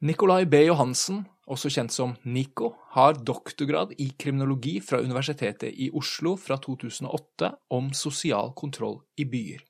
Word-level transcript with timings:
Nicolai 0.00 0.46
B. 0.48 0.62
Johansen, 0.64 1.26
også 1.44 1.68
kjent 1.68 1.92
som 1.92 2.14
Nico, 2.24 2.70
har 2.94 3.18
doktorgrad 3.20 3.90
i 4.00 4.06
kriminologi 4.16 4.78
fra 4.80 5.02
Universitetet 5.04 5.76
i 5.76 5.90
Oslo 5.92 6.38
fra 6.40 6.56
2008 6.56 7.50
om 7.76 7.90
sosial 7.92 8.54
kontroll 8.56 9.02
i 9.20 9.26
byer. 9.28 9.60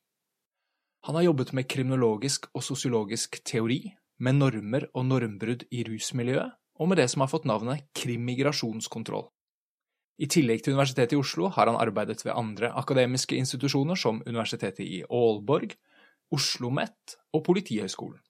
Han 1.08 1.18
har 1.18 1.26
jobbet 1.26 1.50
med 1.58 1.66
kriminologisk 1.66 2.46
og 2.54 2.62
sosiologisk 2.62 3.40
teori, 3.42 3.80
med 4.22 4.38
normer 4.38 4.86
og 4.94 5.08
normbrudd 5.08 5.66
i 5.74 5.82
rusmiljøet, 5.88 6.54
og 6.78 6.92
med 6.92 7.02
det 7.02 7.08
som 7.10 7.26
har 7.26 7.32
fått 7.34 7.50
navnet 7.50 7.90
krimmigrasjonskontroll. 7.98 9.26
I 10.22 10.30
tillegg 10.30 10.62
til 10.62 10.78
Universitetet 10.78 11.18
i 11.18 11.22
Oslo 11.24 11.50
har 11.50 11.66
han 11.66 11.80
arbeidet 11.80 12.22
ved 12.22 12.36
andre 12.36 12.70
akademiske 12.78 13.34
institusjoner 13.34 13.98
som 13.98 14.22
Universitetet 14.28 14.86
i 14.86 15.02
Aalborg, 15.10 15.74
Oslo 16.30 16.70
OsloMet 16.70 17.16
og 17.34 17.42
Politihøgskolen. 17.42 18.20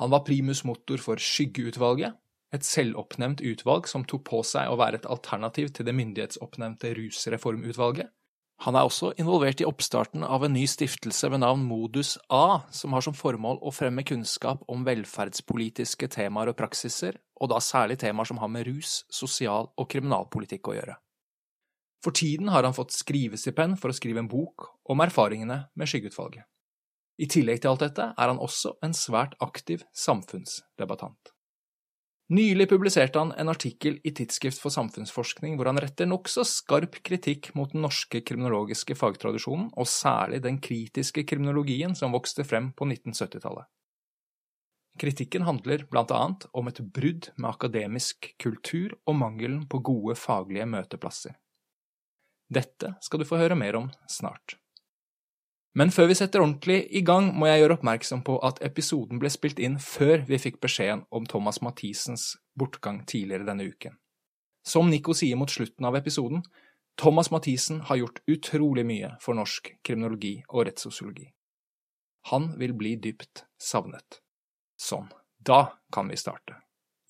Han 0.00 0.10
var 0.10 0.24
primus 0.24 0.64
motor 0.64 1.02
for 1.02 1.20
Skyggeutvalget, 1.20 2.16
et 2.52 2.64
selvoppnevnt 2.64 3.40
utvalg 3.44 3.88
som 3.88 4.04
tok 4.08 4.24
på 4.28 4.42
seg 4.44 4.68
å 4.68 4.78
være 4.80 5.00
et 5.00 5.08
alternativ 5.08 5.72
til 5.72 5.88
det 5.88 5.94
myndighetsoppnevnte 5.96 6.92
Rusreformutvalget. 6.98 8.10
Han 8.62 8.76
er 8.78 8.86
også 8.86 9.10
involvert 9.18 9.58
i 9.58 9.66
oppstarten 9.66 10.22
av 10.22 10.44
en 10.46 10.52
ny 10.54 10.62
stiftelse 10.70 11.26
ved 11.32 11.40
navn 11.42 11.64
Modus 11.66 12.14
A, 12.30 12.62
som 12.70 12.94
har 12.94 13.02
som 13.02 13.16
formål 13.16 13.58
å 13.58 13.72
fremme 13.74 14.04
kunnskap 14.06 14.62
om 14.70 14.84
velferdspolitiske 14.86 16.06
temaer 16.12 16.52
og 16.52 16.58
praksiser, 16.60 17.18
og 17.42 17.50
da 17.50 17.58
særlig 17.58 17.98
temaer 18.04 18.28
som 18.30 18.38
har 18.38 18.52
med 18.52 18.68
rus, 18.68 19.00
sosial- 19.10 19.72
og 19.74 19.88
kriminalpolitikk 19.90 20.70
å 20.70 20.76
gjøre. 20.76 20.94
For 22.06 22.14
tiden 22.14 22.52
har 22.54 22.62
han 22.62 22.76
fått 22.76 22.94
skrivestipend 22.94 23.80
for 23.82 23.90
å 23.90 23.96
skrive 23.96 24.22
en 24.22 24.30
bok 24.30 24.68
om 24.90 25.02
erfaringene 25.02 25.58
med 25.74 25.90
Skyggeutvalget. 25.90 26.46
I 27.20 27.28
tillegg 27.28 27.60
til 27.62 27.72
alt 27.72 27.84
dette 27.84 28.08
er 28.16 28.32
han 28.32 28.40
også 28.40 28.76
en 28.84 28.96
svært 28.96 29.36
aktiv 29.44 29.84
samfunnsdebattant. 29.92 31.32
Nylig 32.32 32.64
publiserte 32.70 33.20
han 33.20 33.34
en 33.36 33.50
artikkel 33.52 33.98
i 34.08 34.12
Tidsskrift 34.16 34.60
for 34.62 34.72
samfunnsforskning 34.72 35.58
hvor 35.58 35.68
han 35.68 35.80
retter 35.82 36.08
nokså 36.08 36.46
skarp 36.48 36.96
kritikk 37.04 37.50
mot 37.58 37.74
den 37.74 37.84
norske 37.84 38.22
kriminologiske 38.24 38.96
fagtradisjonen, 38.96 39.68
og 39.76 39.90
særlig 39.90 40.40
den 40.46 40.56
kritiske 40.64 41.26
kriminologien 41.28 41.92
som 41.98 42.14
vokste 42.16 42.46
frem 42.48 42.70
på 42.72 42.88
1970-tallet. 42.88 43.68
Kritikken 45.02 45.44
handler 45.44 45.84
blant 45.90 46.12
annet 46.12 46.48
om 46.56 46.68
et 46.68 46.80
brudd 46.94 47.28
med 47.36 47.50
akademisk 47.50 48.32
kultur 48.40 48.96
og 49.04 49.16
mangelen 49.20 49.66
på 49.68 49.82
gode 49.84 50.16
faglige 50.16 50.68
møteplasser. 50.68 51.36
Dette 52.52 52.94
skal 53.04 53.20
du 53.20 53.28
få 53.28 53.40
høre 53.40 53.56
mer 53.56 53.76
om 53.76 53.92
snart. 54.08 54.56
Men 55.74 55.88
før 55.90 56.10
vi 56.10 56.16
setter 56.18 56.42
ordentlig 56.44 56.82
i 56.92 57.00
gang, 57.00 57.30
må 57.32 57.48
jeg 57.48 57.62
gjøre 57.62 57.78
oppmerksom 57.78 58.20
på 58.26 58.36
at 58.44 58.60
episoden 58.64 59.20
ble 59.22 59.30
spilt 59.32 59.60
inn 59.62 59.78
før 59.80 60.26
vi 60.28 60.40
fikk 60.40 60.60
beskjeden 60.60 61.06
om 61.10 61.24
Thomas 61.28 61.62
Mathisens 61.64 62.34
bortgang 62.58 63.00
tidligere 63.08 63.48
denne 63.48 63.64
uken. 63.70 63.96
Som 64.62 64.90
Nico 64.92 65.16
sier 65.16 65.38
mot 65.40 65.50
slutten 65.50 65.88
av 65.88 65.96
episoden, 65.96 66.44
Thomas 67.00 67.30
Mathisen 67.32 67.80
har 67.88 67.96
gjort 67.96 68.20
utrolig 68.28 68.84
mye 68.86 69.14
for 69.20 69.34
norsk 69.34 69.72
kriminologi 69.82 70.42
og 70.50 70.66
rettssosiologi. 70.68 71.30
Han 72.28 72.52
vil 72.60 72.76
bli 72.76 72.92
dypt 73.00 73.46
savnet. 73.58 74.20
Sånn, 74.76 75.08
da 75.40 75.78
kan 75.92 76.12
vi 76.12 76.20
starte. 76.20 76.60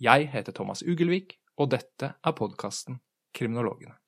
Jeg 0.01 0.31
heter 0.33 0.55
Thomas 0.55 0.85
Ugelvik, 0.87 1.37
og 1.59 1.75
dette 1.75 2.15
er 2.15 2.39
podkasten 2.39 3.03
Kriminologene. 3.37 3.99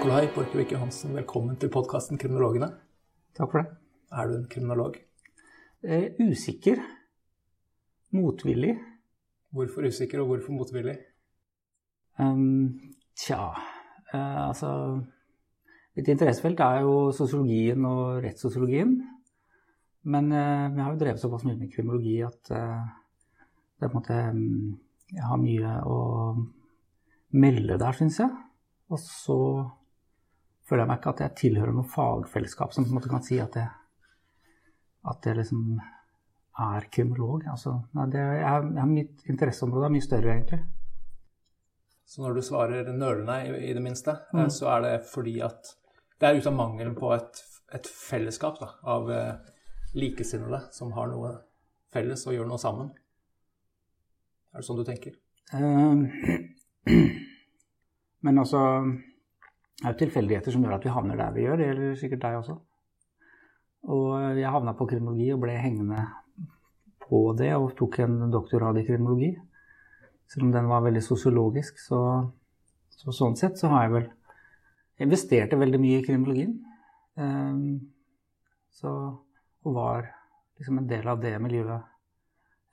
Nikolai 0.00 0.30
Borchgrevik 0.32 0.70
Johansen, 0.72 1.10
velkommen 1.12 1.58
til 1.60 1.68
podkasten 1.68 2.16
Kriminologene. 2.16 2.70
Takk 3.36 3.50
for 3.52 3.60
det. 3.60 3.74
Er 4.16 4.28
du 4.30 4.36
en 4.38 4.46
kriminolog? 4.48 4.94
Eh, 5.84 6.14
usikker. 6.24 6.78
Motvillig. 8.16 8.78
Hvorfor 9.52 9.84
usikker, 9.84 10.22
og 10.22 10.30
hvorfor 10.30 10.54
motvillig? 10.56 10.94
Um, 12.16 12.94
tja 13.12 13.50
uh, 13.52 14.48
Altså 14.48 14.70
Mitt 15.92 16.08
interessefelt 16.08 16.62
er 16.64 16.80
jo 16.80 16.94
sosiologien 17.12 17.84
og 17.84 18.24
rettssosiologien. 18.24 18.94
Men 20.08 20.32
uh, 20.32 20.70
vi 20.72 20.80
har 20.80 20.94
jo 20.94 21.00
drevet 21.02 21.20
såpass 21.20 21.44
mye 21.44 21.58
med 21.58 21.74
kriminologi 21.74 22.22
at 22.24 22.54
uh, 22.56 22.88
det 23.76 23.84
er 23.84 23.92
på 23.92 23.98
en 23.98 24.00
måte 24.00 24.22
um, 24.30 24.80
Jeg 25.12 25.28
har 25.28 25.44
mye 25.44 25.74
å 25.84 26.00
melde 27.36 27.76
der, 27.76 28.00
syns 28.00 28.22
jeg. 28.24 28.32
Og 28.88 29.04
så 29.04 29.38
føler 30.70 30.84
jeg 30.84 30.90
meg 30.92 31.00
ikke 31.00 31.14
at 31.16 31.22
jeg 31.24 31.36
tilhører 31.40 31.74
noe 31.74 31.90
fagfellesskap 31.90 32.74
som 32.74 32.86
på 32.86 32.92
en 32.92 33.00
måte 33.00 33.10
kan 33.10 33.24
si 33.26 33.40
at 33.42 33.56
jeg, 33.58 33.70
at 35.10 35.26
jeg 35.26 35.40
liksom 35.40 35.80
er 36.60 36.86
kriminolog. 36.94 37.48
Altså, 37.50 37.74
nei, 37.96 38.06
det, 38.12 38.22
jeg, 38.38 38.68
jeg, 38.76 38.90
mitt 38.90 39.24
interesseområde 39.32 39.88
er 39.88 39.94
mye 39.96 40.06
større, 40.06 40.34
egentlig. 40.36 40.60
Så 42.06 42.22
når 42.22 42.36
du 42.36 42.42
svarer 42.46 42.90
nølende, 42.92 43.36
i, 43.48 43.70
i 43.70 43.74
det 43.74 43.82
minste, 43.82 44.14
mm. 44.34 44.46
så 44.54 44.70
er 44.76 44.86
det 44.86 44.94
fordi 45.10 45.38
at 45.46 45.74
det 46.20 46.28
er 46.28 46.38
ut 46.38 46.48
av 46.50 46.54
mangelen 46.54 46.94
på 46.98 47.10
et, 47.16 47.42
et 47.74 47.90
fellesskap 47.90 48.60
da, 48.60 48.72
av 48.94 49.10
eh, 49.14 49.52
likesinnede 49.96 50.66
som 50.74 50.92
har 50.94 51.10
noe 51.10 51.32
felles 51.94 52.26
og 52.28 52.36
gjør 52.36 52.50
noe 52.50 52.62
sammen. 52.62 52.90
Er 54.50 54.60
det 54.60 54.66
sånn 54.66 54.78
du 54.78 54.86
tenker? 54.86 55.16
Uh, 55.50 56.06
men 58.26 58.42
altså 58.42 58.60
er 59.80 59.92
jo 59.92 59.98
tilfeldigheter 60.02 60.54
som 60.54 60.64
gjør 60.64 60.76
at 60.76 60.84
vi 60.84 60.94
havner 60.94 61.20
der 61.20 61.34
vi 61.34 61.44
gjør. 61.46 61.60
Det 61.60 61.68
gjelder 61.68 62.00
sikkert 62.00 62.24
deg 62.24 62.38
også. 62.40 62.56
Og 63.90 64.38
jeg 64.38 64.52
havna 64.52 64.74
på 64.76 64.86
kriminologi 64.90 65.30
og 65.32 65.40
ble 65.44 65.56
hengende 65.56 66.04
på 67.06 67.22
det 67.38 67.54
og 67.56 67.72
tok 67.78 68.02
en 68.04 68.18
doktorgrad 68.32 68.78
i 68.80 68.84
kriminologi. 68.86 69.30
Selv 70.30 70.46
om 70.46 70.52
den 70.54 70.68
var 70.70 70.84
veldig 70.84 71.02
sosiologisk, 71.02 71.80
så, 71.82 72.00
så 72.94 73.14
sånn 73.16 73.38
sett 73.40 73.58
så 73.58 73.72
har 73.72 73.86
jeg 73.86 73.94
vel 73.96 74.10
investerte 75.00 75.58
veldig 75.58 75.80
mye 75.80 76.00
i 76.00 76.04
kriminologien. 76.04 76.52
Um, 77.16 77.80
så, 78.70 78.92
og 79.64 79.74
var 79.74 80.12
liksom 80.60 80.78
en 80.78 80.90
del 80.90 81.08
av 81.08 81.22
det 81.24 81.34
miljøet 81.42 81.88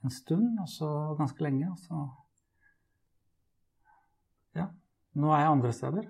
en 0.04 0.14
stund, 0.14 0.60
og 0.62 0.68
så 0.70 0.88
ganske 1.18 1.42
lenge. 1.42 1.70
Og 1.72 1.78
så 1.78 2.08
Ja. 4.54 4.66
Nå 5.14 5.32
er 5.32 5.40
jeg 5.40 5.50
andre 5.50 5.72
steder. 5.72 6.06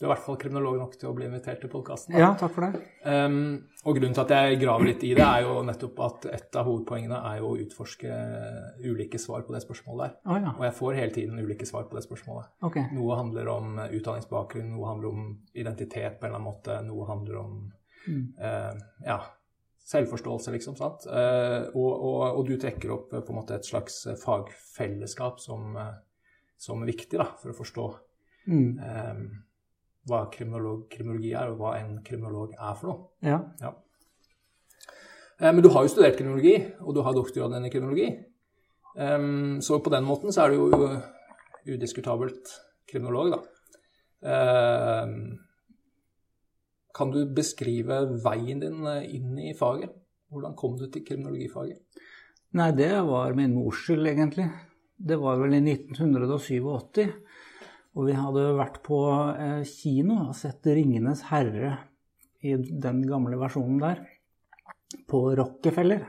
Du 0.00 0.06
er 0.06 0.08
i 0.08 0.14
hvert 0.14 0.22
fall 0.24 0.38
kriminolog 0.40 0.78
nok 0.80 0.94
til 0.96 1.10
å 1.10 1.12
bli 1.12 1.26
invitert 1.28 1.58
til 1.60 1.68
podkasten. 1.68 2.14
Ja, 2.16 2.30
takk 2.40 2.54
for 2.54 2.64
det. 2.64 2.78
Um, 3.04 3.34
og 3.84 3.98
grunnen 3.98 4.14
til 4.16 4.22
at 4.22 4.30
jeg 4.32 4.60
graver 4.62 4.86
litt 4.88 5.02
i 5.04 5.10
det, 5.12 5.26
er 5.26 5.42
jo 5.44 5.58
nettopp 5.68 5.98
at 6.06 6.28
et 6.30 6.56
av 6.56 6.70
hovedpoengene 6.70 7.18
er 7.28 7.42
jo 7.42 7.50
å 7.50 7.58
utforske 7.60 8.14
ulike 8.80 9.20
svar 9.20 9.44
på 9.44 9.52
det 9.52 9.60
spørsmålet 9.60 10.06
der. 10.06 10.14
Oh, 10.24 10.38
ja. 10.40 10.54
Og 10.54 10.64
jeg 10.64 10.74
får 10.78 10.96
hele 10.96 11.14
tiden 11.18 11.42
ulike 11.44 11.68
svar 11.68 11.84
på 11.90 11.98
det 11.98 12.04
spørsmålet. 12.06 12.48
Okay. 12.70 12.86
Noe 12.96 13.18
handler 13.18 13.50
om 13.52 13.76
utdanningsbakgrunn, 13.82 14.70
noe 14.72 14.88
handler 14.88 15.10
om 15.10 15.28
identitet 15.52 16.16
på 16.16 16.24
en 16.24 16.30
eller 16.30 16.38
annen 16.38 16.48
måte, 16.48 16.78
noe 16.88 17.10
handler 17.10 17.42
om 17.42 17.60
mm. 18.06 18.24
uh, 18.40 19.04
ja, 19.04 19.18
selvforståelse, 19.92 20.56
liksom. 20.56 20.80
sant? 20.80 21.04
Uh, 21.12 21.68
og, 21.74 21.92
og, 21.92 22.24
og, 22.30 22.42
du 22.48 22.56
trekker 22.56 22.96
opp 22.96 23.12
på 23.12 23.20
en 23.20 23.40
måte 23.42 23.60
et 23.60 23.68
slags 23.68 24.00
fagfellesskap 24.24 25.44
som, 25.44 25.76
som 26.56 26.80
er 26.80 26.94
viktig 26.94 27.20
da, 27.20 27.28
for 27.44 27.52
å 27.52 27.60
forstå. 27.60 27.88
Mm. 28.48 28.80
Um, 28.80 29.24
hva 30.08 30.24
kriminologi 30.32 31.32
er, 31.36 31.52
og 31.52 31.60
hva 31.60 31.76
en 31.80 31.98
kriminolog 32.06 32.54
er 32.56 32.76
for 32.78 32.90
noe. 32.90 33.06
Ja. 33.26 33.40
ja. 33.60 33.74
Eh, 35.40 35.52
men 35.52 35.62
du 35.64 35.70
har 35.74 35.84
jo 35.84 35.92
studert 35.92 36.18
kriminologi, 36.18 36.56
og 36.80 36.96
du 36.96 37.02
har 37.04 37.16
doktorgraden 37.16 37.68
i 37.68 37.72
kriminologi. 37.72 38.08
Um, 38.90 39.60
så 39.62 39.78
på 39.78 39.92
den 39.92 40.02
måten 40.04 40.34
så 40.34 40.44
er 40.44 40.50
du 40.50 40.56
jo 40.58 41.76
udiskutabelt 41.76 42.50
kriminolog, 42.90 43.36
da. 43.36 43.40
Um, 44.20 45.14
kan 46.96 47.12
du 47.14 47.22
beskrive 47.32 48.02
veien 48.24 48.60
din 48.60 48.82
inn 49.06 49.38
i 49.38 49.54
faget? 49.56 49.92
Hvordan 50.30 50.56
kom 50.58 50.74
du 50.78 50.88
til 50.90 51.04
kriminologifaget? 51.06 51.78
Nei, 52.58 52.72
det 52.74 52.90
var 53.06 53.36
min 53.38 53.54
mors 53.54 53.84
skyld, 53.84 54.08
egentlig. 54.10 54.48
Det 54.98 55.16
var 55.22 55.38
vel 55.40 55.54
i 55.54 55.62
1987. 55.62 57.06
Og 57.98 58.06
vi 58.06 58.14
hadde 58.14 58.44
vært 58.58 58.78
på 58.86 59.00
eh, 59.34 59.62
kino 59.66 60.28
og 60.28 60.36
sett 60.38 60.66
'Ringenes 60.66 61.24
herre' 61.30 61.76
i 62.46 62.54
den 62.56 63.02
gamle 63.04 63.36
versjonen 63.40 63.80
der, 63.82 64.04
på 65.10 65.34
Rockefeller. 65.36 66.06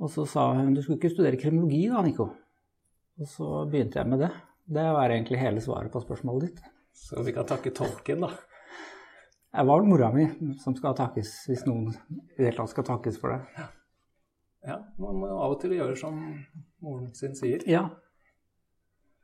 Og 0.00 0.10
så 0.10 0.26
sa 0.26 0.52
hun 0.58 0.74
'du 0.74 0.82
skulle 0.82 0.98
ikke 0.98 1.14
studere 1.14 1.40
kriminologi 1.40 1.86
da, 1.88 2.02
Nico'? 2.02 2.28
Og 3.20 3.28
så 3.28 3.64
begynte 3.70 4.00
jeg 4.00 4.08
med 4.08 4.20
det. 4.24 4.30
Det 4.66 4.86
var 4.96 5.10
egentlig 5.10 5.38
hele 5.38 5.60
svaret 5.60 5.92
på 5.92 6.02
spørsmålet 6.02 6.48
ditt. 6.48 6.60
Så 6.92 7.22
vi 7.22 7.32
kan 7.32 7.46
takke 7.46 7.70
tolken, 7.70 8.20
da. 8.20 8.30
Det 9.50 9.66
var 9.66 9.80
vel 9.80 9.88
mora 9.90 10.12
mi 10.14 10.26
som 10.62 10.76
skal 10.78 10.94
takkes, 10.94 11.30
hvis 11.48 11.66
noen 11.66 11.90
i 11.90 12.36
det 12.38 12.44
hele 12.44 12.56
tatt 12.56 12.70
skal 12.70 12.86
takkes 12.86 13.18
for 13.18 13.34
det. 13.34 13.66
Ja, 14.66 14.76
man 15.00 15.18
må 15.18 15.30
av 15.32 15.56
og 15.56 15.60
til 15.62 15.74
gjøre 15.74 15.96
som 15.98 16.20
moren 16.84 17.08
sin 17.16 17.34
sier. 17.34 17.64
Ja. 17.66 17.88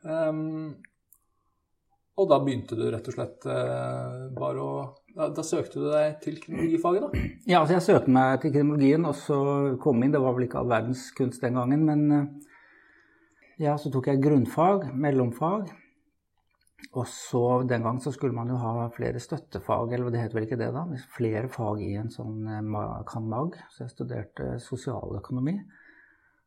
Um, 0.02 0.82
og 2.16 2.28
da 2.30 2.38
begynte 2.40 2.76
du 2.78 2.86
rett 2.88 3.08
og 3.10 3.16
slett 3.16 3.46
uh, 3.48 4.26
bare 4.36 4.62
å 4.62 4.76
da, 5.16 5.30
da, 5.32 5.42
søkte 5.44 5.80
du 5.80 5.86
deg 5.88 6.18
til 6.20 6.36
kriminologifaget, 6.42 7.04
da? 7.06 7.24
Ja, 7.48 7.62
altså 7.62 7.76
jeg 7.76 7.84
søkte 7.86 8.12
meg 8.12 8.42
til 8.42 8.52
kriminologien, 8.52 9.06
og 9.08 9.16
så 9.16 9.38
kom 9.80 10.02
inn. 10.04 10.12
Det 10.12 10.20
var 10.20 10.36
vel 10.36 10.44
ikke 10.44 10.60
all 10.60 10.68
verdens 10.68 11.06
kunst 11.16 11.44
den 11.44 11.56
gangen, 11.56 11.86
men 11.88 12.04
uh, 12.12 12.52
ja, 13.62 13.78
så 13.80 13.92
tok 13.92 14.10
jeg 14.12 14.20
grunnfag, 14.24 14.90
mellomfag. 14.92 15.72
Og 16.96 17.08
så 17.08 17.62
Den 17.68 17.82
gang 17.84 17.98
så 18.00 18.12
skulle 18.12 18.36
man 18.36 18.48
jo 18.52 18.56
ha 18.60 18.86
flere 18.92 19.20
støttefag, 19.20 19.92
eller 19.92 20.12
det 20.12 20.20
heter 20.20 20.36
vel 20.36 20.46
ikke 20.48 20.60
det 20.60 20.68
da? 20.72 20.84
Flere 21.12 21.48
fag 21.52 21.80
i 21.84 21.94
en 22.00 22.12
sånn 22.12 22.44
kan-mag. 23.08 23.56
Så 23.72 23.84
jeg 23.84 23.92
studerte 23.92 24.54
sosialøkonomi. 24.64 25.56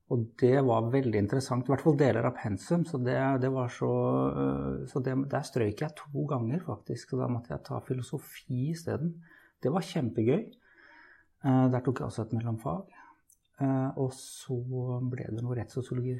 Og 0.09 0.23
det 0.41 0.57
var 0.65 0.87
veldig 0.89 1.19
interessant, 1.21 1.67
i 1.67 1.69
hvert 1.69 1.83
fall 1.85 1.97
deler 1.99 2.25
av 2.25 2.33
pensum. 2.39 2.81
Så, 2.87 2.97
det, 3.05 3.17
det 3.43 3.51
var 3.53 3.69
så, 3.69 3.89
så 4.89 5.01
det, 5.05 5.13
der 5.29 5.45
strøyk 5.45 5.83
jeg 5.83 5.93
to 5.99 6.23
ganger, 6.31 6.63
faktisk. 6.65 7.11
Så 7.11 7.19
da 7.19 7.27
måtte 7.29 7.53
jeg 7.53 7.61
ta 7.67 7.77
filosofi 7.85 8.71
isteden. 8.71 9.13
Det 9.61 9.69
var 9.69 9.85
kjempegøy. 9.85 10.47
Der 11.45 11.85
tok 11.85 12.01
jeg 12.01 12.09
også 12.09 12.25
et 12.25 12.33
mellomfag. 12.39 12.89
Og 14.01 14.09
så 14.17 14.57
ble 15.13 15.29
det 15.29 15.43
noe 15.45 15.57
rettssosiologi. 15.61 16.17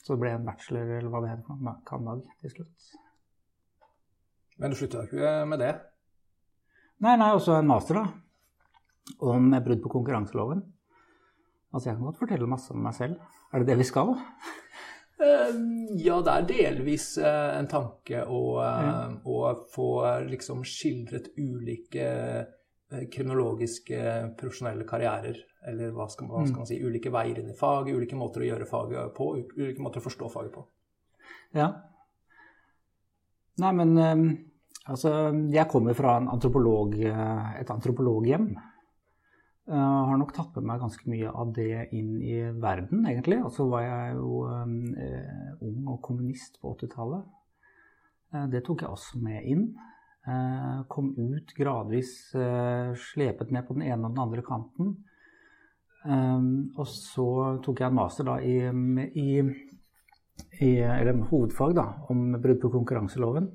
Så 0.00 0.14
det 0.14 0.22
ble 0.24 0.32
en 0.38 0.48
bachelor, 0.48 0.96
eller 0.96 1.12
hva 1.12 1.20
det 1.24 1.34
heter, 1.34 1.78
kan-mag 1.88 2.24
til 2.40 2.56
slutt. 2.56 2.92
Men 4.60 4.72
du 4.72 4.78
slutta 4.78 5.04
ikke 5.04 5.36
med 5.50 5.60
det? 5.60 5.72
Nei, 7.04 7.18
nei, 7.20 7.32
også 7.36 7.58
en 7.58 7.68
master, 7.68 8.00
da. 8.00 8.06
Om 9.28 9.52
brudd 9.64 9.84
på 9.84 9.92
konkurranseloven. 9.92 10.64
Altså, 11.74 11.90
jeg 11.90 11.98
kan 11.98 12.06
godt 12.06 12.20
fortelle 12.22 12.50
masse 12.50 12.70
om 12.70 12.84
meg 12.84 12.94
selv. 12.94 13.18
Er 13.50 13.62
det 13.62 13.72
det 13.72 13.80
vi 13.80 13.86
skal? 13.88 14.12
Uh, 15.18 15.56
ja, 15.98 16.20
det 16.26 16.34
er 16.34 16.46
delvis 16.46 17.06
uh, 17.22 17.54
en 17.58 17.68
tanke 17.70 18.22
å, 18.22 18.42
ja. 18.62 18.92
å, 19.26 19.40
få 19.74 19.88
liksom 20.28 20.62
skildret 20.66 21.32
ulike 21.38 22.06
kriminologiske 23.10 23.98
profesjonelle 24.38 24.86
karrierer. 24.86 25.40
Eller 25.66 25.90
hva 25.96 26.06
skal, 26.12 26.28
hva 26.30 26.44
skal, 26.44 26.60
man 26.62 26.68
si, 26.68 26.78
ulike 26.78 27.10
veier 27.10 27.40
inn 27.40 27.50
i 27.50 27.56
faget, 27.58 27.96
ulike 27.96 28.18
måter 28.18 28.44
å 28.44 28.48
gjøre 28.52 28.68
faget 28.70 29.14
på, 29.16 29.30
ulike 29.56 29.82
måter 29.82 30.02
å 30.02 30.04
forstå 30.04 30.28
faget 30.30 30.52
på. 30.54 30.62
Ja. 31.56 31.70
Nei, 33.62 33.70
men 33.78 33.96
altså 34.84 35.10
Jeg 35.54 35.70
kommer 35.70 35.96
fra 35.96 36.18
antropolog, 36.20 36.94
et 37.00 37.72
antropologhjem. 37.72 38.52
Jeg 39.64 39.80
har 39.80 40.18
nok 40.20 40.34
tatt 40.36 40.56
med 40.58 40.66
meg 40.68 40.82
ganske 40.82 41.08
mye 41.08 41.30
av 41.32 41.52
det 41.56 41.86
inn 41.96 42.18
i 42.20 42.36
verden, 42.60 43.06
egentlig. 43.08 43.38
Og 43.46 43.52
så 43.56 43.64
var 43.70 43.86
jeg 43.86 44.18
jo 44.18 44.42
eh, 44.52 45.54
ung 45.64 45.86
og 45.88 46.02
kommunist 46.04 46.58
på 46.60 46.74
80-tallet. 46.74 47.24
Eh, 48.34 48.44
det 48.52 48.60
tok 48.66 48.84
jeg 48.84 48.92
også 48.92 49.22
med 49.24 49.48
inn. 49.48 49.64
Eh, 50.28 50.84
kom 50.92 51.14
ut 51.16 51.56
gradvis 51.56 52.12
eh, 52.36 52.92
slepet 53.08 53.50
med 53.56 53.64
på 53.64 53.78
den 53.78 53.86
ene 53.88 54.04
og 54.04 54.12
den 54.12 54.24
andre 54.26 54.44
kanten. 54.44 54.92
Eh, 56.04 56.44
og 56.76 56.86
så 56.92 57.28
tok 57.64 57.80
jeg 57.80 57.88
en 57.88 57.98
master 58.02 58.28
da 58.28 58.36
i, 58.44 58.58
i, 59.16 59.28
i 60.60 60.72
eller 60.84 61.24
hovedfag 61.32 61.72
da, 61.80 61.88
om 62.12 62.36
brudd 62.36 62.60
på 62.60 62.72
konkurranseloven. 62.76 63.48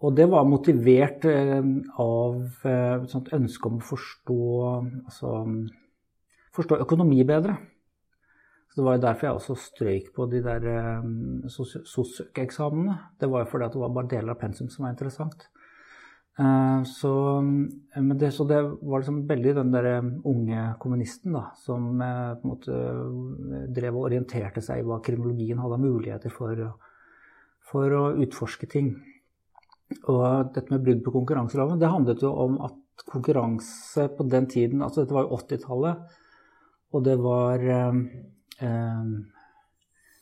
Og 0.00 0.16
det 0.16 0.26
var 0.32 0.48
motivert 0.48 1.26
eh, 1.28 1.58
av 2.00 2.64
eh, 2.64 3.02
et 3.04 3.34
ønske 3.36 3.68
om 3.68 3.76
å 3.76 3.84
forstå, 3.84 4.38
altså, 5.04 5.32
forstå 6.56 6.80
økonomi 6.86 7.20
bedre. 7.28 7.58
Så 8.70 8.80
Det 8.80 8.86
var 8.86 8.96
jo 8.96 9.02
derfor 9.04 9.26
jeg 9.26 9.36
også 9.36 9.56
strøyk 9.58 10.12
på 10.14 10.26
de 10.30 10.40
der 10.44 10.66
um, 11.02 11.42
Det 11.42 13.28
var 13.28 13.42
jo 13.42 13.48
fordi 13.50 13.68
det 13.72 13.80
var 13.82 13.96
bare 13.96 14.10
deler 14.12 14.30
av 14.32 14.38
pensum 14.38 14.68
som 14.70 14.84
var 14.84 14.94
interessant. 14.94 15.48
Så, 16.86 17.10
det, 18.16 18.30
så, 18.32 18.44
det, 18.48 18.60
var 18.62 19.02
liksom 19.02 19.26
veldig 19.28 19.54
den 19.58 19.72
der 19.74 19.88
unge 20.24 20.60
kommunisten 20.80 21.34
da, 21.34 21.42
som 21.58 21.98
på 21.98 22.46
en 22.46 22.48
måte 22.48 22.78
drev 23.74 23.98
og 23.98 24.06
orienterte 24.06 24.62
seg 24.64 24.80
i 24.80 24.86
hva 24.86 25.02
kriminologien 25.04 25.60
hadde 25.60 25.76
av 25.76 25.82
muligheter 25.82 26.32
for, 26.32 26.62
for 27.60 27.98
å 27.98 28.04
utforske 28.22 28.70
ting. 28.70 28.94
Og 29.90 30.52
dette 30.54 30.70
med 30.70 30.84
brudd 30.84 31.02
på 31.04 31.12
konkurranseloven, 31.14 31.80
det 31.80 31.90
handlet 31.90 32.22
jo 32.22 32.30
om 32.44 32.60
at 32.66 33.04
konkurranse 33.10 34.06
på 34.14 34.26
den 34.28 34.46
tiden 34.50 34.82
Altså 34.84 35.02
dette 35.02 35.16
var 35.16 35.26
jo 35.26 35.38
80-tallet, 35.40 36.16
og 36.94 37.04
det 37.06 37.16
var 37.22 37.64
eh, 37.64 38.00
eh, 38.66 39.10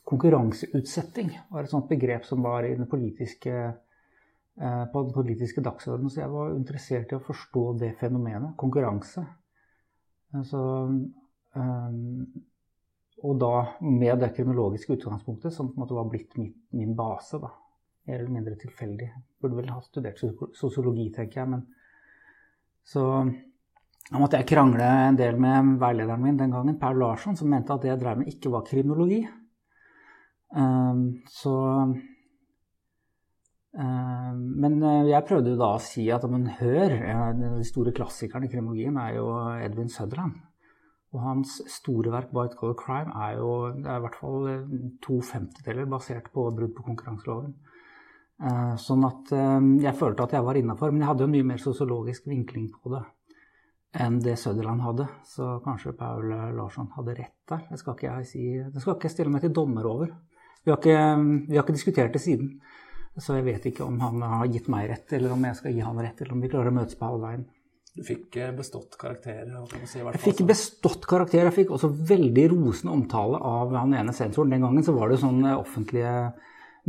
Konkurranseutsetting 0.09 1.29
var 1.51 1.63
et 1.63 1.69
sånt 1.69 1.89
begrep 1.89 2.25
som 2.25 2.41
var 2.41 2.65
i 2.65 2.73
den 2.73 2.87
politiske, 2.89 3.53
eh, 4.57 4.85
på 4.89 5.03
den 5.05 5.13
politiske 5.13 5.61
dagsordenen. 5.61 6.09
Så 6.09 6.23
jeg 6.23 6.33
var 6.33 6.55
interessert 6.55 7.13
i 7.13 7.17
å 7.19 7.21
forstå 7.21 7.65
det 7.83 7.91
fenomenet. 7.99 8.55
Konkurranse. 8.57 9.21
Altså, 10.33 10.63
og 13.21 13.37
da 13.41 13.53
med 13.85 14.21
det 14.21 14.31
kriminologiske 14.33 14.97
utgangspunktet, 14.97 15.53
som 15.53 15.69
på 15.69 15.77
en 15.77 15.83
måte 15.85 15.97
var 15.97 16.09
blitt 16.09 16.37
min, 16.41 16.55
min 16.73 16.97
base. 16.97 17.37
da 17.37 17.53
mer 18.07 18.19
eller 18.19 18.33
mindre 18.33 18.55
tilfeldig. 18.59 19.09
Burde 19.41 19.59
vel 19.59 19.69
ha 19.73 19.81
studert 19.83 20.21
sosiologi, 20.57 21.09
tenker 21.15 21.41
jeg. 21.41 21.49
Men 21.55 21.67
så 22.89 23.03
da 24.09 24.17
måtte 24.17 24.39
jeg 24.39 24.49
krangle 24.49 24.85
en 25.09 25.17
del 25.19 25.37
med 25.41 25.75
veilederen 25.81 26.23
min 26.23 26.37
den 26.39 26.53
gangen, 26.55 26.79
Per 26.81 26.95
Larsson, 26.97 27.35
som 27.37 27.51
mente 27.51 27.75
at 27.75 27.83
det 27.83 27.91
jeg 27.91 28.01
drev 28.01 28.21
med, 28.21 28.31
ikke 28.31 28.53
var 28.53 28.65
kriminologi. 28.65 29.21
Um, 30.49 31.21
så 31.29 31.53
um, 33.77 34.39
Men 34.63 34.79
eh, 34.81 35.11
jeg 35.11 35.27
prøvde 35.29 35.51
jo 35.53 35.59
da 35.59 35.75
å 35.75 35.83
si 35.83 36.07
at 36.09 36.25
men 36.25 36.47
hør, 36.57 36.95
de 37.37 37.67
store 37.67 37.93
klassikerne 37.93 38.49
i 38.49 38.49
kriminologien 38.49 38.97
er 38.97 39.19
jo 39.19 39.27
Edwin 39.61 39.93
Sutherland. 39.93 40.39
Og 41.13 41.21
hans 41.21 41.61
store 41.69 42.11
verk 42.13 42.33
'White 42.33 42.57
Color 42.57 42.77
Crime' 42.81 43.13
er 43.27 43.37
jo 43.37 43.51
det 43.77 43.89
er 43.89 43.97
i 43.97 44.03
hvert 44.05 44.17
fall 44.17 44.49
to 45.05 45.21
femtedeler 45.25 45.85
basert 45.89 46.33
på 46.33 46.49
brudd 46.49 46.73
på 46.77 46.85
konkurranseloven. 46.85 47.53
Eh, 48.39 48.75
sånn 48.79 49.03
at 49.03 49.33
eh, 49.35 49.69
jeg 49.83 49.97
følte 49.99 50.25
at 50.25 50.35
jeg 50.37 50.45
var 50.45 50.59
innafor. 50.59 50.93
Men 50.93 51.03
jeg 51.03 51.11
hadde 51.11 51.25
jo 51.25 51.33
mye 51.33 51.47
mer 51.51 51.63
sosiologisk 51.63 52.29
vinkling 52.31 52.69
på 52.75 52.93
det 52.95 53.05
enn 53.99 54.19
det 54.21 54.35
Søderland 54.37 54.83
hadde. 54.85 55.07
Så 55.25 55.57
kanskje 55.65 55.95
Paul 55.97 56.29
Larsson 56.55 56.91
hadde 56.93 57.15
rett 57.17 57.37
der. 57.49 57.63
Det 57.71 57.79
skal 57.81 57.95
ikke 57.97 58.11
jeg 58.11 58.27
si. 58.29 58.43
Det 58.61 58.83
skal 58.83 58.95
ikke 58.95 59.09
jeg 59.09 59.15
stille 59.15 59.33
meg 59.33 59.45
til 59.45 59.55
dommer 59.55 59.87
over. 59.89 60.11
Vi 60.63 60.71
har, 60.71 60.77
ikke, 60.77 60.99
vi 61.49 61.57
har 61.57 61.65
ikke 61.65 61.75
diskutert 61.75 62.13
det 62.13 62.21
siden. 62.21 62.59
Så 63.19 63.39
jeg 63.39 63.47
vet 63.47 63.65
ikke 63.71 63.87
om 63.87 63.97
han 64.03 64.21
har 64.21 64.51
gitt 64.51 64.69
meg 64.71 64.85
rett, 64.91 65.09
eller 65.17 65.33
om 65.33 65.47
jeg 65.47 65.57
skal 65.57 65.73
gi 65.73 65.81
han 65.83 65.97
rett, 65.99 66.21
eller 66.21 66.35
om 66.35 66.43
vi 66.43 66.51
klarer 66.51 66.71
å 66.71 66.75
møtes 66.75 66.99
på 66.99 67.09
halvveien. 67.09 67.47
Du 67.97 68.03
fikk 68.05 68.37
eh, 68.37 68.51
bestått 68.55 68.93
karakterer? 69.01 69.49
Si, 69.89 69.99
jeg 69.99 70.21
fikk 70.21 70.43
bestått 70.47 71.07
karakter. 71.09 71.49
Jeg 71.49 71.55
fikk 71.57 71.73
også 71.75 71.89
veldig 71.89 72.45
rosende 72.53 72.93
omtale 72.93 73.41
av 73.49 73.73
han 73.75 73.97
ene 73.97 74.13
sensoren. 74.15 74.53
Den 74.53 74.63
gangen 74.67 74.85
så 74.85 74.93
var 74.95 75.09
det 75.11 75.19
sånn 75.23 75.41
offentlige 75.55 76.13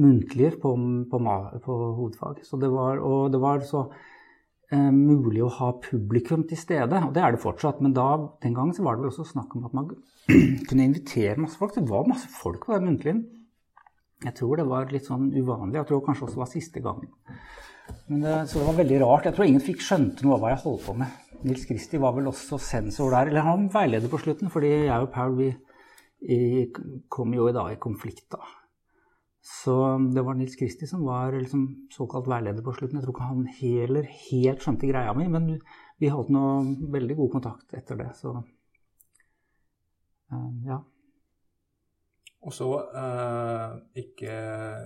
muntlige 0.01 0.57
på, 0.63 0.73
på, 1.11 1.21
på 1.65 1.77
hovedfag. 1.99 2.41
Så 2.47 2.59
det 2.61 2.71
var, 2.73 3.03
og 3.05 3.31
det 3.33 3.41
var 3.43 3.65
så 3.67 3.85
eh, 4.73 4.91
mulig 4.95 5.43
å 5.45 5.53
ha 5.59 5.73
publikum 5.85 6.47
til 6.49 6.61
stede, 6.61 7.03
og 7.07 7.13
det 7.17 7.25
er 7.25 7.37
det 7.37 7.43
fortsatt. 7.43 7.83
Men 7.85 7.97
da, 7.97 8.09
den 8.45 8.57
gangen 8.57 8.77
så 8.77 8.87
var 8.87 8.97
det 8.97 9.05
vel 9.05 9.13
også 9.13 9.29
snakk 9.33 9.57
om 9.57 9.69
at 9.69 9.77
man 9.77 9.93
kunne 10.69 10.89
invitere 10.89 11.41
masse 11.41 11.61
folk. 11.61 11.77
Det 11.77 11.87
var 11.91 12.09
masse 12.11 12.31
folk 12.41 12.67
på 12.67 12.77
den 12.77 12.91
muntlige. 12.91 13.23
Jeg 14.21 14.37
tror 14.37 14.61
det 14.61 14.69
var 14.69 14.91
litt 14.93 15.09
sånn 15.09 15.31
uvanlig. 15.33 15.79
Jeg 15.79 15.89
tror 15.89 16.05
kanskje 16.05 16.27
også 16.27 16.37
det 16.37 16.43
var 16.43 16.53
siste 16.53 16.85
gangen. 16.85 17.13
Men 18.11 18.23
det, 18.25 18.37
så 18.51 18.61
det 18.61 18.69
var 18.69 18.79
veldig 18.83 19.01
rart. 19.03 19.27
Jeg 19.27 19.37
tror 19.37 19.49
ingen 19.49 19.65
fikk 19.65 19.83
skjønte 19.85 20.27
noe 20.27 20.37
av 20.37 20.45
hva 20.45 20.53
jeg 20.53 20.65
holdt 20.67 20.87
på 20.87 20.97
med. 21.01 21.27
Nils 21.41 21.65
Kristi 21.65 21.99
var 22.01 22.13
vel 22.17 22.29
også 22.29 22.59
sensor 22.61 23.15
der. 23.15 23.31
Eller 23.33 23.47
han 23.47 23.71
veileder 23.73 24.13
på 24.13 24.21
slutten, 24.21 24.53
fordi 24.53 24.73
jeg 24.91 25.07
og 25.07 25.09
Paul 25.15 25.39
vi, 25.39 25.49
vi 26.21 26.41
kom 27.09 27.33
jo 27.37 27.49
i 27.49 27.57
dag 27.57 27.73
i 27.73 27.81
konflikt 27.81 28.29
da. 28.37 28.45
Så 29.41 29.75
det 30.15 30.23
var 30.23 30.37
Nils 30.37 30.57
Kristi 30.57 30.87
som 30.87 31.05
var 31.09 31.33
liksom 31.33 31.89
såkalt 31.93 32.29
veileder 32.29 32.65
på 32.65 32.75
slutten. 32.77 32.99
Jeg 32.99 33.07
tror 33.07 33.15
ikke 33.17 33.29
han 33.31 33.47
heller 33.57 34.09
helt 34.29 34.65
skjønte 34.65 34.91
greia 34.91 35.15
mi, 35.17 35.27
men 35.33 35.55
vi 36.01 36.13
holdt 36.13 36.33
nå 36.35 36.45
veldig 36.93 37.17
god 37.23 37.31
kontakt 37.39 37.77
etter 37.77 37.97
det, 38.03 38.11
så 38.21 38.35
uh, 40.33 40.51
ja. 40.69 40.81
Og 42.41 42.55
så, 42.57 42.69
uh, 42.73 43.81
ikke 44.01 44.33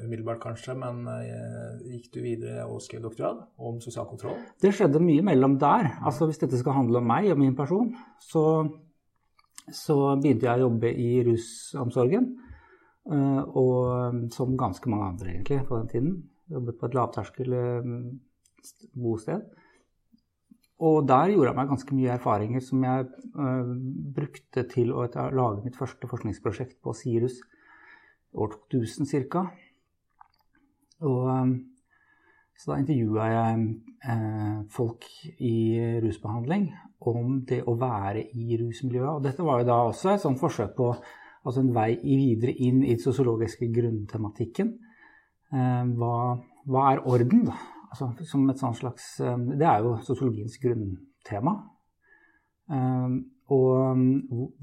umiddelbart 0.06 0.40
kanskje, 0.42 0.74
men 0.78 1.04
uh, 1.06 1.82
gikk 1.86 2.08
du 2.14 2.22
videre 2.22 2.64
og 2.66 2.82
skrev 2.82 3.02
doktorgrad 3.04 3.44
om 3.58 3.78
sosial 3.82 4.08
kontroll? 4.10 4.40
Det 4.62 4.74
skjedde 4.74 5.02
mye 5.02 5.22
mellom 5.22 5.58
der. 5.62 5.92
Altså 6.02 6.26
Hvis 6.30 6.42
dette 6.42 6.58
skal 6.58 6.78
handle 6.78 6.98
om 7.02 7.06
meg 7.10 7.30
og 7.30 7.38
min 7.42 7.54
person, 7.58 7.92
så, 8.22 8.64
så 9.70 9.98
begynte 10.18 10.46
jeg 10.48 10.62
å 10.62 10.66
jobbe 10.66 10.90
i 10.98 11.12
rusomsorgen. 11.30 12.26
Eh, 13.04 13.42
og 13.60 14.14
um, 14.14 14.22
som 14.32 14.56
ganske 14.56 14.88
mange 14.88 15.10
andre 15.12 15.34
egentlig 15.34 15.60
på 15.68 15.76
den 15.76 15.88
tiden. 15.88 16.14
Jobbet 16.50 16.78
på 16.80 16.88
et 16.88 16.94
lavterskel 16.96 17.52
um, 17.52 18.20
bosted. 18.96 19.42
og 20.78 21.08
der 21.08 21.30
gjorde 21.30 21.48
jeg 21.48 21.56
meg 21.56 21.68
ganske 21.68 21.94
mye 21.94 22.14
erfaringer 22.16 22.60
som 22.60 22.84
jeg 22.84 23.06
uh, 23.36 23.74
brukte 24.16 24.64
til 24.68 24.92
å 24.92 25.04
lage 25.32 25.62
mitt 25.64 25.76
første 25.76 26.08
forskningsprosjekt 26.08 26.80
på 26.82 26.92
Sirus 26.96 27.38
år 28.34 28.56
2000 28.72 29.28
ca. 29.32 29.44
Og 31.04 31.28
um, 31.28 31.54
så 32.56 32.72
da 32.72 32.78
intervjua 32.80 33.28
jeg 33.28 33.66
uh, 34.08 34.64
folk 34.72 35.04
i 35.44 35.76
rusbehandling 36.00 36.70
om 37.04 37.42
det 37.44 37.60
å 37.68 37.76
være 37.76 38.24
i 38.32 38.56
rusmiljøet. 38.56 39.18
Og 39.18 39.22
dette 39.28 39.44
var 39.44 39.60
jo 39.60 39.68
da 39.68 39.78
også 39.90 40.14
et 40.14 40.24
sånt 40.24 40.40
forsøk 40.40 40.72
på 40.76 40.88
altså 41.44 41.60
en 41.60 41.74
vei 41.76 41.92
videre 42.02 42.54
inn 42.56 42.82
i 42.82 42.94
den 42.94 43.02
sosiologiske 43.02 43.68
grunntematikken. 43.74 44.74
Uh, 45.54 45.84
hva, 46.00 46.16
hva, 46.66 46.88
er 46.92 47.04
orden, 47.06 47.44
da? 47.50 47.58
altså, 47.94 48.10
som 48.26 48.48
et 48.50 48.60
sånt 48.60 48.80
slags 48.80 49.06
eh, 49.22 49.36
Det 49.54 49.66
er 49.68 49.84
jo 49.84 49.94
sosiologiens 50.02 50.58
grunntema. 50.62 51.54
Eh, 52.74 53.16
og 53.54 54.04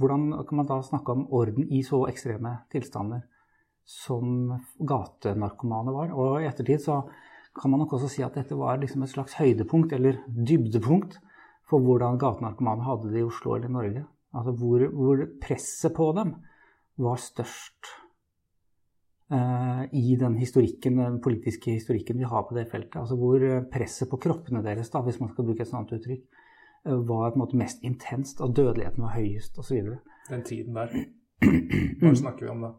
hvordan 0.01 0.31
kan 0.47 0.57
man 0.57 0.69
da 0.69 0.79
snakke 0.81 1.13
om 1.13 1.27
orden 1.37 1.67
i 1.69 1.83
så 1.85 2.01
ekstreme 2.09 2.55
tilstander 2.73 3.21
som 3.85 4.55
gatenarkomane 4.77 5.93
var? 5.93 6.15
Og 6.17 6.41
i 6.41 6.47
ettertid 6.49 6.81
så 6.81 7.03
kan 7.53 7.71
man 7.71 7.83
nok 7.83 7.93
også 7.97 8.09
si 8.09 8.23
at 8.25 8.37
dette 8.39 8.57
var 8.57 8.79
liksom 8.81 9.03
et 9.03 9.11
slags 9.11 9.35
høydepunkt, 9.37 9.93
eller 9.93 10.23
dybdepunkt, 10.25 11.19
for 11.69 11.83
hvordan 11.83 12.17
gatenarkomane 12.19 12.87
hadde 12.87 13.11
det 13.11 13.21
i 13.21 13.27
Oslo 13.27 13.55
eller 13.55 13.69
Norge. 13.69 14.05
Altså 14.33 14.55
hvor, 14.57 14.87
hvor 14.95 15.25
presset 15.43 15.93
på 15.93 16.09
dem 16.17 16.33
var 16.97 17.19
størst 17.21 17.91
Eh, 19.31 19.83
i 19.91 20.15
den 20.19 20.35
historikken, 20.35 20.97
den 20.97 21.21
politiske 21.23 21.71
historikken 21.71 22.17
vi 22.19 22.27
har 22.27 22.43
på 22.43 22.55
det 22.55 22.65
feltet. 22.71 22.97
Altså 22.99 23.15
hvor 23.15 23.39
eh, 23.39 23.63
presset 23.71 24.09
på 24.11 24.19
kroppene 24.19 24.59
deres, 24.65 24.89
da, 24.91 24.99
hvis 25.05 25.21
man 25.21 25.29
skal 25.31 25.47
bruke 25.47 25.63
et 25.63 25.69
sånt 25.69 25.93
uttrykk, 25.95 26.25
eh, 26.83 26.97
var 27.07 27.29
på 27.31 27.39
en 27.39 27.43
måte 27.45 27.59
mest 27.61 27.85
intenst, 27.87 28.41
og 28.43 28.51
dødeligheten 28.57 29.05
var 29.05 29.15
høyest 29.15 29.59
osv. 29.61 29.93
Den 30.27 30.43
tiden 30.43 30.75
der. 30.75 30.91
Når 32.01 32.19
snakker 32.19 32.45
vi 32.45 32.51
om 32.51 32.65
da? 32.67 32.73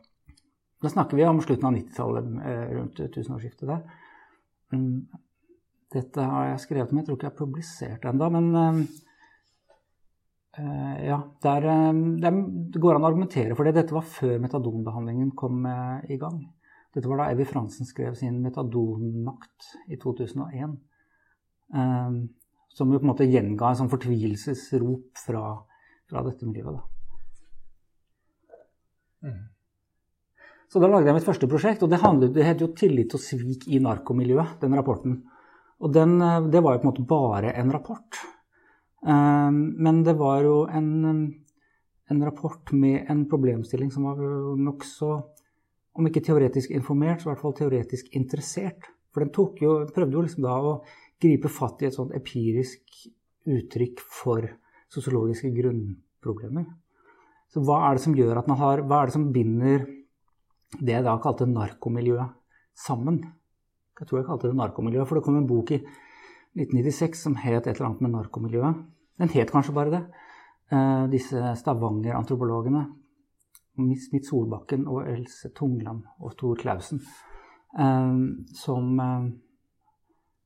Da 0.83 0.93
snakker 0.93 1.17
vi 1.17 1.25
om 1.25 1.41
slutten 1.41 1.71
av 1.71 1.77
90-tallet, 1.79 2.31
rundt 2.77 3.01
tusenårsskiftet 3.15 3.69
der. 3.71 3.83
Mm, 4.75 5.07
dette 5.95 6.27
har 6.35 6.51
jeg 6.51 6.63
skrevet 6.67 6.93
om, 6.93 7.01
jeg 7.01 7.07
tror 7.07 7.17
ikke 7.17 7.29
jeg 7.31 7.33
har 7.33 7.39
publisert 7.39 8.03
det 8.03 8.11
ennå, 8.13 8.29
men 8.35 8.87
ja, 10.59 11.17
der, 11.41 11.65
uh, 11.65 11.93
det 12.73 12.81
går 12.81 12.99
an 12.99 13.07
å 13.07 13.09
argumentere 13.09 13.57
for 13.57 13.65
det. 13.65 13.73
Dette 13.79 13.97
var 13.97 14.05
før 14.05 14.37
metadonbehandlingen 14.43 15.31
kom 15.39 15.65
uh, 15.65 16.03
i 16.05 16.19
gang. 16.21 16.43
Dette 16.93 17.09
var 17.09 17.23
da 17.23 17.31
Evy 17.33 17.47
Fransen 17.49 17.89
skrev 17.89 18.15
sin 18.19 18.43
'Metadonmakt' 18.45 19.71
i 19.89 19.97
2001. 19.97 20.77
som 22.73 22.93
jo 22.93 22.99
på 22.99 23.05
en 23.05 23.09
måte 23.09 23.25
gjenga 23.25 23.69
en 23.69 23.79
sånn 23.79 23.89
fortvilelsesrop 23.93 25.17
fra, 25.17 25.43
fra 26.09 26.23
dette 26.25 26.45
miljøet. 26.45 26.85
Mm. 29.25 29.41
Så 30.69 30.81
da 30.81 30.89
lagde 30.89 31.09
jeg 31.09 31.17
mitt 31.17 31.29
første 31.29 31.49
prosjekt, 31.49 31.83
og 31.85 31.93
det, 31.93 32.03
handlet, 32.05 32.35
det 32.37 32.45
het 32.45 32.61
jo 32.61 32.69
'Tillit 32.77 33.17
og 33.17 33.25
svik 33.25 33.65
i 33.69 33.81
narkomiljøet', 33.81 34.61
den 34.61 34.77
rapporten. 34.77 35.23
Og 35.81 35.93
den, 35.93 36.19
det 36.53 36.61
var 36.61 36.77
jo 36.77 36.85
på 36.85 36.89
en 36.89 36.93
måte 36.93 37.09
bare 37.09 37.57
en 37.57 37.73
rapport. 37.73 38.21
Ehm, 39.07 39.61
men 39.83 40.03
det 40.07 40.15
var 40.19 40.43
jo 40.47 40.57
en, 40.71 40.91
en 42.11 42.25
rapport 42.25 42.73
med 42.73 43.07
en 43.11 43.25
problemstilling 43.31 43.91
som 43.93 44.07
var 44.11 44.21
nokså, 44.59 45.13
om 45.93 46.09
ikke 46.09 46.25
teoretisk 46.25 46.71
informert, 46.73 47.21
så 47.21 47.29
i 47.29 47.33
hvert 47.33 47.43
fall 47.43 47.57
teoretisk 47.59 48.13
interessert. 48.17 48.87
For 49.13 49.25
den 49.25 49.33
jo, 49.61 49.75
prøvde 49.93 50.17
jo 50.17 50.23
liksom 50.25 50.47
da 50.47 50.55
å 50.57 50.77
gripe 51.21 51.51
fatt 51.53 51.83
i 51.83 51.89
et 51.91 51.97
sånt 51.97 52.15
empirisk 52.17 53.03
uttrykk 53.49 54.01
for 54.01 54.47
sosiologiske 54.93 55.51
grunnproblemer. 55.53 56.65
Så 57.53 57.61
hva 57.67 57.83
er 57.89 57.99
det 57.99 58.05
som 58.07 58.17
gjør 58.17 58.41
at 58.41 58.49
man 58.49 58.61
har 58.61 58.81
Hva 58.89 59.03
er 59.03 59.11
det 59.11 59.17
som 59.19 59.29
binder 59.35 59.85
det 60.81 60.95
jeg 60.95 61.05
da 61.05 61.19
kalte 61.21 61.49
narkomiljøet 61.51 62.33
sammen? 62.79 63.21
Jeg 64.01 64.09
tror 64.09 64.19
jeg 64.23 64.29
kalte 64.31 64.49
det 64.49 64.57
narkomiljøet, 64.57 65.09
for 65.09 65.19
det 65.19 65.25
kom 65.27 65.37
en 65.37 65.49
bok 65.49 65.75
i 65.77 65.83
1996 66.59 67.23
som 67.25 67.37
het 67.41 67.67
et 67.67 67.77
eller 67.77 67.89
annet 67.89 68.03
med 68.05 68.13
narkomiljøet. 68.13 68.81
Den 69.21 69.33
het 69.33 69.53
kanskje 69.53 69.75
bare 69.77 69.93
det. 69.93 70.03
Uh, 70.73 71.05
disse 71.13 71.37
Stavanger-antropologene, 71.61 72.87
Smith 74.01 74.29
Solbakken 74.29 74.87
og 74.89 75.09
Else 75.09 75.51
Tungland 75.57 76.05
og 76.21 76.37
Tor 76.41 76.57
Clausen, 76.61 77.01
uh, 77.79 78.13
som, 78.57 78.93
uh, 79.01 79.27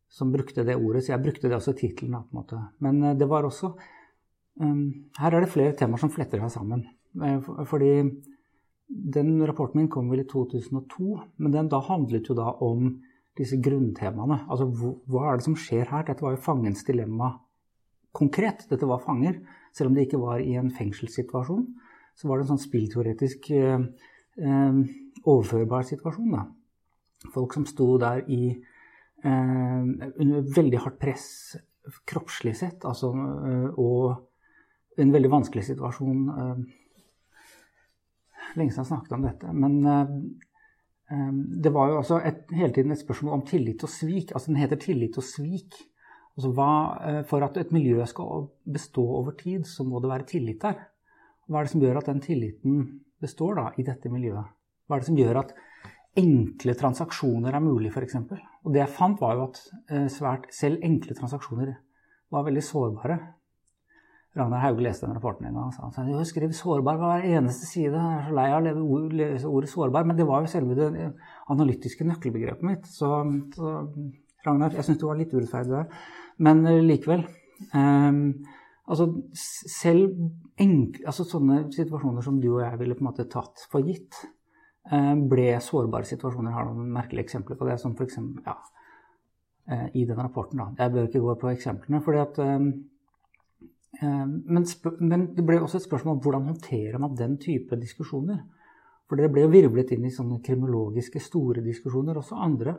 som, 0.08 0.32
brukte 0.34 0.66
det 0.66 0.78
ordet. 0.78 1.04
Så 1.04 1.14
jeg 1.14 1.22
brukte 1.22 1.48
det 1.48 1.58
også 1.58 1.74
i 1.74 1.80
tittelen. 1.82 2.16
Men 2.78 3.18
det 3.18 3.28
var 3.28 3.46
også 3.46 3.74
um, 4.60 5.10
Her 5.18 5.34
er 5.34 5.40
det 5.40 5.52
flere 5.54 5.74
temaer 5.78 6.02
som 6.02 6.10
fletter 6.10 6.42
seg 6.42 6.50
sammen. 6.50 6.86
fordi 7.66 8.10
den 8.88 9.46
rapporten 9.46 9.80
min 9.80 9.88
kom 9.90 10.10
vel 10.10 10.20
i 10.20 10.28
2002, 10.30 11.18
men 11.36 11.52
den 11.52 11.68
da 11.68 11.80
handlet 11.82 12.28
jo 12.28 12.34
da 12.34 12.52
om 12.62 13.00
disse 13.36 13.58
grunntemaene. 13.62 14.42
Altså 14.50 14.68
hva 14.70 15.30
er 15.30 15.38
det 15.38 15.46
som 15.46 15.56
skjer 15.58 15.90
her? 15.92 16.06
Dette 16.08 16.24
var 16.24 16.36
jo 16.36 16.44
fangens 16.44 16.84
dilemma 16.86 17.34
konkret. 18.16 18.64
Dette 18.70 18.88
var 18.88 19.02
fanger. 19.04 19.40
Selv 19.76 19.90
om 19.90 19.96
det 19.96 20.06
ikke 20.06 20.22
var 20.22 20.40
i 20.40 20.56
en 20.56 20.70
fengselssituasjon, 20.72 21.66
så 22.16 22.28
var 22.28 22.38
det 22.38 22.46
en 22.46 22.54
sånn 22.54 22.64
spillteoretisk 22.64 23.50
eh, 23.52 23.82
eh, 24.40 24.78
overførbar 25.26 25.84
situasjon. 25.88 26.32
Da. 26.32 26.46
Folk 27.34 27.56
som 27.56 27.66
sto 27.68 27.90
der 28.00 28.24
i 28.32 28.40
eh, 28.54 29.28
under 29.28 30.48
veldig 30.56 30.80
hardt 30.84 30.98
press 31.02 31.28
kroppslig 32.08 32.56
sett, 32.58 32.84
altså, 32.88 33.12
eh, 33.50 33.68
og 33.78 35.00
en 35.02 35.12
veldig 35.12 35.32
vanskelig 35.36 35.66
situasjon. 35.68 36.24
Eh, 36.32 36.58
lenge 38.56 38.72
siden 38.72 38.86
jeg 38.86 38.92
snakket 38.94 39.16
om 39.18 39.28
dette. 39.28 39.52
Men 39.52 39.74
det 41.10 41.70
var 41.70 41.90
jo 41.90 41.98
også 42.00 42.16
et, 42.26 42.48
hele 42.50 42.72
tiden 42.74 42.90
et 42.90 42.98
spørsmål 42.98 43.36
om 43.38 43.44
tillit 43.46 43.82
og 43.86 43.90
svik. 43.90 44.32
Altså 44.34 44.50
den 44.50 44.58
heter 44.58 44.80
tillit 44.82 45.18
og 45.18 45.24
svik. 45.24 45.76
Altså 46.36 46.50
hva, 46.52 46.72
eh, 47.08 47.22
for 47.24 47.44
at 47.46 47.56
et 47.56 47.72
miljø 47.72 48.04
skal 48.06 48.48
bestå 48.68 49.04
over 49.20 49.36
tid, 49.38 49.64
så 49.64 49.84
må 49.84 50.00
det 50.02 50.10
være 50.10 50.28
tillit 50.28 50.60
der. 50.62 50.82
Hva 51.46 51.60
er 51.60 51.68
det 51.68 51.72
som 51.72 51.80
gjør 51.80 52.00
at 52.00 52.10
den 52.10 52.20
tilliten 52.20 52.82
består 53.22 53.54
da, 53.56 53.70
i 53.78 53.86
dette 53.86 54.10
miljøet? 54.12 54.50
Hva 54.86 54.96
er 54.96 55.00
det 55.00 55.08
som 55.08 55.16
gjør 55.16 55.40
at 55.40 55.54
enkle 56.16 56.74
transaksjoner 56.76 57.54
er 57.54 57.64
mulig, 57.64 57.92
f.eks.? 57.94 58.18
Og 58.66 58.74
det 58.74 58.82
jeg 58.82 58.94
fant, 58.98 59.20
var 59.22 59.38
jo 59.38 59.46
at 59.46 59.62
eh, 59.88 60.08
svært, 60.12 60.50
selv 60.52 60.84
enkle 60.84 61.16
transaksjoner 61.16 61.72
var 62.34 62.44
veldig 62.50 62.64
sårbare. 62.66 63.20
Ragnar 64.36 64.60
Hauge 64.60 64.84
leste 64.84 65.06
den 65.06 65.16
rapporten 65.16 65.46
en 65.48 65.54
gang 65.56 65.70
og 65.70 65.74
sa 65.74 65.88
han 66.02 66.10
jeg 66.12 66.26
skrev 66.28 66.52
'sårbar' 66.52 66.98
hver 67.00 67.24
eneste 67.24 67.66
side. 67.66 67.96
Jeg 67.96 68.18
er 68.18 68.28
så 68.28 68.34
lei 68.36 68.50
av 68.52 68.66
å 68.76 68.98
lese 69.08 69.48
ordet 69.48 69.70
'sårbar', 69.70 70.04
men 70.04 70.16
det 70.16 70.26
var 70.26 70.40
jo 70.40 70.52
selve 70.52 70.74
det 70.76 71.12
analytiske 71.48 72.04
nøkkelbegrepet 72.04 72.62
mitt. 72.62 72.86
Så, 72.86 73.08
så 73.54 73.86
Ragnar, 74.46 74.74
jeg 74.76 74.84
syns 74.84 74.98
du 74.98 75.06
var 75.06 75.18
litt 75.18 75.32
urettferdig 75.34 75.72
der. 75.72 75.86
Men 76.38 76.66
eh, 76.66 76.82
likevel. 76.84 77.24
Um, 77.72 78.44
altså 78.86 79.08
selv 79.34 80.12
enkle, 80.60 81.06
altså 81.06 81.24
sånne 81.24 81.72
situasjoner 81.74 82.22
som 82.22 82.40
du 82.40 82.50
og 82.52 82.62
jeg 82.62 82.78
ville 82.78 82.94
på 82.94 83.04
en 83.04 83.08
måte 83.08 83.28
tatt 83.32 83.64
for 83.72 83.80
gitt, 83.86 84.20
um, 84.92 85.26
ble 85.30 85.56
sårbare 85.64 86.04
situasjoner. 86.04 86.52
Jeg 86.52 86.58
har 86.58 86.68
noen 86.68 86.92
merkelige 86.92 87.24
eksempler 87.24 87.58
på 87.58 87.70
det, 87.70 87.78
som 87.80 87.96
f.eks. 87.96 88.20
Ja, 88.44 88.58
uh, 89.72 89.88
i 89.94 90.04
den 90.04 90.20
rapporten. 90.20 90.60
Da. 90.60 90.84
Jeg 90.84 90.94
bør 90.94 91.08
ikke 91.08 91.24
gå 91.24 91.38
på 91.40 91.54
eksemplene. 91.54 92.02
fordi 92.04 92.22
at 92.22 92.38
um, 92.44 92.70
men, 94.02 94.64
men, 95.00 95.26
det 95.36 95.44
ble 95.46 95.60
også 95.62 95.80
et 95.80 95.86
spørsmål 95.86 96.16
om 96.16 96.22
hvordan 96.24 96.48
håndterer 96.50 97.00
man 97.00 97.16
den 97.16 97.36
type 97.40 97.78
diskusjoner. 97.80 98.42
For 99.06 99.20
det 99.20 99.30
ble 99.32 99.44
jo 99.44 99.52
virvlet 99.52 99.92
inn 99.94 100.08
i 100.08 100.14
sånne 100.14 100.40
kriminologiske 100.44 101.22
store 101.22 101.62
diskusjoner, 101.64 102.18
også 102.18 102.38
andre. 102.42 102.74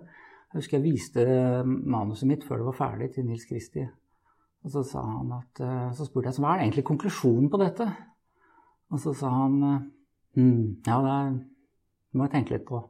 Jeg 0.52 0.60
husker 0.60 0.78
jeg 0.78 0.86
viste 0.86 1.24
manuset 1.66 2.28
mitt 2.30 2.44
før 2.48 2.62
det 2.62 2.68
var 2.68 2.78
ferdig, 2.78 3.10
til 3.16 3.28
Nils 3.28 3.48
Kristi. 3.48 3.86
Og 4.66 4.74
så, 4.74 4.84
sa 4.84 5.04
han 5.06 5.32
at, 5.38 5.62
eh, 5.64 5.90
så 5.96 6.08
spurte 6.08 6.34
jeg 6.34 6.44
hva 6.44 6.56
er 6.56 6.66
egentlig 6.66 6.84
konklusjonen 6.88 7.48
på 7.52 7.62
dette. 7.62 7.88
Og 8.92 9.00
så 9.04 9.14
sa 9.16 9.32
han 9.32 9.58
hm, 10.36 10.84
ja, 10.88 11.00
det 11.00 12.20
må 12.20 12.28
jeg 12.28 12.36
tenke 12.36 12.56
litt 12.56 12.68
på. 12.68 12.82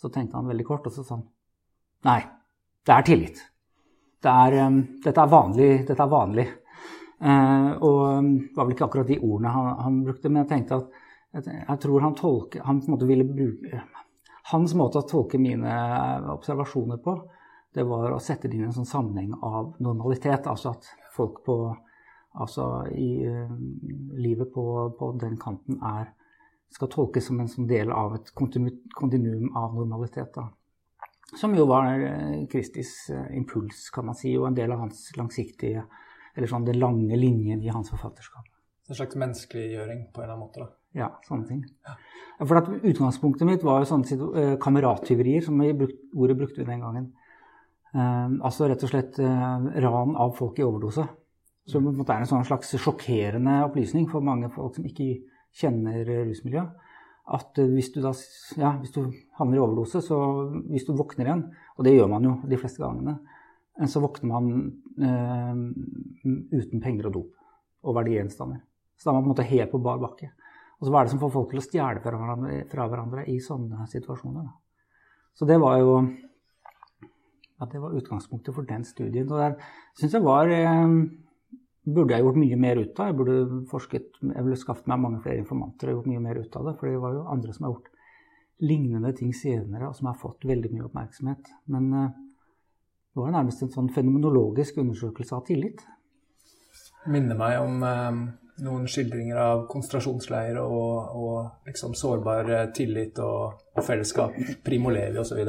Så 0.00 0.08
tenkte 0.12 0.38
han 0.38 0.48
veldig 0.48 0.64
kort, 0.64 0.88
og 0.88 0.94
så 0.96 1.04
sa 1.04 1.18
han 1.18 1.26
nei, 2.08 2.20
det 2.86 2.94
er 2.94 3.04
tillit. 3.04 3.40
Det 4.20 4.32
er, 4.32 4.56
um, 4.66 4.80
dette 5.04 5.20
er 5.20 5.32
vanlig. 5.32 5.70
Dette 5.88 6.04
er 6.04 6.12
vanlig. 6.12 6.46
Uh, 7.20 7.72
og 7.84 8.24
det 8.24 8.56
var 8.56 8.64
vel 8.64 8.72
ikke 8.72 8.86
akkurat 8.86 9.10
de 9.10 9.18
ordene 9.20 9.50
han, 9.52 9.66
han 9.84 9.96
brukte, 10.06 10.30
men 10.30 10.40
jeg 10.40 10.50
tenkte 10.54 10.78
at 10.80 11.48
jeg, 11.50 11.76
tror 11.82 12.00
han 12.00 12.14
tolker 12.16 12.62
han 12.64 12.80
på 12.80 12.88
en 12.88 12.94
måte 12.94 13.08
ville 13.10 13.26
bruke 13.28 13.82
hans 14.50 14.72
måte 14.74 15.02
å 15.02 15.06
tolke 15.06 15.38
mine 15.38 15.74
observasjoner 16.32 16.98
på, 17.04 17.12
det 17.76 17.84
var 17.86 18.14
å 18.16 18.22
sette 18.24 18.48
det 18.48 18.56
inn 18.56 18.64
i 18.64 18.68
en 18.70 18.74
sånn 18.74 18.88
sammenheng 18.88 19.34
av 19.36 19.76
normalitet. 19.84 20.48
Altså 20.50 20.72
at 20.74 20.90
folk 21.16 21.44
på 21.46 21.60
Altså 22.30 22.62
i 22.94 23.24
uh, 23.26 23.50
livet 24.14 24.52
på, 24.54 24.62
på, 24.94 25.06
den 25.18 25.32
kanten 25.34 25.80
er 25.82 26.12
skal 26.70 26.86
tolkes 26.92 27.26
som 27.26 27.40
en 27.42 27.48
sånn 27.50 27.66
del 27.66 27.90
av 27.90 28.12
et 28.14 28.28
kontinuum 28.38 29.48
av 29.58 29.74
normalitet. 29.74 30.30
Da. 30.36 30.44
Som 31.40 31.56
jo 31.58 31.64
var 31.66 31.90
Kristis 32.52 32.92
impuls, 33.34 33.88
kan 33.90 34.06
man 34.06 34.14
si, 34.14 34.36
og 34.38 34.46
en 34.46 34.60
del 34.60 34.70
av 34.70 34.84
hans 34.84 35.08
langsiktige 35.18 35.82
Eller 36.36 36.50
sånn 36.50 36.66
den 36.66 36.78
lange 36.80 37.16
linjen 37.18 37.62
i 37.62 37.72
hans 37.72 37.90
forfatterskap. 37.92 38.46
En 38.90 38.98
slags 38.98 39.18
menneskeliggjøring 39.18 40.06
på 40.10 40.20
en 40.20 40.24
eller 40.24 40.34
annen 40.34 40.46
måte? 40.46 40.64
da. 40.64 40.70
Ja, 40.98 41.08
sånne 41.26 41.46
ting. 41.46 41.62
Ja. 41.86 41.94
For 42.40 42.58
at 42.58 42.68
Utgangspunktet 42.72 43.46
mitt 43.46 43.64
var 43.66 43.82
jo 43.82 43.88
sånne 43.90 44.28
uh, 44.34 44.54
kamerattyverier, 44.62 45.44
som 45.44 45.60
brukt, 45.78 46.00
ordet 46.16 46.38
brukte 46.40 46.62
vi 46.62 46.66
den 46.66 46.82
gangen. 46.82 47.10
Uh, 47.94 48.40
altså 48.46 48.66
rett 48.70 48.82
og 48.86 48.90
slett 48.90 49.18
uh, 49.22 49.70
ran 49.84 50.16
av 50.18 50.34
folk 50.38 50.58
i 50.58 50.66
overdose. 50.66 51.06
Som 51.70 51.86
på 51.86 51.92
en 51.92 52.00
måte 52.00 52.16
er 52.16 52.24
en 52.24 52.30
sånn 52.30 52.46
slags 52.48 52.72
sjokkerende 52.80 53.60
opplysning 53.68 54.08
for 54.10 54.24
mange 54.24 54.50
folk 54.54 54.78
som 54.78 54.88
ikke 54.88 55.12
kjenner 55.60 56.02
rusmiljøet. 56.08 56.86
At 57.30 57.60
hvis 57.60 57.92
du 57.94 58.00
da 58.02 58.10
ja, 58.58 58.72
hvis 58.80 58.94
du 58.96 59.04
havner 59.38 59.60
i 59.60 59.62
overdose, 59.62 60.00
så 60.02 60.16
hvis 60.66 60.88
du 60.88 60.96
våkner 60.98 61.28
igjen, 61.28 61.44
og 61.76 61.86
det 61.86 61.92
gjør 61.94 62.08
man 62.10 62.26
jo 62.26 62.32
de 62.50 62.58
fleste 62.58 62.82
gangene, 62.82 63.20
så 63.88 64.02
våkner 64.02 64.28
man 64.28 64.48
uten 66.52 66.82
penger 66.82 67.08
og 67.08 67.14
dop 67.14 67.86
og 67.88 67.96
verdigjenstander. 67.96 68.60
Så 69.00 69.08
da 69.08 69.12
er 69.12 69.16
man 69.16 69.24
på 69.24 69.30
en 69.30 69.32
måte 69.32 69.48
helt 69.48 69.72
på 69.72 69.80
bar 69.80 70.00
bakke. 70.02 70.28
Og 70.80 70.86
så 70.86 70.92
hva 70.92 71.00
er 71.00 71.08
det 71.08 71.12
som 71.14 71.20
får 71.20 71.32
folk 71.32 71.52
til 71.52 71.60
å 71.60 71.64
stjele 71.64 72.02
fra 72.04 72.16
hverandre, 72.16 72.58
fra 72.68 72.86
hverandre 72.88 73.24
i 73.28 73.38
sånne 73.44 73.86
situasjoner? 73.92 74.44
Da? 74.48 74.84
Så 75.36 75.48
det 75.48 75.58
var 75.60 75.78
jo 75.80 75.94
ja, 77.60 77.68
det 77.68 77.80
var 77.82 77.96
utgangspunktet 77.96 78.56
for 78.56 78.64
den 78.68 78.86
studien. 78.88 79.28
Og 79.28 79.40
der 79.40 79.58
syns 80.00 80.16
jeg 80.16 80.24
var 80.24 80.52
eh, 80.52 80.94
Burde 81.90 82.12
jeg 82.12 82.22
gjort 82.22 82.36
mye 82.38 82.56
mer 82.60 82.76
ut 82.76 82.98
av. 83.00 83.08
Jeg 83.08 83.16
burde 83.16 83.60
forsket, 83.70 84.18
jeg 84.20 84.44
burde 84.44 84.58
skaffet 84.60 84.88
meg 84.92 85.00
mange 85.00 85.22
flere 85.24 85.40
informanter 85.40 85.88
og 85.88 85.94
gjort 85.96 86.10
mye 86.12 86.20
mer 86.22 86.38
ut 86.38 86.58
av 86.60 86.66
det. 86.68 86.74
For 86.78 86.86
det 86.86 87.00
var 87.00 87.14
jo 87.16 87.22
andre 87.32 87.54
som 87.56 87.66
har 87.66 87.72
gjort 87.72 87.88
lignende 88.60 89.12
ting 89.16 89.32
senere, 89.34 89.88
og 89.88 89.96
som 89.96 90.10
har 90.10 90.18
fått 90.20 90.44
veldig 90.48 90.70
mye 90.74 90.84
oppmerksomhet. 90.86 91.48
Men 91.72 91.88
eh, 91.96 92.18
det 93.10 93.20
var 93.20 93.32
nærmest 93.34 93.64
en 93.64 93.72
sånn 93.74 93.88
fenomenologisk 93.94 94.78
undersøkelse 94.82 95.34
av 95.34 95.46
tillit. 95.48 95.82
Minner 97.10 97.38
meg 97.38 97.56
om 97.62 97.82
eh, 97.86 98.20
noen 98.64 98.84
skildringer 98.90 99.40
av 99.40 99.64
konsentrasjonsleirer 99.70 100.60
og, 100.60 101.16
og 101.16 101.68
liksom 101.68 101.96
sårbar 101.98 102.52
eh, 102.54 102.68
tillit 102.76 103.18
og, 103.24 103.58
og 103.74 103.86
fellesskap. 103.86 104.36
Primo 104.64 104.92
Levi 104.94 105.20
osv. 105.20 105.42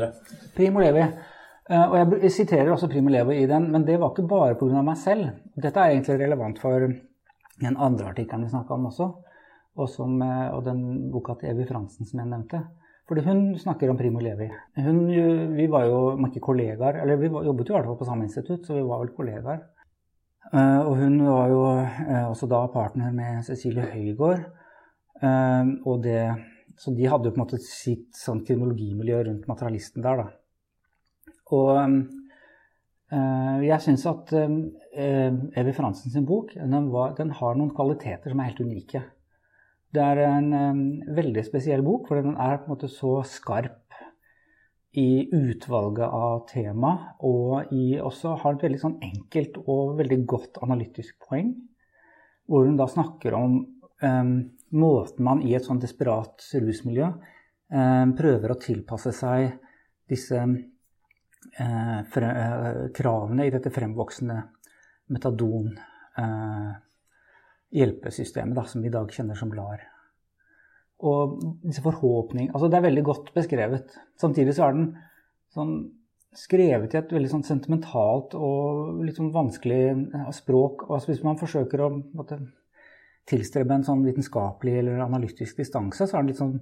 Primo 0.55 0.83
Levi. 0.83 1.05
Eh, 1.71 1.85
og 1.85 2.17
jeg 2.23 2.33
siterer 2.33 2.71
også 2.73 2.89
Primo 2.91 3.11
Levi 3.13 3.41
i 3.43 3.47
den, 3.49 3.69
men 3.71 3.85
det 3.87 3.99
var 4.01 4.13
ikke 4.13 4.27
bare 4.31 4.57
pga. 4.59 4.83
meg 4.85 4.97
selv. 4.99 5.29
Dette 5.55 5.79
er 5.79 5.93
egentlig 5.95 6.19
relevant 6.19 6.59
for 6.61 6.87
den 7.61 7.77
andre 7.77 8.11
artikkelen 8.11 8.47
vi 8.47 8.53
snakka 8.53 8.75
om 8.75 8.89
også, 8.89 9.09
og, 9.77 9.89
som, 9.89 10.17
eh, 10.25 10.47
og, 10.49 10.63
den 10.65 11.11
boka 11.13 11.37
til 11.39 11.53
Evy 11.53 11.67
Fransen 11.69 12.09
som 12.09 12.23
jeg 12.23 12.31
nevnte. 12.31 12.65
Fordi 13.09 13.23
hun 13.25 13.43
snakker 13.59 13.89
om 13.91 13.97
Primo 13.99 14.21
Levi. 14.23 14.47
Hun, 14.77 15.03
vi 15.55 15.67
var 15.71 15.87
jo 15.89 16.01
ikke 16.27 16.43
kollegaer, 16.51 17.01
eller 17.01 17.19
vi 17.19 17.31
jobbet 17.31 17.69
jo 17.69 17.73
i 17.73 17.77
hvert 17.77 17.89
fall 17.89 17.99
på 17.99 18.07
samme 18.07 18.27
institutt, 18.27 18.67
så 18.67 18.77
vi 18.77 18.85
var 18.87 19.01
vel 19.01 19.13
kollegaer. 19.15 19.63
Eh, 20.51 20.79
og 20.83 20.97
hun 20.99 21.19
var 21.23 21.51
jo 21.51 21.59
eh, 21.79 22.25
også 22.27 22.49
da 22.51 22.65
partner 22.73 23.13
med 23.15 23.43
Cecilie 23.47 23.85
Høygård. 23.93 24.41
Eh, 25.21 25.69
og 25.87 26.01
det, 26.03 26.23
så 26.79 26.93
de 26.95 27.07
hadde 27.07 27.29
jo 27.29 27.35
på 27.35 27.39
en 27.39 27.45
måte 27.45 27.61
sitt 27.63 28.09
sånn 28.17 28.43
kriminologimiljø 28.47 29.21
rundt 29.29 29.47
materialisten 29.51 30.03
der, 30.05 30.25
da. 30.25 30.29
Og 31.51 31.75
jeg 33.11 33.83
syns 33.83 34.05
at 34.07 34.29
Evy 34.31 35.73
Fransen 35.75 36.13
sin 36.13 36.23
bok 36.23 36.53
den, 36.55 36.85
var, 36.93 37.11
den, 37.17 37.33
har 37.35 37.57
noen 37.59 37.73
kvaliteter 37.75 38.31
som 38.31 38.39
er 38.39 38.47
helt 38.47 38.61
unike. 38.63 39.01
Det 39.91 40.01
er 40.01 40.21
en 40.23 40.51
veldig 41.11 41.43
spesiell 41.43 41.83
bok, 41.83 42.07
for 42.07 42.21
den 42.23 42.37
er 42.39 42.61
på 42.61 42.69
en 42.69 42.75
måte 42.75 42.87
så 42.91 43.17
skarp 43.27 43.81
i 44.91 45.27
utvalget 45.31 46.07
av 46.07 46.45
tema, 46.49 46.91
og 47.23 47.71
i 47.71 47.95
også 47.99 48.35
har 48.41 48.57
et 48.57 48.65
veldig 48.67 48.79
sånn 48.81 48.97
enkelt 49.07 49.61
og 49.63 49.95
veldig 50.01 50.19
godt 50.27 50.59
analytisk 50.65 51.15
poeng. 51.27 51.53
Hvor 52.47 52.67
hun 52.67 52.79
da 52.79 52.87
snakker 52.91 53.35
om 53.37 53.61
um, 54.03 54.33
måten 54.75 55.23
man 55.27 55.43
i 55.47 55.55
et 55.55 55.67
sånn 55.67 55.79
desperat 55.79 56.43
rusmiljø 56.59 57.07
um, 57.07 58.13
prøver 58.19 58.51
å 58.51 58.59
tilpasse 58.59 59.13
seg 59.15 59.47
disse 60.11 60.39
uh, 60.43 61.99
fre, 62.11 62.31
uh, 62.31 62.83
kravene 62.95 63.47
i 63.47 63.53
dette 63.53 63.71
fremvoksende 63.71 64.41
metadon 65.11 65.71
uh, 66.19 66.75
hjelpesystemet 67.71 68.57
da, 68.57 68.65
som 68.67 68.83
vi 68.83 68.91
i 68.91 68.93
dag 68.93 69.11
kjenner 69.11 69.37
som 69.39 69.51
LAR. 69.55 69.83
Og 71.01 71.39
disse 71.63 71.81
forhåpningene 71.81 72.53
altså 72.53 72.69
Det 72.69 72.77
er 72.77 72.85
veldig 72.85 73.03
godt 73.07 73.33
beskrevet. 73.33 73.95
Samtidig 74.21 74.53
så 74.57 74.67
er 74.67 74.77
den 74.77 74.91
sånn 75.55 75.75
skrevet 76.37 76.93
i 76.93 76.99
et 76.99 77.11
veldig 77.11 77.29
sånn 77.31 77.43
sentimentalt 77.43 78.35
og 78.39 79.01
litt 79.03 79.17
sånn 79.17 79.33
vanskelig 79.35 79.81
språk. 80.35 80.85
Altså 80.87 81.11
hvis 81.11 81.23
man 81.25 81.39
forsøker 81.39 81.83
å 81.83 81.89
måtte, 81.99 82.39
tilstrebe 83.29 83.75
en 83.75 83.85
sånn 83.85 84.05
vitenskapelig 84.05 84.79
eller 84.79 85.03
analytisk 85.03 85.59
distanse, 85.61 86.07
så 86.07 86.17
er 86.17 86.23
det 86.23 86.31
litt 86.31 86.41
sånn 86.41 86.55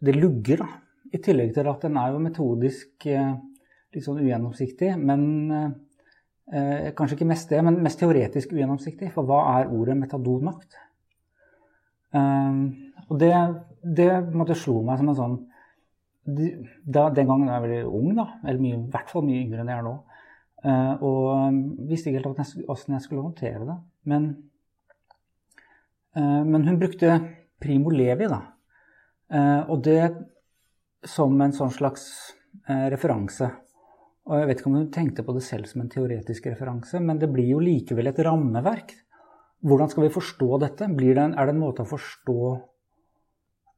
Det 0.00 0.14
lugger, 0.16 0.62
da. 0.62 0.68
I 1.12 1.18
tillegg 1.20 1.50
til 1.52 1.66
at 1.68 1.82
den 1.84 1.96
er 2.00 2.12
jo 2.14 2.20
metodisk 2.24 3.04
eh, 3.10 3.34
litt 3.92 4.04
sånn 4.06 4.20
ugjennomsiktig. 4.22 4.94
Men 4.96 5.24
eh, 6.52 6.90
kanskje 6.96 7.18
ikke 7.18 7.30
mest 7.30 7.52
det, 7.52 7.62
men 7.64 7.80
mest 7.84 8.00
teoretisk 8.02 8.54
ugjennomsiktig. 8.54 9.10
For 9.14 9.28
hva 9.28 9.40
er 9.58 9.72
ordet 9.74 9.98
metadonmakt? 9.98 10.78
Eh, 12.14 12.60
og 13.08 13.18
det, 13.20 13.32
det 13.82 14.10
måtte 14.34 14.58
slo 14.58 14.80
meg 14.86 15.00
som 15.00 15.10
en 15.12 15.18
sånn 15.18 15.38
da, 16.30 17.08
Den 17.10 17.26
gangen 17.26 17.48
jeg 17.48 17.54
var 17.56 17.64
veldig 17.64 17.90
ung, 17.96 18.10
da, 18.14 18.26
eller 18.44 18.66
i 18.68 18.76
hvert 18.92 19.08
fall 19.10 19.24
mye 19.26 19.40
yngre 19.40 19.62
enn 19.62 19.70
jeg 19.72 19.80
er 19.80 19.86
nå. 19.86 19.94
Eh, 20.60 21.02
og 21.06 21.86
visste 21.88 22.10
ikke 22.10 22.20
helt 22.20 22.68
åssen 22.70 22.94
jeg 22.94 23.06
skulle 23.06 23.24
håndtere 23.24 23.64
det. 23.66 23.76
Men, 24.10 24.28
uh, 26.16 26.42
men 26.46 26.64
hun 26.68 26.78
brukte 26.80 27.18
Primo 27.60 27.92
Levi, 27.92 28.28
da. 28.30 28.40
Uh, 29.30 29.70
og 29.70 29.82
det 29.84 30.04
som 31.06 31.34
en 31.40 31.52
sånn 31.56 31.72
slags 31.72 32.06
referanse. 32.68 33.46
Og 34.30 34.38
jeg 34.38 34.48
vet 34.48 34.60
ikke 34.60 34.70
om 34.70 34.78
hun 34.78 34.90
tenkte 34.94 35.26
på 35.26 35.34
det 35.34 35.42
selv 35.42 35.66
som 35.66 35.82
en 35.82 35.90
teoretisk 35.90 36.46
referanse, 36.46 37.00
men 37.02 37.18
det 37.18 37.28
blir 37.32 37.50
jo 37.50 37.62
likevel 37.62 38.12
et 38.12 38.20
rammeverk. 38.22 38.94
Hvordan 39.66 39.90
skal 39.90 40.06
vi 40.06 40.14
forstå 40.14 40.50
dette? 40.62 40.86
Det 40.86 41.08
en, 41.18 41.34
er 41.34 41.48
det 41.48 41.54
en 41.56 41.64
måte 41.64 41.82
å 41.82 41.90
forstå 41.90 42.38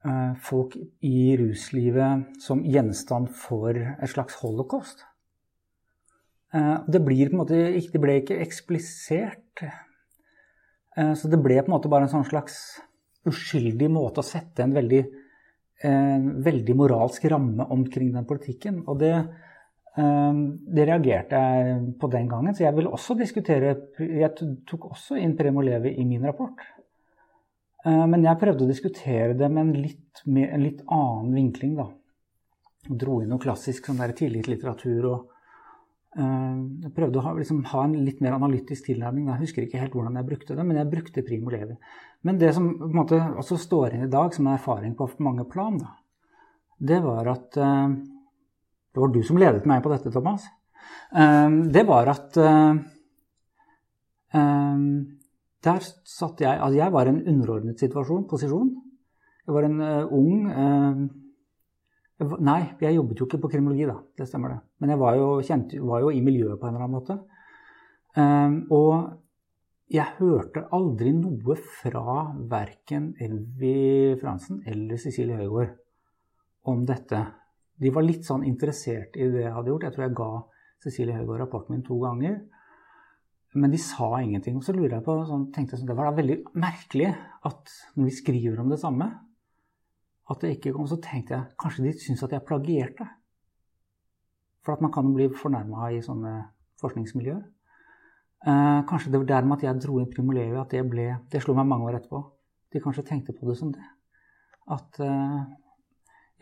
Eh, 0.02 0.34
folk 0.42 0.74
i 1.06 1.36
ruslivet 1.38 2.40
som 2.42 2.64
gjenstand 2.66 3.28
for 3.38 3.76
et 3.76 4.10
slags 4.10 4.40
holocaust. 4.40 5.04
Eh, 6.52 6.78
det, 6.90 7.00
blir 7.06 7.30
på 7.30 7.36
en 7.36 7.42
måte, 7.44 7.60
det 7.70 8.00
ble 8.02 8.16
ikke 8.18 8.40
eksplisert. 8.42 9.62
Eh, 9.62 11.12
så 11.14 11.30
det 11.30 11.38
ble 11.38 11.60
på 11.60 11.70
en 11.70 11.76
måte 11.76 11.92
bare 11.92 12.08
en 12.08 12.14
sånn 12.16 12.26
slags 12.26 12.80
uskyldig 13.30 13.92
måte 13.94 14.24
å 14.24 14.26
sette 14.26 14.66
en 14.66 14.74
veldig, 14.74 15.04
en 15.86 16.26
veldig 16.42 16.76
moralsk 16.82 17.30
ramme 17.30 17.68
omkring 17.70 18.10
den 18.16 18.26
politikken. 18.26 18.82
Og 18.90 18.98
det, 19.04 19.14
det, 19.92 20.84
reagerte 20.88 21.36
jeg 21.36 21.80
på 22.00 22.08
den 22.08 22.28
gangen. 22.30 22.54
Så 22.56 22.64
jeg 22.64 22.72
ville 22.76 22.92
også 22.96 23.12
diskutere 23.18 23.74
Jeg 24.00 24.30
tok 24.64 24.86
også 24.88 25.18
inn 25.20 25.34
Premo 25.36 25.60
Levi 25.60 25.92
i 26.00 26.06
min 26.08 26.24
rapport. 26.24 26.62
Eh, 27.86 28.04
men 28.06 28.24
jeg 28.26 28.38
prøvde 28.40 28.66
å 28.66 28.70
diskutere 28.70 29.34
det 29.38 29.50
med 29.50 29.64
en 29.64 29.74
litt, 29.82 30.22
med 30.26 30.54
en 30.54 30.64
litt 30.64 30.80
annen 30.86 31.34
vinkling. 31.34 31.74
da. 31.80 31.88
Jeg 32.86 32.98
dro 32.98 33.20
inn 33.22 33.30
noe 33.32 33.42
klassisk 33.42 33.88
sånn 33.88 34.00
tillitslitteratur 34.18 35.04
og 35.06 35.18
uh, 36.18 36.88
prøvde 36.96 37.20
å 37.20 37.22
ha, 37.22 37.34
liksom, 37.38 37.60
ha, 37.70 37.84
en 37.86 37.92
litt 38.02 38.18
mer 38.24 38.34
analytisk 38.34 38.88
tilnærming. 38.88 39.28
Jeg 39.30 39.42
husker 39.44 39.66
ikke 39.66 39.78
helt 39.78 39.94
hvordan 39.94 40.18
jeg 40.18 40.26
brukte 40.26 40.56
det, 40.58 40.64
men 40.66 40.80
jeg 40.80 40.90
brukte 40.90 41.22
Primo 41.26 41.52
Levi. 41.54 41.76
Men 42.26 42.40
det 42.40 42.50
som 42.56 42.66
på 42.80 42.88
en 42.88 42.98
måte 42.98 43.20
også 43.38 43.60
står 43.62 43.94
inn 43.94 44.08
i 44.08 44.10
dag 44.10 44.34
som 44.34 44.48
en 44.48 44.56
erfaring 44.56 44.96
på 44.98 45.06
mange 45.22 45.46
plan, 45.50 45.78
da, 45.78 45.94
det 46.90 46.98
var 47.06 47.30
at 47.36 47.60
uh, 47.62 47.94
Det 48.92 49.00
var 49.00 49.12
du 49.12 49.22
som 49.24 49.40
ledet 49.40 49.66
meg 49.68 49.82
på 49.84 49.92
dette, 49.92 50.12
Thomas. 50.12 50.44
Uh, 51.12 51.64
det 51.72 51.84
var 51.88 52.10
at 52.12 52.38
der 55.62 55.84
satt 56.08 56.40
jeg 56.40 56.56
Altså, 56.56 56.76
jeg 56.78 56.92
var 56.94 57.06
i 57.06 57.10
en 57.12 57.24
underordnet 57.28 57.80
situasjon, 57.80 58.24
posisjon. 58.30 58.70
Jeg 59.46 59.54
var 59.54 59.66
en 59.68 59.80
uh, 59.80 60.14
ung 60.16 60.46
var, 62.22 62.38
Nei, 62.40 62.60
jeg 62.80 62.96
jobbet 62.96 63.20
jo 63.20 63.26
ikke 63.26 63.42
på 63.42 63.50
kriminologi, 63.52 63.84
da. 63.90 63.98
Det 64.16 64.28
stemmer, 64.30 64.54
det. 64.54 64.60
Men 64.80 64.94
jeg 64.94 65.02
var 65.02 65.18
jo, 65.18 65.28
kjent, 65.44 65.74
var 65.82 66.04
jo 66.04 66.12
i 66.14 66.22
miljøet 66.24 66.60
på 66.60 66.68
en 66.68 66.76
eller 66.76 66.86
annen 66.86 66.96
måte. 67.00 67.16
Og 68.76 68.92
jeg 69.92 70.16
hørte 70.16 70.62
aldri 70.72 71.10
noe 71.12 71.54
fra 71.82 72.22
verken 72.48 73.10
Elvi 73.20 74.14
Fransen 74.22 74.62
eller 74.64 74.96
Cecilie 74.96 75.36
Høygård 75.36 75.74
om 76.72 76.86
dette. 76.88 77.20
De 77.82 77.90
var 77.90 78.06
litt 78.06 78.26
sånn 78.26 78.44
interessert 78.46 79.16
i 79.18 79.26
det 79.32 79.42
jeg 79.42 79.54
hadde 79.56 79.72
gjort. 79.72 79.86
Jeg 79.88 79.96
tror 79.96 80.06
jeg 80.06 80.18
ga 80.18 80.30
Cecilie 80.82 81.16
Høygård 81.16 81.42
rapporten 81.42 81.74
min 81.74 81.84
to 81.86 81.98
ganger. 82.02 82.38
Men 83.58 83.74
de 83.74 83.80
sa 83.82 84.08
ingenting. 84.22 84.56
Og 84.56 84.64
så 84.64 84.74
lurer 84.74 84.96
jeg 84.96 85.06
på, 85.06 85.16
sånn, 85.28 85.48
tenkte 85.54 85.74
jeg 85.74 85.82
sånn, 85.82 85.90
Det 85.90 85.96
var 85.98 86.08
da 86.08 86.16
veldig 86.16 86.38
merkelig 86.62 87.10
at 87.48 87.74
når 87.96 88.08
vi 88.08 88.14
skriver 88.16 88.62
om 88.62 88.70
det 88.72 88.80
samme, 88.80 89.08
at 90.30 90.44
det 90.44 90.54
ikke 90.56 90.72
kom. 90.76 90.86
Så 90.88 91.00
tenkte 91.02 91.36
jeg 91.36 91.58
kanskje 91.60 91.86
de 91.86 91.94
syns 92.00 92.22
at 92.24 92.36
jeg 92.36 92.46
plagierte. 92.48 93.08
For 94.62 94.76
at 94.76 94.84
man 94.84 94.94
kan 94.94 95.10
bli 95.12 95.26
fornærma 95.34 95.90
i 95.92 96.00
sånne 96.04 96.36
forskningsmiljøer. 96.80 97.42
Eh, 98.42 98.78
kanskje 98.88 99.10
det 99.12 99.20
var 99.22 99.28
dermed 99.36 99.58
at 99.58 99.66
jeg 99.68 99.82
dro 99.82 99.98
inn 100.00 100.10
Primolevi, 100.10 100.58
at 100.58 100.70
det 100.70 100.82
ble 100.90 101.04
Det 101.30 101.42
slo 101.42 101.54
meg 101.54 101.66
mange 101.66 101.90
år 101.90 101.98
etterpå. 102.00 102.22
De 102.72 102.80
kanskje 102.80 103.04
tenkte 103.06 103.34
på 103.36 103.46
det 103.46 103.58
som 103.58 103.70
det. 103.74 103.84
At 104.70 104.98
eh, 105.02 105.42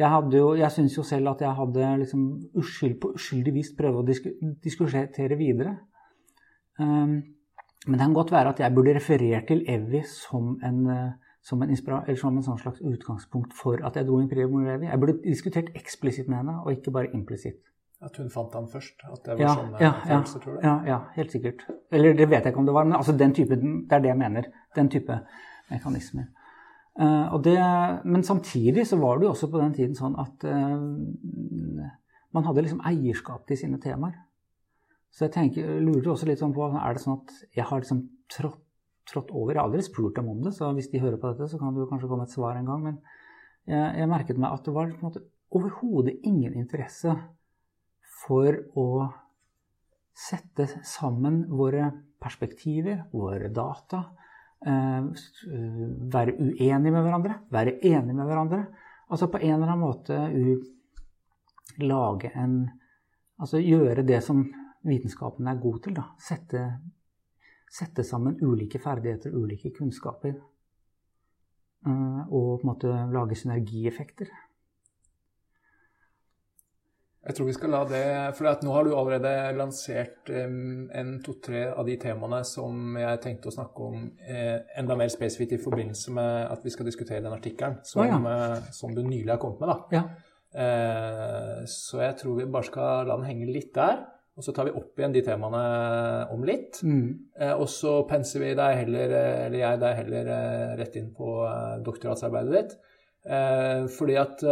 jeg 0.01 0.39
jo 0.39 0.55
Jeg 0.55 0.73
syns 0.73 0.97
jo 0.97 1.03
selv 1.03 1.29
at 1.29 1.41
jeg 1.45 1.57
hadde 1.57 1.97
liksom 2.03 2.27
uskyld, 2.55 3.01
på 3.01 3.13
uskyldig 3.15 3.55
vis 3.55 3.73
prøvd 3.77 4.01
å 4.01 4.07
disku, 4.07 4.31
diskutere 4.65 5.37
videre. 5.37 5.77
Um, 6.81 7.21
men 7.87 7.97
det 7.97 8.05
kan 8.07 8.15
godt 8.15 8.33
være 8.33 8.49
at 8.49 8.61
jeg 8.61 8.75
burde 8.75 8.95
referert 8.95 9.47
til 9.49 9.65
Evy 9.69 10.03
som 10.05 10.59
en, 10.65 10.81
eh, 10.91 11.13
som 11.43 11.63
en, 11.63 11.77
som 11.77 12.37
en 12.37 12.45
sånn 12.45 12.59
slags 12.61 12.81
utgangspunkt 12.85 13.55
for 13.57 13.81
at 13.87 13.97
jeg 13.97 14.07
dro 14.09 14.21
inn 14.21 14.29
Primo 14.29 14.61
Evy. 14.61 14.87
Jeg 14.87 15.01
burde 15.01 15.17
diskutert 15.25 15.71
eksplisitt 15.75 16.29
med 16.29 16.43
henne, 16.43 16.59
og 16.61 16.73
ikke 16.73 16.93
bare 16.93 17.13
implisitt. 17.17 17.63
At 18.05 18.17
hun 18.17 18.29
fant 18.33 18.55
han 18.57 18.69
først? 18.69 19.01
At 19.05 19.25
det 19.25 19.37
var 19.39 19.43
ja, 19.45 19.55
sånne 19.57 19.81
ja, 19.81 19.93
følelser, 20.05 20.43
tror 20.45 20.57
du? 20.57 20.61
Ja, 20.65 20.75
ja, 20.89 20.99
helt 21.17 21.33
sikkert. 21.33 21.65
Eller 21.93 22.15
det 22.17 22.29
vet 22.29 22.45
jeg 22.45 22.53
ikke 22.53 22.63
om 22.63 22.69
det 22.69 22.77
var, 22.77 22.85
men 22.89 22.97
altså 22.97 23.17
den 23.17 23.35
type, 23.37 23.57
det 23.57 23.97
er 23.97 24.05
det 24.05 24.13
jeg 24.13 24.21
mener. 24.21 24.53
Den 24.77 24.89
type 24.93 25.19
mekanismer. 25.71 26.29
Uh, 26.99 27.37
det, 27.39 27.57
men 28.05 28.25
samtidig 28.27 28.87
så 28.89 28.99
var 28.99 29.19
det 29.19 29.29
jo 29.29 29.35
også 29.35 29.49
på 29.51 29.61
den 29.61 29.75
tiden 29.77 29.95
sånn 29.97 30.17
at 30.19 30.43
uh, 30.43 31.87
man 32.35 32.47
hadde 32.47 32.65
liksom 32.67 32.83
eierskap 32.87 33.47
til 33.47 33.61
sine 33.61 33.79
temaer. 33.83 34.17
Så 35.11 35.27
jeg 35.27 35.35
tenker, 35.35 35.79
lurer 35.83 36.13
også 36.13 36.27
litt 36.29 36.43
sånn 36.43 36.55
på 36.55 36.67
er 36.71 36.97
det 36.97 37.03
sånn 37.03 37.21
at 37.21 37.33
jeg 37.57 37.67
har 37.67 37.83
liksom 37.83 38.03
trådt, 38.31 38.61
trådt 39.11 39.33
over 39.35 39.55
Jeg 39.55 39.59
har 39.59 39.71
aldri 39.71 39.83
spurt 39.83 40.19
dem 40.19 40.29
om 40.31 40.43
det, 40.45 40.53
så 40.55 40.69
hvis 40.75 40.91
de 40.91 41.03
hører 41.03 41.19
på 41.19 41.33
dette, 41.33 41.49
så 41.51 41.59
kan 41.59 41.75
det 41.75 41.83
jo 41.83 41.89
kanskje 41.91 42.11
komme 42.11 42.27
et 42.29 42.35
svar 42.35 42.59
en 42.59 42.69
gang. 42.71 42.85
Men 42.85 43.01
jeg, 43.71 43.87
jeg 44.03 44.11
merket 44.11 44.39
meg 44.43 44.55
at 44.55 44.67
det 44.67 44.75
var 44.77 44.93
på 44.93 45.01
en 45.01 45.09
måte 45.09 45.25
overhodet 45.51 46.15
ingen 46.27 46.55
interesse 46.59 47.17
for 48.21 48.55
å 48.79 48.89
sette 50.15 50.69
sammen 50.87 51.43
våre 51.51 51.89
perspektiver, 52.23 53.07
våre 53.15 53.49
data, 53.55 54.05
Eh, 54.11 54.30
være 54.61 56.35
uenige 56.37 56.93
med 56.93 57.01
hverandre, 57.01 57.39
være 57.51 57.79
enige 57.81 58.15
med 58.15 58.29
hverandre. 58.29 58.65
Altså 59.11 59.27
på 59.33 59.41
en 59.41 59.55
eller 59.55 59.73
annen 59.73 59.87
måte 59.87 60.19
lage 61.81 62.31
en 62.37 62.69
Altså 63.41 63.57
gjøre 63.65 64.05
det 64.05 64.21
som 64.25 64.43
vitenskapen 64.85 65.49
er 65.49 65.61
god 65.61 65.79
til. 65.85 65.97
da. 65.97 66.03
Sette, 66.21 66.65
sette 67.73 68.05
sammen 68.05 68.37
ulike 68.45 68.79
ferdigheter, 68.79 69.33
ulike 69.33 69.73
kunnskaper. 69.79 70.35
Eh, 71.87 72.21
og 72.29 72.61
på 72.61 72.63
en 72.63 72.69
måte 72.69 72.93
lage 73.15 73.39
synergieffekter. 73.41 74.29
Jeg 77.21 77.37
tror 77.37 77.49
vi 77.51 77.53
skal 77.53 77.75
la 77.75 77.81
det 77.85 78.05
For 78.39 78.49
nå 78.65 78.73
har 78.73 78.87
du 78.87 78.95
allerede 78.97 79.33
lansert 79.59 80.31
um, 80.33 80.87
en 80.97 81.11
to-tre 81.25 81.67
av 81.69 81.85
de 81.85 81.99
temaene 82.01 82.41
som 82.49 82.97
jeg 82.97 83.21
tenkte 83.25 83.51
å 83.51 83.57
snakke 83.59 83.89
om 83.91 84.07
eh, 84.25 84.63
enda 84.81 84.97
mer 84.97 85.11
spesifikt 85.13 85.59
i 85.59 85.61
forbindelse 85.61 86.15
med 86.17 86.47
at 86.49 86.65
vi 86.65 86.73
skal 86.73 86.89
diskutere 86.89 87.21
den 87.21 87.37
artikkelen 87.37 87.77
som, 87.85 88.01
oh, 88.01 88.09
ja. 88.09 88.21
eh, 88.57 88.71
som, 88.73 88.95
du 88.97 89.03
nylig 89.05 89.35
har 89.35 89.43
kommet 89.43 89.61
med. 89.61 89.69
da. 89.69 89.99
Ja. 89.99 90.31
Eh, 90.65 91.59
så 91.69 92.01
jeg 92.07 92.17
tror 92.23 92.41
vi 92.41 92.49
bare 92.49 92.71
skal 92.71 93.11
la 93.11 93.19
den 93.21 93.29
henge 93.29 93.53
litt 93.53 93.75
der. 93.77 94.01
Og 94.41 94.45
så 94.47 94.55
tar 94.57 94.71
vi 94.71 94.73
opp 94.79 94.97
igjen 94.97 95.13
de 95.13 95.21
temaene 95.27 95.63
om 96.33 96.45
litt. 96.49 96.79
Mm. 96.87 97.09
Eh, 97.37 97.53
og 97.53 97.67
så 97.69 97.99
penser 98.09 98.41
vi 98.41 98.55
deg 98.57 98.79
heller, 98.79 99.13
eller 99.47 99.59
jeg 99.59 99.81
deg 99.83 99.99
heller 99.99 100.31
eh, 100.37 100.71
rett 100.81 100.97
inn 100.97 101.11
på 101.17 101.35
eh, 101.45 101.75
doktorgradsarbeidet 101.85 102.55
ditt. 102.57 102.79
fordi 103.93 104.15
at 104.17 104.43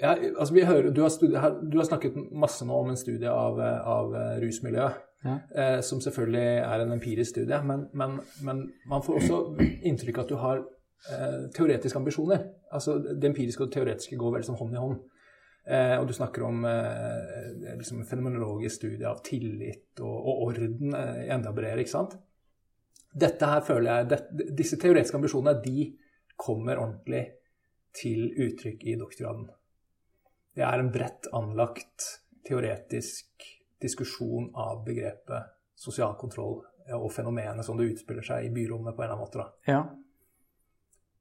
ja, 0.00 0.12
altså 0.12 0.54
vi 0.54 0.64
hører, 0.68 0.90
du, 0.90 1.02
har 1.02 1.12
studiet, 1.12 1.60
du, 1.72 1.76
har 1.78 1.88
snakket 1.88 2.16
masse 2.32 2.66
nå 2.66 2.76
om 2.76 2.92
en 2.92 3.00
studie 3.00 3.30
av, 3.32 3.60
av 3.60 4.16
rusmiljøet. 4.42 5.02
Ja. 5.26 5.38
Eh, 5.56 5.80
som 5.82 6.00
selvfølgelig 6.00 6.44
er 6.60 6.82
en 6.82 6.92
empirisk 6.92 7.30
studie. 7.30 7.58
Men, 7.64 7.86
men, 7.94 8.20
men, 8.46 8.62
man 8.88 9.02
får 9.02 9.20
også 9.22 9.40
inntrykk 9.88 10.20
av 10.20 10.26
at 10.26 10.32
du 10.32 10.36
har 10.42 10.62
eh, 10.62 11.38
teoretiske 11.56 11.98
ambisjoner. 11.98 12.44
Altså 12.72 12.98
Det 12.98 13.30
empiriske 13.30 13.64
og 13.64 13.70
det 13.70 13.78
teoretiske 13.78 14.18
går 14.20 14.36
vel 14.36 14.46
som 14.46 14.58
hånd 14.60 14.76
i 14.76 14.82
hånd. 14.82 15.00
Eh, 15.66 15.96
og 15.98 16.06
du 16.06 16.14
snakker 16.14 16.44
om 16.46 16.64
eh, 16.68 17.74
liksom 17.80 18.04
fenomenologisk 18.06 18.76
studie 18.76 19.08
av 19.08 19.18
tillit 19.26 19.98
og, 19.98 20.14
og 20.14 20.44
orden 20.50 20.94
eh, 20.94 21.24
enda 21.34 21.50
bredere. 21.56 21.82
ikke 21.82 21.96
sant? 21.96 22.14
Dette 23.16 23.48
her 23.50 23.64
føler 23.66 23.90
jeg, 23.90 24.10
det, 24.12 24.50
Disse 24.58 24.78
teoretiske 24.78 25.18
ambisjonene 25.18 25.58
de 25.64 25.88
kommer 26.38 26.78
ordentlig 26.78 27.24
til 27.96 28.28
uttrykk 28.44 28.84
i 28.84 28.98
doktorgraden. 29.00 29.48
Det 30.56 30.64
er 30.64 30.80
en 30.80 30.88
bredt 30.92 31.28
anlagt 31.36 32.06
teoretisk 32.46 33.44
diskusjon 33.82 34.48
av 34.56 34.80
begrepet 34.86 35.52
sosial 35.76 36.14
kontroll 36.16 36.62
og 36.96 37.10
fenomenet 37.12 37.66
som 37.66 37.76
det 37.76 37.90
utspiller 37.90 38.24
seg 38.24 38.46
i 38.46 38.52
byrommet 38.54 38.96
på 38.96 39.04
en 39.04 39.08
eller 39.10 39.18
annen 39.18 39.26
måte. 39.26 39.46
Ja. 39.68 39.82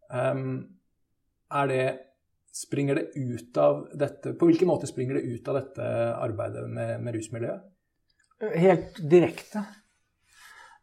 Um, 0.09 0.51
er 1.51 1.71
det 1.71 1.85
Springer 2.55 2.95
det 2.95 3.09
ut 3.19 3.57
av 3.59 3.81
dette 3.99 4.31
På 4.39 4.47
hvilken 4.47 4.69
måte 4.69 4.87
springer 4.87 5.17
det 5.17 5.25
ut 5.27 5.47
av 5.51 5.57
dette 5.57 5.87
arbeidet 6.23 6.61
med, 6.71 7.01
med 7.03 7.17
rusmiljøet? 7.17 7.65
Helt 8.53 9.01
direkte. 9.11 9.59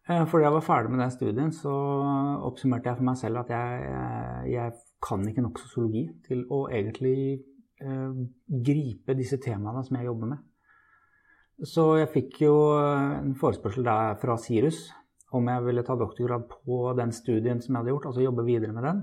Eh, 0.04 0.26
fordi 0.28 0.44
jeg 0.44 0.52
var 0.52 0.66
ferdig 0.66 0.92
med 0.92 1.00
den 1.00 1.14
studien, 1.14 1.48
så 1.56 1.72
oppsummerte 2.44 2.90
jeg 2.90 2.98
for 2.98 3.08
meg 3.08 3.16
selv 3.22 3.40
at 3.40 3.54
jeg, 3.54 3.88
jeg 4.52 4.76
kan 5.08 5.24
ikke 5.30 5.46
nok 5.46 5.62
sosiologi 5.62 6.04
til 6.28 6.44
å 6.52 6.66
egentlig 6.68 7.16
Eh, 7.30 7.51
gripe 7.82 9.16
disse 9.18 9.38
temaene 9.42 9.82
som 9.86 9.96
jeg 9.98 10.06
jobber 10.06 10.32
med. 10.34 10.42
Så 11.66 11.84
jeg 12.00 12.10
fikk 12.10 12.40
jo 12.44 12.54
en 12.80 13.34
forespørsel 13.38 13.86
der 13.86 14.16
fra 14.20 14.36
Sirus 14.40 14.88
om 15.36 15.48
jeg 15.48 15.64
ville 15.64 15.84
ta 15.86 15.96
doktorgrad 15.96 16.48
på 16.50 16.78
den 16.98 17.12
studien 17.16 17.60
som 17.62 17.74
jeg 17.74 17.80
hadde 17.80 17.92
gjort, 17.94 18.08
altså 18.10 18.24
jobbe 18.24 18.44
videre 18.46 18.74
med 18.76 18.84
den. 18.88 18.98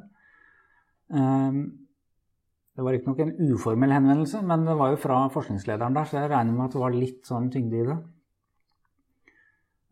Eh, 1.17 1.59
det 2.77 2.85
var 2.85 2.95
riktignok 2.95 3.23
en 3.23 3.33
uformell 3.49 3.95
henvendelse, 3.95 4.43
men 4.45 4.67
det 4.67 4.77
var 4.79 4.93
jo 4.93 5.01
fra 5.01 5.23
forskningslederen 5.33 5.97
der, 5.97 6.07
så 6.07 6.21
jeg 6.21 6.31
regner 6.31 6.55
med 6.55 6.67
at 6.67 6.77
det 6.77 6.83
var 6.83 6.95
litt 6.95 7.25
sånn 7.27 7.49
tyngde 7.51 7.81
i 7.81 7.87
det. 7.89 7.97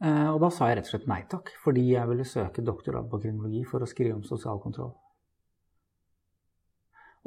Eh, 0.05 0.29
og 0.29 0.39
da 0.43 0.51
sa 0.53 0.69
jeg 0.69 0.79
rett 0.79 0.91
og 0.91 0.93
slett 0.93 1.09
nei 1.09 1.23
takk, 1.31 1.51
fordi 1.63 1.87
jeg 1.95 2.11
ville 2.11 2.27
søke 2.27 2.65
doktorgrad 2.65 3.09
på 3.09 3.21
kriminologi 3.23 3.65
for 3.67 3.83
å 3.83 3.89
skrive 3.89 4.19
om 4.19 4.25
sosial 4.27 4.61
kontroll. 4.63 4.93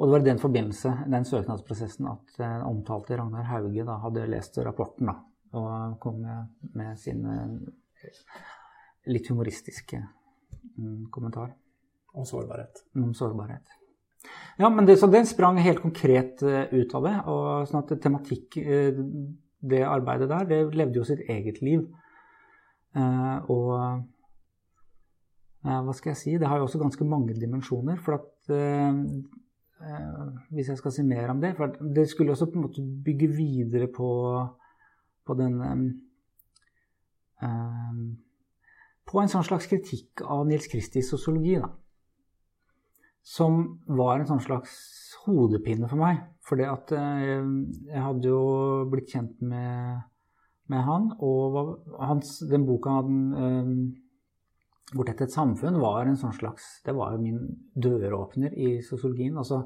Og 0.01 0.07
det 0.07 0.13
var 0.15 0.23
i 0.23 0.29
den 0.29 0.39
forbindelse, 0.41 0.91
den 1.13 1.25
søknadsprosessen, 1.29 2.07
at 2.09 2.37
den 2.39 2.55
eh, 2.61 2.67
omtalte 2.67 3.17
Ragnar 3.19 3.45
Hauge 3.51 3.85
da, 3.85 3.99
hadde 4.01 4.29
lest 4.31 4.57
rapporten 4.65 5.11
da, 5.11 5.13
og 5.59 5.99
kom 6.01 6.23
med, 6.23 6.47
med 6.73 6.97
sin 6.97 7.21
eh, 7.29 8.09
litt 9.13 9.29
humoristiske 9.29 9.99
mm, 10.01 11.11
kommentar. 11.13 11.53
Om 12.17 12.25
sårbarhet. 12.25 12.81
Om 12.97 13.13
sårbarhet. 13.15 13.77
Ja, 14.57 14.69
men 14.69 14.89
det, 14.89 14.97
så 14.99 15.07
den 15.09 15.29
sprang 15.29 15.57
helt 15.61 15.81
konkret 15.81 16.41
uh, 16.45 16.65
ut 16.73 16.91
av 16.97 17.05
det. 17.07 17.13
og 17.31 17.69
sånn 17.69 17.81
at 17.81 17.93
tematikk, 18.03 18.57
det 19.71 19.79
arbeidet 19.87 20.27
der, 20.29 20.49
det 20.49 20.59
levde 20.77 20.99
jo 20.99 21.05
sitt 21.07 21.23
eget 21.29 21.61
liv. 21.65 21.87
Og 23.49 23.71
hva 25.63 25.95
skal 25.97 26.11
jeg 26.11 26.19
si, 26.19 26.35
det 26.37 26.49
har 26.51 26.59
jo 26.59 26.67
også 26.67 26.81
ganske 26.83 27.07
mange 27.07 27.37
dimensjoner. 27.39 27.97
For 28.03 28.19
at 28.19 28.31
Eh, 28.49 28.93
hvis 30.51 30.69
jeg 30.71 30.79
skal 30.79 30.93
si 30.95 31.03
mer 31.05 31.31
om 31.33 31.41
det. 31.41 31.53
For 31.57 31.75
det 31.95 32.07
skulle 32.09 32.33
også 32.33 32.49
på 32.51 32.59
en 32.59 32.65
måte 32.67 32.83
bygge 33.05 33.29
videre 33.35 33.87
på, 33.91 34.09
på 35.25 35.37
den 35.39 35.59
um, 37.41 38.17
På 39.07 39.21
en 39.21 39.31
sånn 39.31 39.47
slags 39.47 39.67
kritikk 39.67 40.23
av 40.23 40.45
Nils 40.47 40.69
Kristis 40.71 41.09
sosiologi, 41.11 41.57
da. 41.59 41.71
Som 43.21 43.81
var 43.85 44.19
en 44.19 44.29
sånn 44.29 44.41
slags 44.41 44.75
hodepine 45.25 45.89
for 45.89 46.01
meg. 46.01 46.23
For 46.45 46.57
det 46.57 46.69
at 46.69 46.93
uh, 46.95 47.41
jeg 47.89 48.05
hadde 48.05 48.31
jo 48.31 48.43
blitt 48.91 49.11
kjent 49.13 49.41
med, 49.45 50.05
med 50.71 50.85
han, 50.87 51.11
og 51.19 51.83
hans, 51.99 52.39
den 52.49 52.65
boka 52.69 53.01
hadde 53.01 53.11
um, 53.11 53.75
hvor 54.91 55.07
dette 55.07 55.25
et 55.27 55.33
samfunn 55.33 55.79
var 55.79 56.05
en 56.07 56.19
sånn 56.19 56.35
slags 56.35 56.81
Det 56.85 56.93
var 56.95 57.13
jo 57.13 57.23
min 57.23 57.39
døråpner 57.73 58.53
i 58.59 58.73
sosiologien. 58.83 59.37
Altså, 59.39 59.61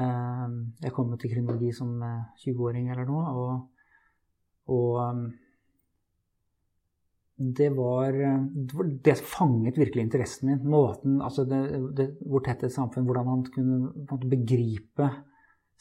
eh, 0.00 0.48
jeg 0.86 0.94
kom 0.96 1.12
til 1.18 1.32
kriminologi 1.34 1.72
som 1.76 1.98
20-åring 2.44 2.88
eh, 2.88 2.94
eller 2.94 3.10
noe, 3.10 3.34
og, 3.36 3.96
og 4.72 5.00
um, 5.02 5.24
det 7.42 7.72
var 7.74 8.16
Det 9.02 9.16
fanget 9.18 9.78
virkelig 9.80 10.04
interessen 10.04 10.48
min. 10.50 10.64
Måten, 10.70 11.20
altså 11.24 11.44
det, 11.48 11.60
det, 11.98 12.08
hvor 12.28 12.44
tett 12.44 12.62
et 12.62 12.72
samfunn 12.72 13.08
Hvordan 13.08 13.26
man 13.26 13.44
kunne 13.50 14.20
begripe 14.30 15.08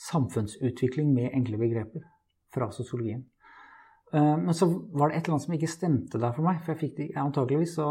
samfunnsutvikling 0.02 1.12
med 1.14 1.36
enkle 1.36 1.60
begreper 1.62 2.08
fra 2.52 2.72
sosiologien. 2.74 3.24
Eh, 4.14 4.38
men 4.38 4.54
så 4.54 4.68
var 4.92 5.10
det 5.10 5.16
et 5.16 5.24
eller 5.24 5.38
annet 5.38 5.46
som 5.46 5.54
ikke 5.56 5.72
stemte 5.72 6.20
der 6.20 6.34
for 6.36 6.44
meg. 6.44 6.60
For 6.64 6.74
jeg 6.74 6.82
fikk 6.82 6.98
det 6.98 7.08
antakeligvis 7.20 7.78
så 7.78 7.88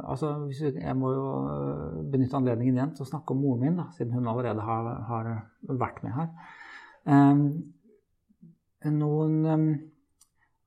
altså, 0.00 0.30
Jeg 0.48 0.96
må 0.96 1.12
jo 1.12 1.26
eh, 1.52 1.98
benytte 2.14 2.38
anledningen 2.38 2.78
igjen 2.78 2.94
til 2.96 3.04
å 3.04 3.10
snakke 3.10 3.34
om 3.34 3.42
moren 3.44 3.66
min, 3.66 3.76
da, 3.82 3.90
siden 3.96 4.16
hun 4.16 4.30
allerede 4.32 4.64
har, 4.64 4.88
har 5.10 5.30
vært 5.68 6.00
med 6.06 6.16
her. 6.16 6.32
Um, 7.08 7.44
noen 8.94 9.36
um, 9.48 9.70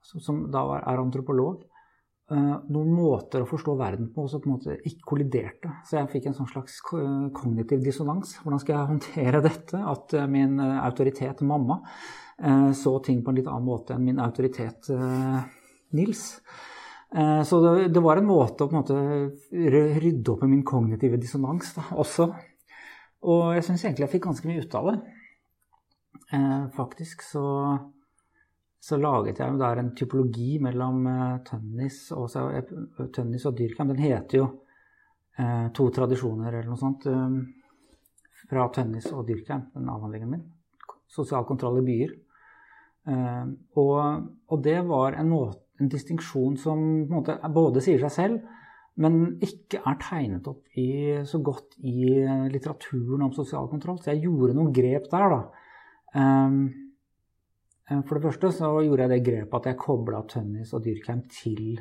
som 0.02 0.46
da 0.52 0.64
er 0.80 1.00
antropolog, 1.00 1.68
noen 2.32 2.94
måter 2.96 3.44
å 3.44 3.48
forstå 3.48 3.74
verden 3.76 4.08
på 4.16 4.24
som 4.32 4.40
på 4.40 4.48
en 4.48 4.54
måte 4.54 4.76
ikke 4.88 5.04
kolliderte. 5.10 5.68
Så 5.84 5.98
jeg 5.98 6.10
fikk 6.14 6.30
en 6.30 6.36
sånn 6.38 6.48
slags 6.48 6.78
kognitiv 6.86 7.82
dissonans. 7.84 8.38
Hvordan 8.40 8.62
skal 8.64 8.78
jeg 8.78 8.90
håndtere 8.94 9.42
dette? 9.50 9.82
At 9.84 10.16
min 10.32 10.56
autoritet 10.64 11.44
mamma 11.44 11.82
så 12.76 12.94
ting 13.06 13.20
på 13.24 13.32
en 13.32 13.38
litt 13.38 13.50
annen 13.50 13.67
måte 13.67 13.94
enn 13.96 14.06
min 14.06 14.22
autoritet 14.24 14.88
Nils. 15.94 16.24
Så 17.46 17.60
det, 17.91 18.02
var 18.02 18.17
en 18.17 18.30
måte 18.30 18.65
å 18.65 18.70
på 18.72 18.76
en 18.76 18.80
måte 18.80 18.98
rydde 20.02 20.32
opp 20.32 20.46
i 20.46 20.50
min 20.50 20.63
kognitive 20.65 21.20
dissonans 21.22 21.74
da, 21.76 21.84
også. 22.02 22.30
Og 23.28 23.52
jeg 23.58 23.65
syns 23.67 23.84
egentlig 23.84 24.08
jeg 24.08 24.13
fikk 24.15 24.30
ganske 24.30 24.50
mye 24.50 24.63
ut 24.63 24.78
av 24.80 24.88
det. 24.89 24.96
Faktisk 26.78 27.26
så 27.28 27.46
så 28.82 28.98
laget 28.98 29.38
jeg 29.38 29.58
der 29.62 29.78
en 29.78 29.91
typologi 29.94 30.56
mellom 30.63 31.04
Tønnis 31.46 32.08
og, 32.17 32.32
Tønnis 33.13 33.46
og 33.46 33.58
Dyrkheim. 33.60 33.91
Den 33.94 34.02
heter 34.02 34.39
jo 34.41 34.48
To 35.78 35.86
tradisjoner 35.94 36.50
eller 36.50 36.67
noe 36.70 36.80
sånt 36.82 37.06
fra 38.50 38.65
Tønnis 38.74 39.06
og 39.13 39.28
Dyrkheim, 39.30 39.67
den 39.76 39.89
avhandlingen 39.89 40.34
min. 40.34 40.41
Sosial 41.12 41.45
kontroll 41.47 41.82
i 41.82 41.88
byer. 41.88 42.12
Og, 43.12 43.95
og, 44.47 44.58
det 44.63 44.78
var 44.88 45.17
en, 45.17 45.32
måte, 45.34 45.58
en 45.82 45.89
distinksjon 45.91 46.56
som 46.62 46.84
måte, 47.10 47.36
både 47.52 47.82
sier 47.84 48.00
seg 48.04 48.13
selv, 48.13 48.60
men 49.02 49.17
ikke 49.43 49.82
er 49.88 49.97
tegnet 50.04 50.47
opp 50.52 50.78
i, 50.78 51.17
så 51.28 51.39
godt 51.43 51.78
i 51.88 52.12
litteraturen 52.52 53.26
om 53.26 53.34
sosial 53.36 53.69
kontroll. 53.71 54.00
Så 54.00 54.13
jeg 54.13 54.26
gjorde 54.28 54.56
noen 54.58 54.71
grep 54.76 55.10
der, 55.12 55.36
da. 55.36 55.41
Eh, 57.91 58.02
for 58.08 58.15
det 58.15 58.24
første 58.24 58.52
så 58.56 58.71
gjorde 58.86 59.08
jeg 59.08 59.12
det 59.12 59.24
grepet 59.26 59.58
at 59.58 59.71
jeg 59.71 59.80
kobla 59.82 60.21
Tønnis 60.30 60.74
og 60.76 60.84
Dyrkheim 60.86 61.24
til, 61.32 61.80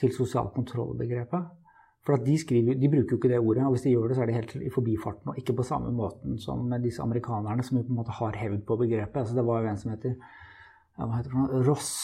til 0.00 0.12
sosial 0.12 0.50
kontroll-begrepet. 0.56 1.52
For 2.04 2.20
de, 2.20 2.34
skriver, 2.36 2.76
de, 2.76 2.90
bruker 2.92 3.14
jo 3.14 3.18
ikke 3.18 3.30
det 3.32 3.40
ordet, 3.40 3.64
og 3.64 3.74
hvis 3.74 3.86
de 3.86 3.94
gjør 3.94 4.10
det, 4.10 4.16
så 4.18 4.24
er 4.24 4.28
de 4.28 4.36
helt 4.36 4.54
i 4.60 4.72
forbifarten. 4.72 5.30
Og 5.32 5.38
ikke 5.40 5.56
på 5.56 5.64
samme 5.64 5.92
måten 5.96 6.36
som 6.40 6.68
disse 6.82 7.00
amerikanerne, 7.02 7.64
som 7.64 7.78
jo 7.78 7.84
på 7.86 7.94
en 7.94 8.00
måte 8.02 8.16
har 8.18 8.36
hevd 8.36 8.64
på 8.68 8.76
begrepet. 8.82 9.22
Altså 9.22 9.38
det 9.38 9.46
var 9.48 9.62
jo 9.62 9.70
en 9.70 9.80
som 9.80 9.94
heter, 9.94 10.18
heter 11.00 11.36
det, 11.38 11.62
Ross 11.68 11.94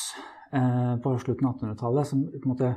eh, 0.57 0.95
på 1.05 1.13
slutten 1.21 1.51
av 1.51 1.59
1800-tallet, 1.59 2.09
som 2.09 2.23
på 2.33 2.41
en 2.41 2.55
måte 2.55 2.73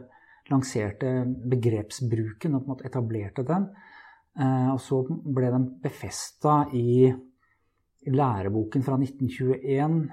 lanserte 0.51 1.13
begrepsbruken 1.53 2.57
og 2.57 2.65
på 2.65 2.67
en 2.67 2.73
måte 2.73 2.89
etablerte 2.89 3.47
den. 3.47 3.69
Eh, 4.35 4.73
og 4.73 4.81
så 4.83 4.99
ble 5.07 5.53
den 5.55 5.69
befesta 5.83 6.65
i 6.75 7.07
læreboken 8.03 8.83
fra 8.83 8.99
1921 8.99 10.03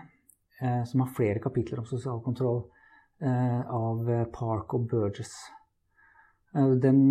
Eh, 0.63 0.85
som 0.85 1.01
har 1.01 1.09
flere 1.17 1.39
kapitler 1.39 1.79
om 1.79 1.87
sosial 1.87 2.21
kontroll, 2.23 2.65
eh, 3.21 3.61
av 3.61 4.25
Park 4.33 4.75
og 4.75 4.89
Burgess. 4.89 5.33
Den, 6.53 7.03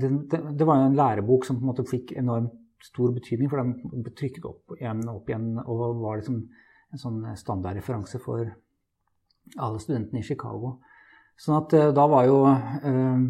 den, 0.00 0.14
det 0.30 0.64
var 0.64 0.78
jo 0.78 0.86
en 0.88 0.96
lærebok 0.96 1.44
som 1.44 1.58
på 1.58 1.66
en 1.66 1.70
måte 1.72 1.84
fikk 1.84 2.14
enormt 2.16 2.54
stor 2.80 3.10
betydning, 3.12 3.50
for 3.50 3.60
den 3.60 4.04
ble 4.04 4.14
trykket 4.16 4.46
opp 4.48 4.78
igjen 4.78 5.02
og 5.04 5.18
opp 5.18 5.28
igjen 5.28 5.48
og 5.60 5.82
var 6.00 6.20
liksom 6.20 6.38
en 6.94 7.02
sånn 7.02 7.18
standardreferanse 7.36 8.20
for 8.22 8.46
alle 9.58 9.82
studentene 9.82 10.22
i 10.22 10.24
Chicago. 10.24 10.78
Sånn 11.38 11.58
at 11.58 11.74
da 11.94 12.06
var 12.10 12.24
jo 12.26 12.38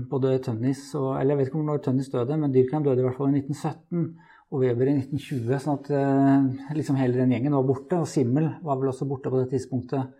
både 0.08 0.38
Tønnis 0.46 0.86
og 0.96 1.10
Eller 1.18 1.34
jeg 1.34 1.40
vet 1.40 1.50
ikke 1.50 1.64
når 1.66 1.82
Tønnis 1.84 2.12
døde, 2.12 2.38
men 2.38 2.54
Dyrkheim 2.54 2.86
døde 2.86 3.02
i 3.02 3.08
hvert 3.08 3.18
fall 3.18 3.34
i 3.34 3.42
1917 3.42 4.06
og 4.48 4.62
Weber 4.62 4.88
i 4.88 4.96
1920. 4.96 5.58
sånn 5.60 5.76
at 5.76 5.90
eh, 5.92 6.74
liksom 6.78 6.96
hele 6.96 7.20
den 7.20 7.34
gjengen 7.34 7.56
var 7.58 7.66
borte. 7.68 8.00
Og 8.00 8.08
Simmel 8.08 8.48
var 8.64 8.80
vel 8.80 8.92
også 8.92 9.08
borte 9.08 9.32
på 9.32 9.42
det 9.42 9.50
tidspunktet. 9.52 10.14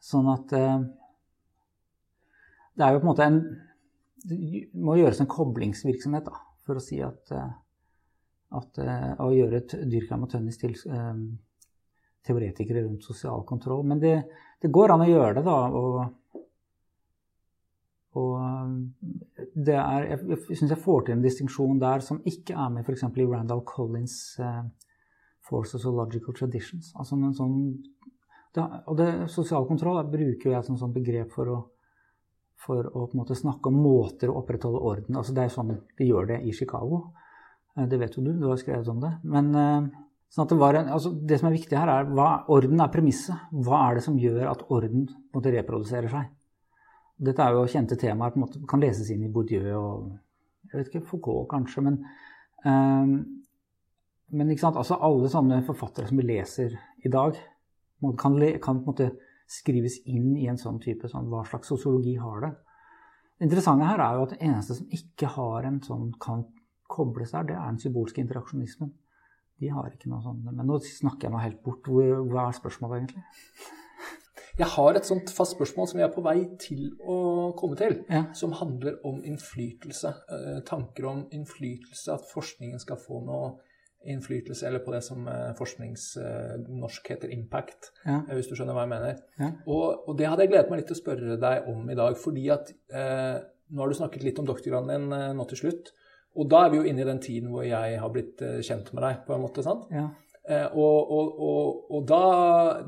Sånn 0.00 0.28
at 0.32 0.52
eh, 0.56 0.80
Det 2.76 2.86
er 2.86 2.94
jo 2.94 3.00
på 3.00 3.06
en 3.06 3.12
måte 3.12 3.26
en 3.26 3.40
Det 4.26 4.38
må 4.76 4.98
gjøres 4.98 5.22
en 5.22 5.30
koblingsvirksomhet 5.30 6.26
da, 6.28 6.40
for 6.66 6.80
å 6.80 6.84
si 6.84 7.00
at, 7.04 7.32
eh, 7.32 7.50
at 8.60 8.80
Å 8.82 9.28
gjøre 9.30 9.62
Dyrkheim 9.86 10.26
og 10.26 10.32
Tønnis 10.32 10.58
til 10.58 10.74
teoretikere 12.26 12.82
rundt 12.82 13.06
sosial 13.06 13.44
kontroll. 13.46 13.84
Men 13.86 14.00
det, 14.02 14.16
det, 14.60 14.72
går 14.74 14.92
an 14.92 15.04
å 15.04 15.08
gjøre 15.08 15.36
det, 15.38 15.44
da. 15.46 15.58
og 15.70 16.00
og 18.18 18.32
eh, 18.42 19.44
det 19.54 19.76
er, 19.78 20.06
jeg, 20.12 20.22
jeg 20.32 20.58
syns 20.58 20.72
jeg 20.74 20.82
får 20.82 21.04
til 21.06 21.16
en 21.16 21.24
distinksjon 21.24 21.82
der 21.82 22.02
som 22.04 22.22
ikke 22.26 22.56
er 22.58 22.72
med 22.74 22.86
f.eks. 22.86 23.06
i 23.06 23.26
Randall 23.26 23.62
Collins' 23.66 24.22
uh, 24.42 24.64
For 25.46 25.66
Sociological 25.68 26.34
Traditions. 26.36 26.90
Altså 26.98 27.18
en 27.18 27.36
sånn, 27.36 27.60
det, 28.54 28.64
og 28.90 28.98
det, 28.98 29.10
sosial 29.30 29.66
kontroll 29.68 30.02
bruker 30.10 30.56
jeg 30.56 30.66
som 30.66 30.78
sånn 30.80 30.94
begrep 30.94 31.30
for 31.34 31.52
å, 31.54 31.60
for 32.60 32.86
å 32.86 33.06
på 33.06 33.14
en 33.14 33.22
måte 33.22 33.38
snakke 33.38 33.70
om 33.70 33.80
måter 33.80 34.30
å 34.30 34.36
opprettholde 34.42 34.82
orden 34.90 35.16
altså 35.16 35.32
Det 35.36 35.46
er 35.46 35.52
sånn 35.54 35.72
de 35.72 36.06
gjør 36.06 36.28
det 36.34 36.40
i 36.44 36.52
Chicago. 36.56 37.02
Uh, 37.76 37.86
det 37.88 38.00
vet 38.02 38.16
jo 38.16 38.24
du, 38.24 38.34
du 38.36 38.48
har 38.50 38.60
skrevet 38.60 38.88
om 38.92 39.00
det. 39.02 39.12
Men 39.24 39.52
uh, 39.56 39.88
sånn 40.30 40.50
det, 40.50 40.58
en, 40.82 40.92
altså 40.96 41.14
det, 41.14 41.40
som 41.40 41.48
er 41.48 41.56
viktig 41.56 41.78
her, 41.78 41.92
er 41.94 42.10
hva 42.10 42.30
orden 42.52 42.82
er 42.84 42.92
premisset. 42.92 43.48
Hva 43.50 43.86
er 43.88 43.98
det 43.98 44.04
som 44.06 44.18
gjør 44.20 44.44
at 44.50 44.66
orden 44.68 45.08
måte, 45.34 45.54
reproduserer 45.56 46.12
seg? 46.12 46.28
Dette 47.20 47.44
er 47.44 47.56
jo 47.56 47.68
kjente 47.68 47.98
temaer, 48.00 48.32
på 48.32 48.40
en 48.40 48.46
måte, 48.46 48.60
kan 48.68 48.80
leses 48.80 49.10
inn 49.12 49.26
i 49.26 49.32
Bourdieu 49.32 49.74
og 49.76 50.10
jeg 50.70 50.78
vet 50.78 50.90
ikke, 50.90 51.06
Foucault 51.08 51.48
kanskje. 51.50 51.82
Men, 51.84 51.98
um, 52.64 53.16
men 54.30 54.52
altså, 54.54 54.96
alle 54.96 55.30
sånne 55.32 55.60
forfattere 55.66 56.08
som 56.08 56.20
vi 56.20 56.28
leser 56.28 56.76
i 57.04 57.10
dag, 57.12 57.38
kan, 58.00 58.38
kan 58.62 58.78
på 58.78 58.78
en 58.78 58.86
måte 58.86 59.10
skrives 59.50 59.98
inn 60.06 60.36
i 60.38 60.46
en 60.50 60.58
sånn 60.60 60.78
type 60.82 61.08
sånn, 61.10 61.28
Hva 61.30 61.42
slags 61.48 61.70
sosiologi 61.72 62.14
har 62.20 62.44
det? 62.44 62.52
Det 63.38 63.48
interessante 63.48 63.88
her 63.88 64.02
er 64.04 64.16
jo 64.16 64.24
at 64.26 64.34
det 64.34 64.42
eneste 64.46 64.76
som 64.78 64.94
ikke 64.94 65.30
har 65.34 65.66
en 65.66 65.80
sånn 65.82 66.10
kan 66.20 66.44
kobles 66.90 67.32
der, 67.32 67.46
det 67.48 67.56
er 67.56 67.68
den 67.70 67.80
symbolske 67.82 68.22
interaksjonismen. 68.22 68.92
De 69.60 69.68
har 69.72 69.90
ikke 69.92 70.10
noe 70.10 70.22
sånt. 70.24 70.44
Men 70.46 70.66
nå 70.68 70.78
snakker 70.84 71.28
jeg 71.28 71.34
meg 71.34 71.46
helt 71.46 71.60
bort. 71.64 71.88
Hva 71.88 72.46
er 72.46 72.56
spørsmålet 72.56 73.02
egentlig? 73.02 73.24
Jeg 74.60 74.66
har 74.74 74.96
et 74.98 75.06
sånt 75.06 75.30
fast 75.32 75.54
spørsmål 75.54 75.86
som 75.88 76.00
jeg 76.00 76.04
er 76.04 76.12
på 76.12 76.24
vei 76.24 76.40
til 76.60 76.80
å 77.00 77.14
komme 77.56 77.78
til, 77.80 77.94
ja. 78.10 78.26
som 78.36 78.50
handler 78.58 78.98
om 79.08 79.22
innflytelse. 79.24 80.10
Eh, 80.36 80.58
tanker 80.68 81.06
om 81.08 81.22
innflytelse, 81.32 82.16
at 82.18 82.26
forskningen 82.28 82.82
skal 82.82 82.98
få 83.00 83.22
noe 83.24 83.54
innflytelse, 84.08 84.66
eller 84.66 84.80
på 84.84 84.94
det 84.94 85.02
som 85.04 85.26
eh, 85.28 85.50
forskningsnorsk 85.58 87.06
eh, 87.06 87.14
heter 87.14 87.32
impact, 87.34 87.90
ja. 88.06 88.22
hvis 88.32 88.48
du 88.48 88.54
skjønner 88.56 88.76
hva 88.76 88.86
jeg 88.86 88.92
mener. 88.94 89.18
Ja. 89.40 89.50
Og, 89.66 90.06
og, 90.06 90.14
det 90.18 90.30
hadde 90.30 90.46
jeg 90.46 90.54
gledet 90.54 90.72
meg 90.72 90.80
litt 90.80 90.88
til 90.88 90.96
å 90.96 91.02
spørre 91.02 91.40
deg 91.40 91.68
om 91.72 91.90
i 91.92 91.98
dag, 91.98 92.16
fordi 92.20 92.46
at 92.54 92.72
eh, 92.88 93.36
nå 93.70 93.84
har 93.84 93.92
du 93.92 93.98
snakket 93.98 94.24
litt 94.26 94.40
om 94.40 94.48
doktorgraden 94.48 94.90
din 94.94 95.18
eh, 95.18 95.28
nå 95.36 95.46
til 95.50 95.64
slutt. 95.64 95.92
Og 96.40 96.48
da 96.50 96.64
er 96.64 96.72
vi 96.72 96.80
jo 96.80 96.88
inne 96.88 97.02
i 97.02 97.08
den 97.08 97.20
tiden 97.22 97.52
hvor 97.52 97.66
jeg 97.66 98.00
har 98.00 98.12
blitt 98.14 98.42
eh, 98.46 98.60
kjent 98.66 98.92
med 98.94 99.04
deg, 99.04 99.22
på 99.26 99.36
en 99.36 99.44
måte. 99.44 99.64
sant? 99.66 99.90
Ja. 99.94 100.08
Eh, 100.50 100.66
og, 100.72 101.10
og, 101.12 101.40
og, 101.46 101.80
og, 101.92 102.06
da 102.08 102.22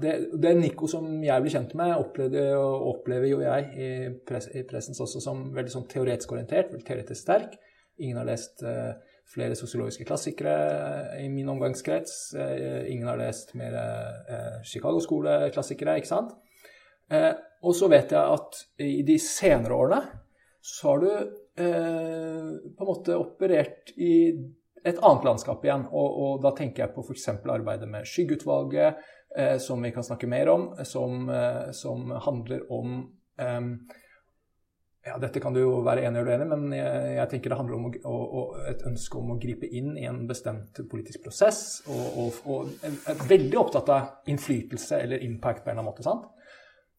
det, 0.01 0.14
det 0.40 0.55
Nico 0.57 0.88
som 0.90 1.07
jeg 1.22 1.44
ble 1.44 1.53
kjent 1.53 1.75
med, 1.79 1.92
opplevde 2.01 2.46
og 2.57 2.88
opplever 2.94 3.29
jo 3.29 3.42
jeg 3.44 3.68
i, 3.77 3.90
pres, 4.27 4.48
i 4.57 4.64
pressens 4.68 5.03
også 5.05 5.20
som 5.22 5.44
veldig 5.55 5.75
sånn 5.75 5.88
teoretisk 5.90 6.33
orientert, 6.35 6.72
veldig 6.72 6.88
teoretisk 6.88 7.20
sterk. 7.20 7.59
Ingen 8.03 8.18
har 8.22 8.27
lest 8.27 8.64
uh, 8.64 8.96
flere 9.32 9.56
sosiologiske 9.58 10.06
klassikere 10.08 10.54
i 11.22 11.28
min 11.32 11.50
omgangskrets. 11.52 12.16
Uh, 12.37 12.82
ingen 12.90 13.08
har 13.08 13.20
lest 13.20 13.54
mer 13.58 13.76
uh, 13.76 14.56
Chicago-skoleklassikere, 14.66 15.98
ikke 16.00 16.14
sant? 16.14 16.38
og 17.12 17.74
så 17.76 17.90
vet 17.92 18.14
jeg 18.14 18.37
at 18.38 18.56
i 18.80 19.02
de 19.04 19.18
senere 19.20 19.76
årene 19.76 19.98
så 20.64 20.94
har 20.94 21.02
du 21.02 21.11
på 21.58 22.87
en 22.87 22.88
måte 22.88 23.18
operert 23.20 23.90
i 24.00 24.14
et 24.85 24.98
annet 24.98 25.26
landskap 25.26 25.64
igjen. 25.64 25.87
Og, 25.90 26.20
og 26.22 26.44
da 26.44 26.52
tenker 26.56 26.85
jeg 26.85 26.94
på 26.94 27.04
f.eks. 27.06 27.28
arbeidet 27.30 27.88
med 27.90 28.08
Skyggeutvalget, 28.08 29.02
eh, 29.37 29.56
som 29.62 29.82
vi 29.82 29.92
kan 29.94 30.06
snakke 30.06 30.30
mer 30.30 30.50
om, 30.52 30.70
som, 30.88 31.28
eh, 31.30 31.70
som 31.76 32.11
handler 32.26 32.64
om 32.72 32.96
eh, 33.38 33.61
ja, 35.03 35.17
Dette 35.19 35.41
kan 35.43 35.55
du 35.55 35.59
jo 35.61 35.81
være 35.83 36.05
enig 36.07 36.21
eller 36.21 36.31
uenig 36.31 36.47
men 36.53 36.77
jeg, 36.77 37.15
jeg, 37.17 37.29
tenker 37.33 37.51
det 37.51 37.59
handler 37.59 37.79
om 37.79 37.88
å, 37.91 38.12
å, 38.15 38.43
et 38.71 38.85
ønske 38.87 39.19
om 39.19 39.33
å 39.35 39.38
gripe 39.43 39.67
inn 39.67 39.97
i 39.99 40.07
en 40.07 40.21
bestemt 40.29 40.79
politisk 40.91 41.25
prosess. 41.25 41.83
Og, 41.91 42.05
og, 42.23 42.38
og 42.47 42.87
er 42.87 43.27
veldig 43.27 43.59
opptatt 43.59 43.91
av 43.91 44.31
innflytelse 44.31 45.03
eller 45.03 45.27
impact 45.27 45.65
på 45.65 45.71
en 45.71 45.75
eller 45.75 45.83
annen 45.83 45.91
måte. 45.91 46.07
sant? 46.07 46.31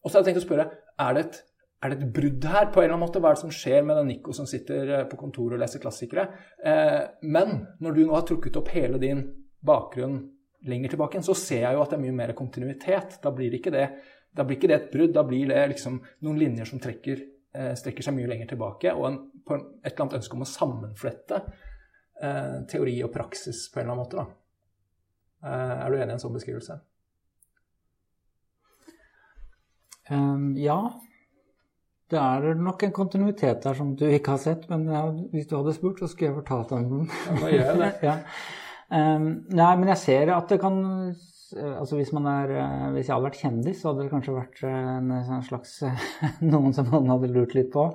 Og 0.03 0.11
så 0.11 0.17
har 0.17 0.23
jeg 0.23 0.33
tenkt 0.33 0.43
å 0.43 0.47
spørre 0.49 0.69
er 1.03 1.15
det 1.17 1.25
et 1.27 1.41
er 1.83 1.91
det 1.91 1.97
et 1.99 2.11
brudd 2.15 2.45
her? 2.47 2.69
på 2.71 2.79
en 2.79 2.85
eller 2.85 2.95
annen 2.95 3.03
måte? 3.03 3.19
Hva 3.19 3.33
er 3.33 3.35
det 3.35 3.43
som 3.43 3.51
skjer 3.51 3.81
med 3.83 3.97
den 3.99 4.07
Nico 4.13 4.31
som 4.35 4.47
sitter 4.47 4.91
eh, 4.99 5.07
på 5.09 5.17
kontoret 5.19 5.57
og 5.57 5.63
leser 5.63 5.81
klassikere? 5.83 6.23
Eh, 6.63 7.01
men 7.27 7.57
når 7.83 7.97
du 7.97 8.05
nå 8.05 8.13
har 8.15 8.23
trukket 8.27 8.59
opp 8.59 8.71
hele 8.71 8.99
din 9.01 9.25
bakgrunn 9.59 10.21
lenger 10.69 10.93
tilbake, 10.93 11.19
så 11.27 11.35
ser 11.35 11.65
jeg 11.65 11.75
jo 11.75 11.83
at 11.83 11.91
det 11.91 11.97
er 11.97 12.05
mye 12.05 12.15
mer 12.15 12.31
kontinuitet. 12.37 13.17
Da 13.23 13.33
blir 13.35 13.57
ikke 13.57 13.73
det, 13.75 13.89
blir 14.39 14.55
ikke 14.55 14.71
det 14.71 14.77
et 14.77 14.89
brudd. 14.93 15.11
Da 15.17 15.25
blir 15.27 15.51
det 15.51 15.59
liksom 15.73 15.99
noen 16.23 16.39
linjer 16.39 16.71
som 16.71 16.79
trekker, 16.83 17.19
strekker 17.53 18.05
seg 18.05 18.15
mye 18.17 18.29
lenger 18.31 18.47
tilbake, 18.49 18.93
og 18.97 19.05
en, 19.09 19.19
på 19.45 19.57
en, 19.57 19.67
et 19.83 19.91
eller 19.91 20.07
annet 20.07 20.17
ønske 20.21 20.37
om 20.37 20.45
å 20.45 20.49
sammenflette 20.49 21.41
eh, 22.21 22.57
teori 22.69 22.95
og 23.05 23.13
praksis 23.13 23.67
på 23.71 23.79
en 23.79 23.85
eller 23.85 23.93
annen 23.93 24.03
måte. 24.03 24.25
Eh, 25.43 25.73
er 25.85 25.91
du 25.91 25.97
enig 25.97 26.13
i 26.13 26.17
en 26.17 26.23
sånn 26.23 26.37
beskrivelse? 26.37 26.79
Um, 30.11 30.53
ja. 30.59 30.79
Det 32.11 32.19
er 32.19 32.59
nok 32.59 32.83
en 32.85 32.93
kontinuitet 32.93 33.63
der 33.63 33.77
som 33.77 33.93
du 33.97 34.03
ikke 34.05 34.35
har 34.35 34.41
sett, 34.43 34.67
men 34.69 34.85
ja, 34.91 35.05
hvis 35.31 35.47
du 35.49 35.55
hadde 35.57 35.73
spurt, 35.75 36.01
så 36.01 36.09
skulle 36.11 36.29
jeg 36.29 36.39
fortalt 36.41 36.73
om 36.75 36.89
den. 36.89 37.05
Ja, 37.09 37.37
da 37.39 37.53
gjør 37.53 37.69
jeg 37.69 37.79
det. 37.81 37.91
ja. 38.09 38.17
um, 38.89 39.29
nei, 39.55 39.71
men 39.79 39.93
jeg 39.93 40.01
ser 40.03 40.33
at 40.35 40.51
det 40.51 40.59
kan 40.61 40.81
altså 41.57 41.97
hvis, 41.99 42.11
er, 42.13 42.51
hvis, 42.93 43.07
jeg 43.07 43.13
hadde 43.13 43.25
vært 43.27 43.39
kjendis, 43.41 43.79
så 43.81 43.91
hadde 43.91 44.05
det 44.05 44.11
kanskje 44.13 44.35
vært 44.35 44.61
en, 44.69 45.11
en 45.17 45.45
slags 45.45 45.79
noen 46.53 46.75
som 46.75 46.89
noen 46.91 47.11
hadde 47.13 47.31
lurt 47.33 47.55
litt 47.57 47.71
på. 47.73 47.87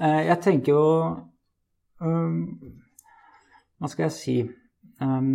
Jeg 0.00 0.36
tenker 0.40 0.72
jo 0.72 0.84
um, 2.00 2.36
Hva 3.76 3.90
skal 3.92 4.06
jeg 4.06 4.14
si 4.16 4.36
um, 5.04 5.34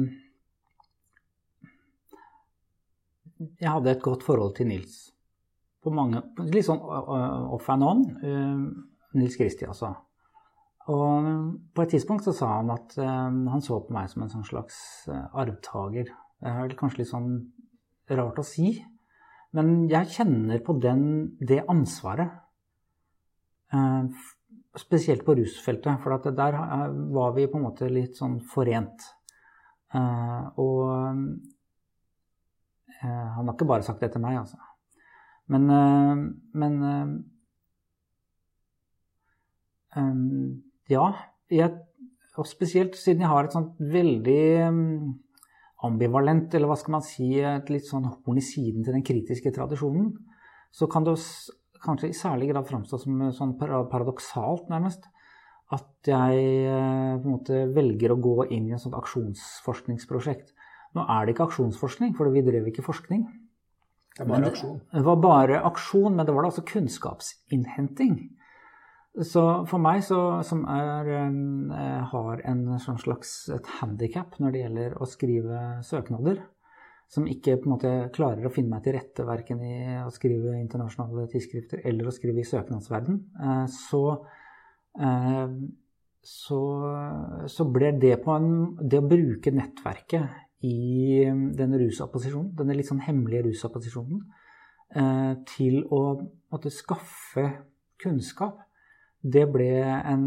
Jeg 3.61 3.69
hadde 3.69 3.93
et 3.93 4.01
godt 4.01 4.25
forhold 4.25 4.55
til 4.57 4.71
Nils. 4.71 4.97
På 5.85 5.93
mange, 5.93 6.23
litt 6.49 6.65
sånn 6.65 6.81
off 6.81 7.69
and 7.69 7.85
on. 7.85 8.03
Nils 9.13 9.37
Kristi, 9.37 9.67
altså. 9.69 9.91
Og 10.89 11.27
på 11.75 11.83
et 11.83 11.93
tidspunkt 11.93 12.25
så 12.25 12.33
sa 12.33 12.55
han 12.55 12.71
at 12.73 12.95
han 12.97 13.61
så 13.61 13.81
på 13.83 13.93
meg 13.93 14.09
som 14.09 14.23
en 14.25 14.31
sånn 14.31 14.47
slags 14.47 14.79
arvtaker. 15.11 16.09
Det 16.41 16.51
er 16.51 16.61
vel 16.61 16.75
kanskje 16.77 17.01
litt 17.01 17.11
sånn 17.11 17.29
rart 18.15 18.39
å 18.41 18.45
si, 18.45 18.73
men 19.55 19.87
jeg 19.89 20.11
kjenner 20.17 20.59
på 20.65 20.75
den, 20.83 21.03
det 21.39 21.61
ansvaret. 21.71 22.29
Spesielt 24.75 25.23
på 25.25 25.35
rusfeltet, 25.39 26.01
for 26.03 26.09
der 26.35 26.57
var 27.15 27.35
vi 27.37 27.47
på 27.47 27.57
en 27.59 27.65
måte 27.69 27.87
litt 27.89 28.19
sånn 28.19 28.41
forent. 28.51 28.99
Og 29.95 30.81
han 33.05 33.45
har 33.47 33.53
ikke 33.53 33.69
bare 33.69 33.87
sagt 33.87 34.03
det 34.03 34.11
til 34.13 34.23
meg, 34.25 34.41
altså. 34.43 34.59
Men, 35.51 35.63
men 36.51 36.73
Ja. 40.89 41.05
Jeg, 41.49 41.71
og 42.35 42.47
spesielt 42.49 42.97
siden 42.99 43.21
jeg 43.23 43.29
har 43.31 43.45
et 43.45 43.53
sånt 43.53 43.77
veldig 43.79 44.49
ambivalent, 45.83 46.53
eller 46.55 46.69
hva 46.71 46.77
skal 46.79 46.95
man 46.95 47.03
si, 47.05 47.27
et 47.43 47.69
litt 47.69 47.87
sånn 47.87 48.07
horn 48.07 48.39
i 48.39 48.45
siden 48.45 48.85
til 48.85 48.95
den 48.95 49.05
kritiske 49.05 49.51
tradisjonen, 49.55 50.13
så 50.71 50.87
kan 50.91 51.05
det 51.07 51.17
kanskje 51.83 52.09
i 52.09 52.17
særlig 52.17 52.49
grad 52.53 52.67
framstå 52.67 52.99
som 53.01 53.25
sånn 53.35 53.55
paradoksalt, 53.59 54.69
nærmest, 54.71 55.05
at 55.75 56.09
jeg 56.09 56.41
på 57.21 57.25
en 57.25 57.31
måte 57.31 57.63
velger 57.73 58.13
å 58.13 58.21
gå 58.21 58.35
inn 58.53 58.69
i 58.69 58.75
en 58.75 58.81
sånt 58.81 58.97
aksjonsforskningsprosjekt. 58.97 60.53
Nå 60.95 61.03
er 61.11 61.25
det 61.25 61.35
ikke 61.35 61.49
aksjonsforskning, 61.49 62.13
for 62.17 62.31
vi 62.33 62.45
drev 62.45 62.69
ikke 62.69 62.85
forskning. 62.85 63.25
Det 64.15 64.23
var 64.23 64.37
bare 64.37 64.51
aksjon. 64.53 64.77
Det 64.93 65.03
var 65.03 65.17
bare 65.23 65.61
aksjon, 65.67 66.13
men 66.15 66.27
det 66.27 66.35
var 66.35 66.45
da 66.45 66.51
altså 66.53 66.63
kunnskapsinnhenting. 66.69 68.13
Så 69.23 69.41
for 69.69 69.79
meg 69.79 70.01
så, 70.03 70.17
som 70.43 70.65
er, 70.67 71.07
har 72.11 72.41
en 72.51 72.63
sånn 72.83 72.99
slags 72.99 73.45
et 73.55 73.67
handikap 73.77 74.35
når 74.43 74.51
det 74.51 74.63
gjelder 74.63 74.97
å 74.99 75.07
skrive 75.07 75.59
søknader, 75.87 76.41
som 77.07 77.27
ikke 77.29 77.55
på 77.61 77.69
en 77.69 77.73
måte 77.75 77.91
klarer 78.15 78.47
å 78.47 78.51
finne 78.51 78.73
meg 78.73 78.83
til 78.83 78.97
rette 78.97 79.23
verken 79.27 79.61
i 79.63 79.75
å 80.01 80.09
skrive 80.11 80.57
internasjonale 80.59 81.29
tidsskrifter 81.31 81.85
eller 81.87 82.09
å 82.09 82.15
skrive 82.15 82.43
i 82.43 82.49
søknadsverden, 82.49 83.21
så, 83.71 84.01
så, 86.35 86.59
så 87.55 87.67
ble 87.71 87.93
det 88.01 88.17
på 88.25 88.35
en 88.35 88.51
Det 88.81 88.99
å 88.99 89.07
bruke 89.07 89.53
nettverket 89.55 90.65
i 90.65 91.23
denne 91.55 91.79
rusopposisjonen, 91.85 92.51
denne 92.57 92.75
litt 92.75 92.89
sånn 92.89 93.03
hemmelige 93.05 93.47
rusopposisjonen, 93.47 94.25
til 95.55 95.81
å 95.93 96.03
måtte 96.51 96.73
skaffe 96.73 97.47
kunnskap 98.01 98.64
det 99.25 99.45
ble, 99.49 99.69
en, 99.81 100.25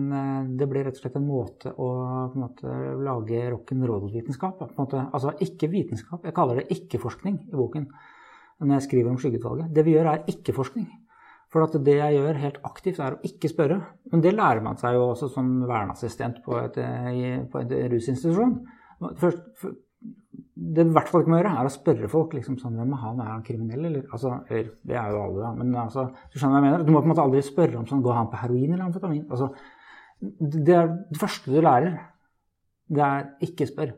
det 0.59 0.67
ble, 0.67 0.83
rett 0.87 0.97
og 0.97 1.03
slett 1.03 1.19
en 1.21 1.27
måte 1.27 1.71
å 1.71 1.89
en 2.25 2.41
måte, 2.43 2.79
lage 3.07 3.43
rock'n'roll-vitenskap 3.53 4.59
på. 4.59 4.87
Altså 5.05 5.37
ikke 5.45 5.71
vitenskap, 5.71 6.25
jeg 6.27 6.35
kaller 6.35 6.61
det 6.61 6.73
ikke-forskning 6.75 7.37
i 7.47 7.59
boken 7.59 7.87
når 8.59 8.75
jeg 8.75 8.87
skriver 8.89 9.13
om 9.13 9.21
skyggeutvalget. 9.23 9.71
Det 9.75 9.85
vi 9.87 9.95
gjør, 9.95 10.11
er 10.11 10.33
ikke-forskning. 10.33 10.89
For 11.53 11.79
det 11.87 11.95
jeg 11.95 12.17
gjør 12.19 12.41
helt 12.43 12.59
aktivt, 12.67 12.99
er 13.01 13.15
å 13.15 13.23
ikke 13.25 13.49
spørre. 13.53 13.79
Men 14.13 14.25
det 14.25 14.35
lærer 14.35 14.65
man 14.65 14.81
seg 14.81 14.99
jo 14.99 15.07
også 15.13 15.31
som 15.33 15.53
verneassistent 15.69 16.43
på, 16.45 16.59
et, 16.61 16.81
på 17.49 17.63
en 17.63 17.77
rusinstitusjon. 17.95 18.57
Først, 19.21 19.47
det 20.59 20.85
du 20.85 20.91
i 20.91 20.95
hvert 20.97 21.09
fall 21.11 21.23
ikke 21.23 21.33
må 21.33 21.39
gjøre, 21.39 21.55
er 21.55 21.69
å 21.69 21.73
spørre 21.73 22.09
folk 22.11 22.35
liksom 22.35 22.57
sånn 22.59 22.77
Hvem 22.81 22.95
er 22.97 23.03
han? 23.05 23.21
Er 23.23 23.31
han 23.31 23.45
kriminell, 23.47 23.85
eller? 23.87 24.07
Altså, 24.11 24.33
eller 24.51 24.73
det 24.91 24.97
er 24.99 25.13
jo 25.15 25.21
alle, 25.23 25.41
da. 25.45 25.51
Men 25.59 25.77
altså, 25.85 26.09
du 26.33 26.39
skjønner 26.39 26.57
hva 26.57 26.61
jeg 26.61 26.67
mener? 26.67 26.85
Du 26.87 26.91
må 26.93 27.03
på 27.03 27.07
en 27.07 27.13
måte 27.13 27.25
aldri 27.25 27.43
spørre 27.47 27.79
om 27.79 27.87
sånn 27.87 28.03
Går 28.05 28.17
han 28.19 28.31
på 28.33 28.41
heroin 28.43 28.73
eller 28.73 28.87
amfetamin? 28.89 29.25
Altså, 29.31 29.53
det 30.19 30.75
er 30.75 30.91
det 31.13 31.21
første 31.21 31.55
du 31.55 31.61
lærer. 31.63 31.95
Det 32.91 33.05
er 33.07 33.29
ikke 33.47 33.69
spør. 33.71 33.95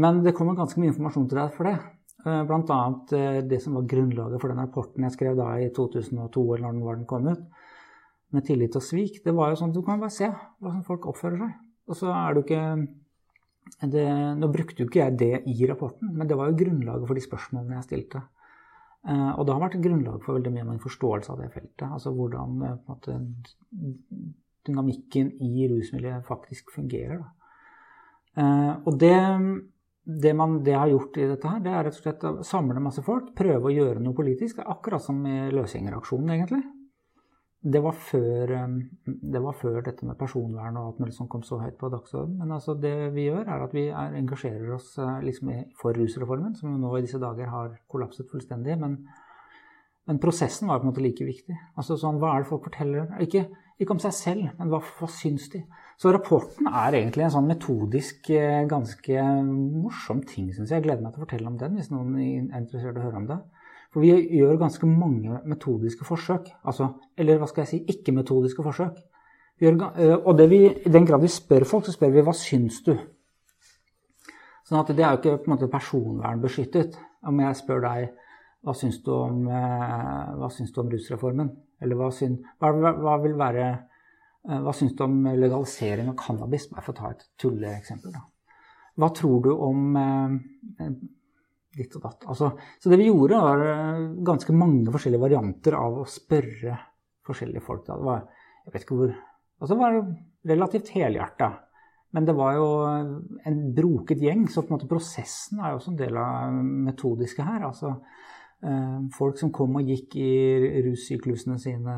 Men 0.00 0.22
det 0.24 0.32
kommer 0.36 0.56
ganske 0.56 0.80
mye 0.80 0.94
informasjon 0.94 1.28
til 1.28 1.42
deg 1.42 1.52
for 1.58 1.68
det. 1.68 1.76
Blant 2.24 2.70
annet 2.72 3.12
det 3.50 3.60
som 3.60 3.76
var 3.76 3.84
grunnlaget 3.90 4.40
for 4.40 4.48
den 4.48 4.62
rapporten 4.64 5.04
jeg 5.04 5.12
skrev 5.12 5.36
da 5.36 5.50
i 5.60 5.68
2002, 5.76 6.44
eller 6.56 6.64
når 6.64 6.72
den 6.72 6.84
var 6.86 6.96
den 6.96 7.08
kom 7.10 7.28
ut, 7.28 7.42
med 8.32 8.46
tillit 8.48 8.78
og 8.80 8.86
svik. 8.86 9.20
Det 9.26 9.34
var 9.36 9.52
jo 9.52 9.60
sånn 9.60 9.74
at 9.74 9.76
du 9.76 9.84
kan 9.84 10.00
bare 10.00 10.14
se 10.14 10.30
hvordan 10.32 10.86
folk 10.88 11.10
oppfører 11.12 11.42
seg. 11.44 11.58
Og 11.84 11.98
så 12.00 12.08
er 12.16 12.32
du 12.32 12.40
ikke 12.40 12.62
det, 13.64 14.06
nå 14.38 14.48
brukte 14.52 14.82
jo 14.82 14.88
ikke 14.88 15.02
jeg 15.02 15.18
det 15.20 15.34
i 15.50 15.66
rapporten, 15.68 16.12
men 16.14 16.28
det 16.28 16.36
var 16.38 16.50
jo 16.50 16.58
grunnlaget 16.60 17.08
for 17.08 17.18
de 17.18 17.24
spørsmålene 17.24 17.78
jeg 17.78 17.86
stilte. 17.88 18.22
Eh, 19.08 19.30
og 19.34 19.44
det 19.44 19.54
har 19.54 19.62
vært 19.62 19.80
grunnlag 19.84 20.20
for 20.24 20.38
veldig 20.38 20.52
mye 20.52 20.64
av 20.64 20.70
min 20.72 20.82
forståelse 20.82 21.32
av 21.32 21.40
det 21.42 21.50
feltet. 21.52 21.86
Altså 21.88 22.12
hvordan 22.16 22.60
eh, 22.64 22.76
måte, 22.88 23.18
dynamikken 24.64 25.32
i 25.44 25.68
rusmiljøet 25.72 26.28
faktisk 26.28 26.72
fungerer. 26.76 27.20
Eh, 28.40 28.72
og 28.84 29.00
det, 29.00 29.16
det, 30.04 30.36
man, 30.36 30.60
det 30.64 30.78
har 30.78 30.92
gjort 30.92 31.20
i 31.20 31.28
dette 31.34 31.50
her, 31.50 31.64
det 31.64 31.74
er 31.74 31.84
rett 31.88 31.98
og 31.98 32.06
slett 32.06 32.24
å 32.30 32.36
samle 32.46 32.84
masse 32.84 33.04
folk, 33.04 33.34
prøve 33.36 33.68
å 33.68 33.74
gjøre 33.74 34.04
noe 34.04 34.16
politisk. 34.16 34.64
Akkurat 34.64 35.04
som 35.04 35.20
i 35.28 35.50
løsgjengeraksjonen, 35.52 36.36
egentlig 36.38 36.64
det 37.64 37.80
var, 37.80 37.96
før, 37.96 38.50
um, 38.64 38.74
det 39.06 39.40
var 39.40 39.56
før 39.56 39.78
dette 39.86 40.04
med 40.04 40.18
personvern 40.20 40.76
og 40.76 40.88
alt 40.90 40.98
mulig 41.00 41.14
som 41.16 41.28
kom 41.32 41.44
så 41.46 41.56
høyt 41.62 41.78
på 41.80 41.88
dagsordenen. 41.92 42.36
Men 42.42 42.52
altså 42.58 42.74
det 42.76 42.92
vi 43.14 43.24
gjør, 43.30 43.46
er 43.48 43.64
at 43.64 43.72
vi 43.76 43.86
er, 43.88 44.16
engasjerer 44.18 44.74
oss 44.76 44.90
uh, 45.00 45.16
liksom 45.24 45.52
for 45.80 45.96
rusreformen, 45.96 46.52
som 46.58 46.74
nå 46.80 46.90
i 46.98 47.04
disse 47.06 47.20
dager 47.22 47.48
har 47.48 47.72
kollapset 47.88 48.28
fullstendig. 48.28 48.76
Men, 48.82 48.98
men, 50.04 50.20
prosessen 50.20 50.68
var 50.68 50.82
på 50.82 50.84
en 50.84 50.92
måte 50.92 51.04
like 51.06 51.24
viktig. 51.24 51.56
Altså 51.80 51.96
sånn, 52.00 52.20
Hva 52.20 52.34
er 52.34 52.44
det 52.44 52.50
folk 52.50 52.68
forteller? 52.68 53.16
Ikke, 53.24 53.46
ikke 53.80 53.96
om 53.96 54.04
seg 54.04 54.16
selv, 54.18 54.44
men 54.58 54.68
hva, 54.68 54.82
hva, 55.00 55.08
syns 55.08 55.48
de? 55.56 55.64
Så 55.96 56.12
rapporten 56.12 56.68
er 56.68 56.98
egentlig 57.00 57.24
en 57.24 57.36
sånn 57.38 57.48
metodisk 57.48 58.28
uh, 58.36 58.60
ganske 58.68 59.24
morsom 59.40 60.20
ting, 60.28 60.52
syns 60.52 60.68
jeg. 60.68 60.82
Jeg 60.82 60.90
gleder 60.90 61.06
meg 61.06 61.16
til 61.16 61.24
å 61.24 61.24
fortelle 61.24 61.48
om 61.48 61.56
den 61.64 61.80
hvis 61.80 61.88
noen 61.94 62.12
er 62.20 62.60
interessert 62.60 62.92
i 62.92 63.00
å 63.00 63.08
høre 63.08 63.24
om 63.24 63.32
det. 63.32 63.40
For 63.94 64.02
vi 64.02 64.10
gjør 64.40 64.56
ganske 64.58 64.88
mange 64.90 65.38
metodiske 65.46 66.02
forsøk. 66.06 66.48
Altså, 66.66 66.88
eller 67.14 67.38
hva 67.38 67.46
skal 67.46 67.62
jeg 67.62 67.70
si, 67.70 67.78
ikke-metodiske 67.94 68.64
forsøk. 68.66 68.98
Gjør, 69.62 69.76
og 70.26 70.40
vi, 70.50 70.64
i 70.66 70.90
den 70.90 71.06
grad 71.06 71.22
vi 71.22 71.30
spør 71.30 71.62
folk, 71.70 71.86
så 71.86 71.94
spør 71.94 72.10
vi 72.16 72.24
hva 72.26 72.34
syns 72.34 72.80
du? 72.82 72.96
Sånn 74.66 74.80
at 74.80 74.90
det 74.90 75.04
er 75.04 75.14
jo 75.14 75.20
ikke 75.20 75.36
på 75.44 75.46
en 75.46 75.54
måte 75.54 75.70
personvernbeskyttet. 75.70 76.98
Om 77.30 77.40
jeg 77.44 77.60
spør 77.60 77.84
deg 77.86 78.10
hva 78.66 78.74
syns 78.74 78.98
du 79.04 79.12
om, 79.14 79.44
hva 79.46 80.50
syns 80.50 80.74
du 80.74 80.82
om 80.82 80.90
rusreformen? 80.90 81.54
Eller 81.84 82.00
hva, 82.00 82.10
syns, 82.16 82.42
hva, 82.58 82.74
hva, 82.74 83.18
vil 83.22 83.38
være 83.38 83.72
Hva 84.44 84.72
syns 84.76 84.92
du 84.96 85.06
om 85.06 85.22
legalisering 85.38 86.10
av 86.10 86.18
cannabis? 86.20 86.66
Bare 86.72 86.82
for 86.84 86.92
å 86.92 86.98
ta 86.98 87.12
et 87.14 87.22
tulleeksempel. 87.40 88.16
Hva 88.98 89.08
tror 89.16 89.38
du 89.46 89.52
om 89.54 89.94
ditt 91.78 91.96
og 91.98 92.06
datt. 92.06 92.24
Altså, 92.30 92.50
så 92.80 92.92
det 92.92 92.98
vi 93.00 93.08
gjorde, 93.08 93.40
var 93.40 93.66
eh, 93.68 94.06
ganske 94.26 94.56
mange 94.56 94.92
forskjellige 94.94 95.24
varianter 95.24 95.76
av 95.78 96.00
å 96.02 96.08
spørre 96.08 96.78
forskjellige 97.24 97.64
folk. 97.64 97.84
Det 97.86 97.98
var, 98.04 98.24
jeg 98.64 98.74
vet 98.74 98.86
ikke 98.86 98.98
hvor, 99.00 99.14
altså 99.60 99.78
var 99.80 100.00
relativt 100.50 100.92
helhjerta. 100.94 101.50
Men 102.14 102.28
det 102.28 102.34
var 102.38 102.54
jo 102.54 102.66
en 103.48 103.62
broket 103.74 104.20
gjeng, 104.22 104.44
så 104.46 104.62
på 104.62 104.70
en 104.70 104.76
måte 104.76 104.90
prosessen 104.90 105.58
er 105.58 105.72
jo 105.72 105.80
også 105.80 105.94
en 105.94 105.98
del 105.98 106.18
av 106.20 106.52
metodiske 106.86 107.42
her. 107.42 107.64
Altså, 107.66 107.96
eh, 108.62 109.00
folk 109.16 109.40
som 109.40 109.50
kom 109.54 109.80
og 109.80 109.90
gikk 109.90 110.14
i 110.22 110.34
russyklusene 110.86 111.58
sine, 111.58 111.96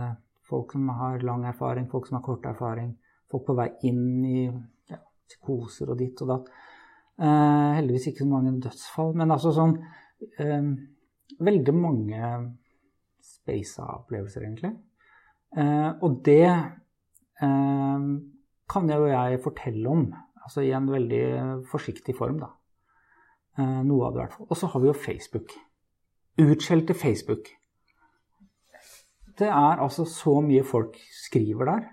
folk 0.49 0.73
som 0.73 0.89
har 0.97 1.27
lang 1.27 1.45
erfaring, 1.51 1.91
folk 1.91 2.09
som 2.09 2.21
har 2.21 2.25
kort 2.25 2.49
erfaring, 2.49 2.95
folk 3.29 3.45
på 3.49 3.59
vei 3.59 3.69
inn 3.91 4.07
i 4.25 4.47
ja, 4.47 5.03
psykoser 5.29 5.93
og 5.93 6.01
ditt 6.01 6.23
og 6.25 6.33
datt. 6.33 6.49
Eh, 7.17 7.71
heldigvis 7.79 8.11
ikke 8.11 8.25
så 8.27 8.29
mange 8.29 8.53
dødsfall, 8.61 9.15
men 9.17 9.33
altså 9.33 9.55
sånn 9.57 9.79
eh, 10.43 10.69
Veldig 11.37 11.73
mange 11.75 12.29
spasa 13.25 13.85
opplevelser, 13.97 14.45
egentlig. 14.47 14.71
Eh, 15.57 15.89
og 16.01 16.21
det 16.25 16.47
kan 18.73 18.89
jo 18.89 19.09
jeg 19.11 19.41
fortelle 19.45 19.91
om, 19.91 20.07
altså 20.41 20.63
i 20.65 20.71
en 20.73 20.87
veldig 20.89 21.25
forsiktig 21.69 22.15
form, 22.17 22.39
da. 22.41 22.49
Noe 23.85 24.07
av 24.07 24.15
det, 24.15 24.17
i 24.17 24.23
hvert 24.23 24.37
fall. 24.39 24.49
Og 24.49 24.57
så 24.57 24.71
har 24.73 24.81
vi 24.81 24.89
jo 24.89 24.95
Facebook. 24.97 25.53
Utskjelte 26.41 26.97
Facebook. 26.97 27.51
det 29.37 29.51
er 29.51 29.83
altså 29.85 30.07
så 30.09 30.39
mye 30.41 30.65
folk 30.65 30.97
skriver 31.27 31.69
der. 31.69 31.85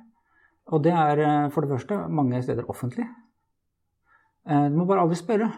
Og 0.71 0.83
det 0.85 0.93
er 0.95 1.49
for 1.51 1.65
det 1.65 1.73
første 1.75 1.99
mange 2.07 2.39
steder 2.45 2.69
offentlig. 2.71 3.09
Eh, 4.49 4.65
du 4.71 4.77
må 4.77 4.87
bare 4.89 5.05
aldri 5.05 5.19
spørre. 5.19 5.49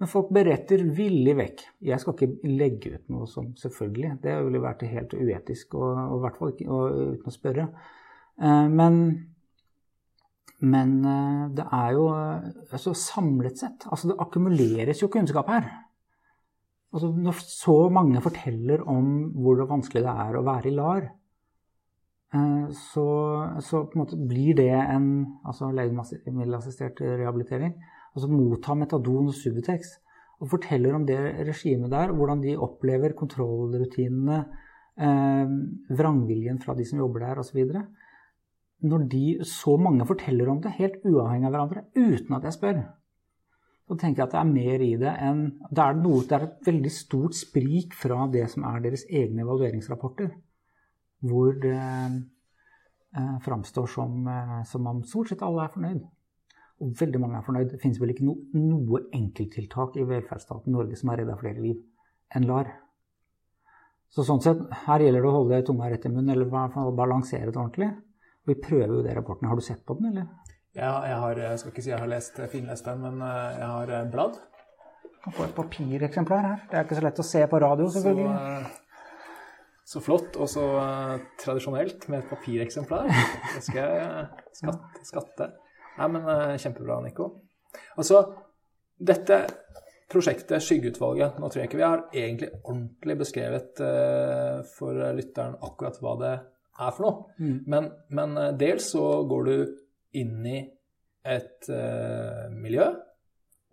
Men 0.00 0.10
folk 0.10 0.32
beretter 0.34 0.82
villig 0.96 1.36
vekk. 1.38 1.62
Jeg 1.86 2.02
skal 2.02 2.16
ikke 2.16 2.50
legge 2.50 2.96
ut 2.96 3.12
noe 3.14 3.28
som 3.30 3.52
selvfølgelig. 3.60 4.16
Det 4.24 4.34
ville 4.46 4.64
vært 4.64 4.82
helt 4.90 5.14
uetisk, 5.14 5.76
og, 5.78 5.92
og 6.08 6.16
i 6.18 6.24
hvert 6.24 6.40
fall 6.40 6.52
ikke 6.52 6.66
og, 6.66 6.98
uten 7.14 7.30
å 7.30 7.36
spørre. 7.36 7.68
Eh, 8.42 8.66
men, 8.74 9.00
men 10.64 10.94
det 11.56 11.66
er 11.78 11.96
jo 11.96 12.08
altså 12.14 12.94
samlet 12.96 13.60
sett 13.60 13.84
Altså 13.90 14.08
det 14.10 14.20
akkumuleres 14.22 15.02
jo 15.02 15.10
kunnskap 15.12 15.50
her. 15.52 15.68
Altså 16.94 17.10
når 17.10 17.42
så 17.42 17.76
mange 17.90 18.22
forteller 18.22 18.82
om 18.90 19.30
hvor 19.34 19.62
vanskelig 19.66 20.04
det 20.06 20.16
er 20.24 20.38
å 20.38 20.44
være 20.46 20.70
i 20.70 20.74
LAR, 20.74 21.06
Eh, 21.06 21.23
så, 22.34 23.06
så, 23.62 23.84
på 23.86 23.94
en 23.94 24.02
måte 24.02 24.16
blir 24.18 24.56
det 24.58 24.70
en 24.72 25.08
altså 25.46 25.68
legemiddelassistert 25.74 27.02
rehabilitering. 27.04 27.76
Altså 28.14 28.30
motta 28.30 28.74
metadon 28.78 29.30
og 29.30 29.36
Subutex 29.36 29.94
og 30.42 30.50
forteller 30.50 30.96
om 30.96 31.04
det 31.06 31.18
regimet 31.46 31.92
der, 31.92 32.12
hvordan 32.12 32.42
de 32.42 32.56
opplever 32.58 33.14
kontrollrutinene, 33.16 34.40
eh, 34.98 35.52
vrangviljen 35.94 36.58
fra 36.62 36.74
de 36.74 36.86
som 36.88 36.98
jobber 36.98 37.26
der 37.26 37.40
osv. 37.42 37.60
Når 38.84 39.06
de, 39.08 39.24
så 39.46 39.76
mange 39.80 40.06
forteller 40.06 40.50
om 40.50 40.60
det, 40.60 40.74
helt 40.78 40.98
uavhengig 41.06 41.48
av 41.48 41.54
hverandre, 41.54 41.84
uten 41.94 42.36
at 42.36 42.48
jeg 42.48 42.58
spør, 42.58 42.82
så 43.84 43.98
tenker 44.00 44.22
jeg 44.22 44.26
at 44.26 44.34
det 44.34 44.40
er 44.40 44.50
mer 44.50 44.82
i 44.82 44.94
det 44.96 45.12
enn 45.20 45.40
Det 45.68 45.82
er, 45.84 45.96
noe, 46.00 46.24
det 46.24 46.36
er 46.36 46.46
et 46.46 46.66
veldig 46.66 46.92
stort 46.92 47.36
sprik 47.36 47.94
fra 47.94 48.26
det 48.32 48.46
som 48.50 48.64
er 48.64 48.80
deres 48.80 49.04
egne 49.12 49.44
evalueringsrapporter 49.44 50.30
hvor 51.22 51.54
det 51.62 51.78
eh, 53.16 53.38
framstår 53.44 53.86
som, 53.86 54.26
eh, 54.26 54.62
som 54.68 54.86
om 54.86 55.02
stort 55.04 55.30
sett 55.30 55.42
alle 55.42 55.64
er 55.64 55.74
fornøyd. 55.74 56.04
Og 56.82 56.94
veldig 57.00 57.20
mange 57.22 57.38
er 57.38 57.46
fornøyd. 57.46 57.68
Det 57.72 57.80
finnes 57.82 58.00
vel 58.02 58.14
ikke 58.14 58.26
no, 58.26 58.36
noe 58.58 59.04
enkelttiltak 59.14 59.98
i 60.00 60.06
velferdsstaten 60.08 60.74
Norge 60.74 60.98
som 60.98 61.12
har 61.12 61.22
redda 61.22 61.36
flere 61.40 61.62
liv 61.62 61.78
enn 62.34 62.48
LAR. 62.48 62.72
Så 64.14 64.22
sånn 64.26 64.42
sett, 64.42 64.60
her 64.86 65.02
gjelder 65.02 65.22
det 65.24 65.30
å 65.30 65.36
holde 65.38 65.62
tunga 65.66 65.90
rett 65.90 66.04
i 66.06 66.10
munnen, 66.12 66.34
eller 66.34 66.50
balansere 66.94 67.50
det 67.50 67.58
ordentlig. 67.58 67.88
Vi 68.46 68.54
prøver 68.62 68.92
jo 68.98 69.02
det 69.02 69.14
rapporten. 69.16 69.48
Har 69.50 69.58
du 69.58 69.64
sett 69.64 69.82
på 69.86 69.96
den, 69.98 70.12
eller? 70.12 70.28
Ja, 70.74 70.98
jeg 71.06 71.18
har, 71.22 71.38
jeg 71.38 71.58
skal 71.60 71.72
ikke 71.72 71.82
si 71.86 71.90
jeg 71.90 72.02
har 72.02 72.10
lest, 72.10 72.38
finlest 72.50 72.86
den, 72.86 73.02
men 73.02 73.22
eh, 73.22 73.58
jeg 73.58 73.70
har 73.72 74.10
bladd. 74.12 74.38
Du 75.02 75.18
kan 75.24 75.34
få 75.34 75.46
et 75.46 75.54
papireksemplar 75.56 76.46
her. 76.46 76.64
Det 76.70 76.78
er 76.78 76.86
ikke 76.86 76.98
så 76.98 77.04
lett 77.06 77.22
å 77.22 77.26
se 77.26 77.42
på 77.50 77.60
radio, 77.62 77.86
selvfølgelig. 77.94 78.32
Så, 78.34 78.83
så 79.84 80.00
flott 80.00 80.38
og 80.40 80.48
så 80.48 80.64
uh, 80.78 81.18
tradisjonelt 81.40 82.06
med 82.08 82.22
et 82.22 82.30
papireksemplar. 82.30 83.10
Det 83.54 83.64
skal 83.66 83.80
jeg 83.82 84.06
uh, 84.08 84.46
skatte, 84.56 85.04
skatte. 85.04 85.50
Nei, 85.98 86.08
men 86.16 86.24
uh, 86.24 86.54
kjempebra, 86.60 87.02
Nico. 87.04 87.28
Altså, 88.00 88.22
dette 88.96 89.42
prosjektet, 90.10 90.62
Skyggeutvalget 90.62 91.40
Nå 91.40 91.48
tror 91.50 91.60
jeg 91.60 91.68
ikke 91.68 91.78
vi 91.80 91.84
har 91.84 92.02
egentlig 92.14 92.50
ordentlig 92.60 93.16
beskrevet 93.18 93.80
for 94.76 95.00
lytteren 95.16 95.56
akkurat 95.64 95.96
hva 95.98 96.12
det 96.20 96.34
er 96.34 96.92
for 96.94 97.02
noe. 97.02 97.24
Mm. 97.40 97.56
Men, 97.72 97.88
men, 98.14 98.36
dels 98.60 98.92
så 98.94 99.02
går 99.26 99.48
du 99.48 99.56
inn 100.20 100.46
i 100.46 100.60
et 101.26 101.70
miljø 102.54 102.86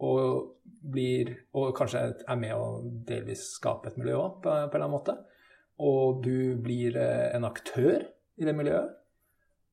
og 0.01 0.57
blir 0.95 1.29
Og 1.59 1.75
kanskje 1.77 2.07
er 2.25 2.39
med 2.41 2.55
å 2.57 2.79
delvis 3.05 3.43
skape 3.59 3.91
et 3.91 3.99
miljø 4.01 4.15
òg, 4.17 4.39
på, 4.41 4.49
på 4.49 4.55
en 4.55 4.65
eller 4.65 4.87
annen 4.87 4.95
måte 4.95 5.17
og 5.81 6.21
du 6.25 6.57
blir 6.61 6.97
eh, 6.99 7.29
en 7.35 7.47
aktør 7.47 8.03
i 8.37 8.47
det 8.47 8.53
miljøet. 8.55 8.97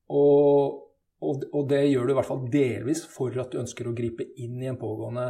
Og, 0.09 0.79
og, 1.21 1.43
og, 1.51 1.67
det 1.69 1.83
gjør 1.85 2.07
du 2.07 2.13
i 2.13 2.17
hvert 2.17 2.29
fall 2.29 2.47
delvis 2.49 3.03
for 3.09 3.35
at 3.41 3.53
du 3.53 3.59
ønsker 3.61 3.89
å 3.89 3.93
gripe 3.97 4.25
inn 4.41 4.57
i 4.63 4.69
en 4.71 4.79
pågående 4.81 5.27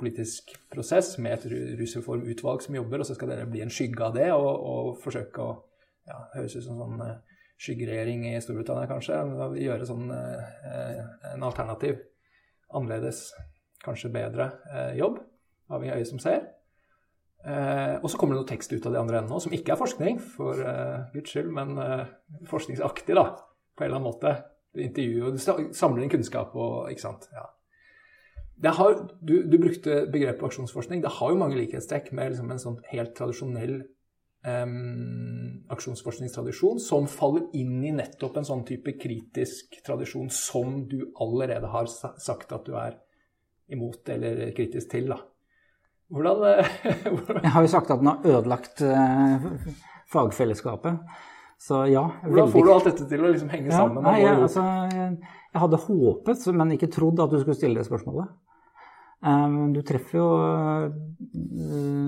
politisk 0.00 0.54
prosess 0.72 1.16
med 1.20 1.34
et 1.34 1.74
rusreformutvalg 1.80 2.62
som 2.64 2.78
jobber, 2.78 3.02
og 3.02 3.08
så 3.08 3.16
skal 3.18 3.32
dere 3.32 3.48
bli 3.50 3.64
en 3.64 3.72
skygge 3.74 4.06
av 4.06 4.14
det 4.16 4.30
og, 4.32 4.46
og 4.48 4.92
forsøke 5.02 5.44
å 5.44 5.58
ja, 6.08 6.16
Høres 6.32 6.56
ut 6.56 6.64
som 6.64 6.78
sånn 6.78 7.02
eh, 7.04 7.42
skyggeregjering 7.60 8.24
i 8.30 8.38
Storbritannia, 8.42 8.88
kanskje. 8.90 9.18
Gjøre 9.60 9.86
sånn 9.86 10.08
eh, 10.14 11.02
en 11.34 11.44
alternativ, 11.46 12.00
annerledes, 12.70 13.26
kanskje 13.84 14.12
bedre 14.14 14.48
jobb, 14.96 15.20
avhengig 15.70 15.92
av 15.92 16.00
øyet 16.00 16.10
som 16.10 16.22
ser. 16.22 16.48
Eh, 17.40 17.94
og 18.02 18.10
så 18.12 18.18
kommer 18.20 18.36
det 18.36 18.42
noe 18.42 18.50
tekst 18.50 18.72
ut 18.74 18.84
av 18.84 18.92
de 18.92 19.00
andre 19.00 19.20
enden 19.20 19.32
òg, 19.32 19.40
som 19.46 19.54
ikke 19.56 19.72
er 19.72 19.80
forskning, 19.80 20.18
for 20.34 20.60
eh, 20.60 21.06
guds 21.14 21.32
skyld, 21.32 21.48
men 21.56 21.72
eh, 21.80 22.10
forskningsaktig, 22.50 23.16
da, 23.16 23.30
på 23.76 23.84
en 23.84 23.88
eller 23.88 24.00
annen 24.00 24.10
måte. 24.10 24.34
Du 24.76 24.82
intervjuer, 24.84 25.32
du 25.34 25.72
samler 25.74 26.04
inn 26.04 26.12
kunnskap 26.12 26.52
og 26.54 26.92
Ikke 26.92 27.06
sant. 27.06 27.24
Ja. 27.34 27.48
Har, 28.76 28.98
du, 29.24 29.40
du, 29.48 29.56
brukte 29.56 30.04
begrepet 30.12 30.44
aksjonsforskning. 30.50 31.00
Det 31.02 31.14
har 31.16 31.32
jo 31.32 31.40
mange 31.40 31.56
likhetstrekk 31.56 32.12
med 32.14 32.34
liksom 32.34 32.52
en 32.52 32.60
sånn 32.60 32.76
helt 32.90 33.16
tradisjonell 33.16 33.80
aksjonsforskningstradisjon, 34.40 36.78
som 36.80 37.08
faller 37.12 37.48
inn 37.56 37.82
i 37.84 37.92
nettopp 37.92 38.38
en 38.40 38.46
sånn 38.48 38.62
type 38.68 38.94
kritisk 39.00 39.80
tradisjon 39.84 40.30
som 40.32 40.86
du 40.88 41.12
allerede 41.20 41.68
har 41.72 41.90
sagt 41.90 42.52
at 42.56 42.68
du 42.68 42.76
er 42.80 42.96
imot 43.72 44.08
eller 44.12 44.46
kritisk 44.56 44.90
til. 44.94 45.12
da. 45.12 45.18
Hvordan, 46.10 46.64
hvordan 47.14 47.42
Jeg 47.44 47.52
har 47.54 47.66
jo 47.66 47.70
sagt 47.70 47.90
at 47.94 48.00
den 48.02 48.10
har 48.10 48.24
ødelagt 48.26 48.82
uh, 48.82 49.50
fagfellesskapet. 50.10 50.98
Så 51.60 51.84
ja. 51.92 52.06
Hvordan 52.24 52.50
får 52.50 52.66
du 52.66 52.72
alt 52.72 52.88
dette 52.88 53.06
til 53.10 53.22
å 53.22 53.30
liksom 53.30 53.50
henge 53.52 53.68
ja, 53.68 53.82
sammen? 53.82 54.02
Nei, 54.06 54.22
jeg, 54.22 54.36
altså, 54.46 54.64
jeg, 54.96 55.60
hadde 55.60 55.82
håpet, 55.84 56.46
men 56.56 56.74
ikke 56.76 56.90
trodd 56.92 57.20
at 57.20 57.34
du 57.34 57.38
skulle 57.42 57.58
stille 57.58 57.78
det 57.78 57.86
spørsmålet. 57.86 58.32
Um, 59.20 59.74
du 59.76 59.82
treffer 59.84 60.16
jo 60.16 60.28
uh, 60.40 60.88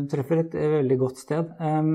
treffer 0.09 0.41
et 0.47 0.57
veldig 0.79 0.99
godt 1.03 1.21
sted. 1.21 1.53
Um, 1.61 1.93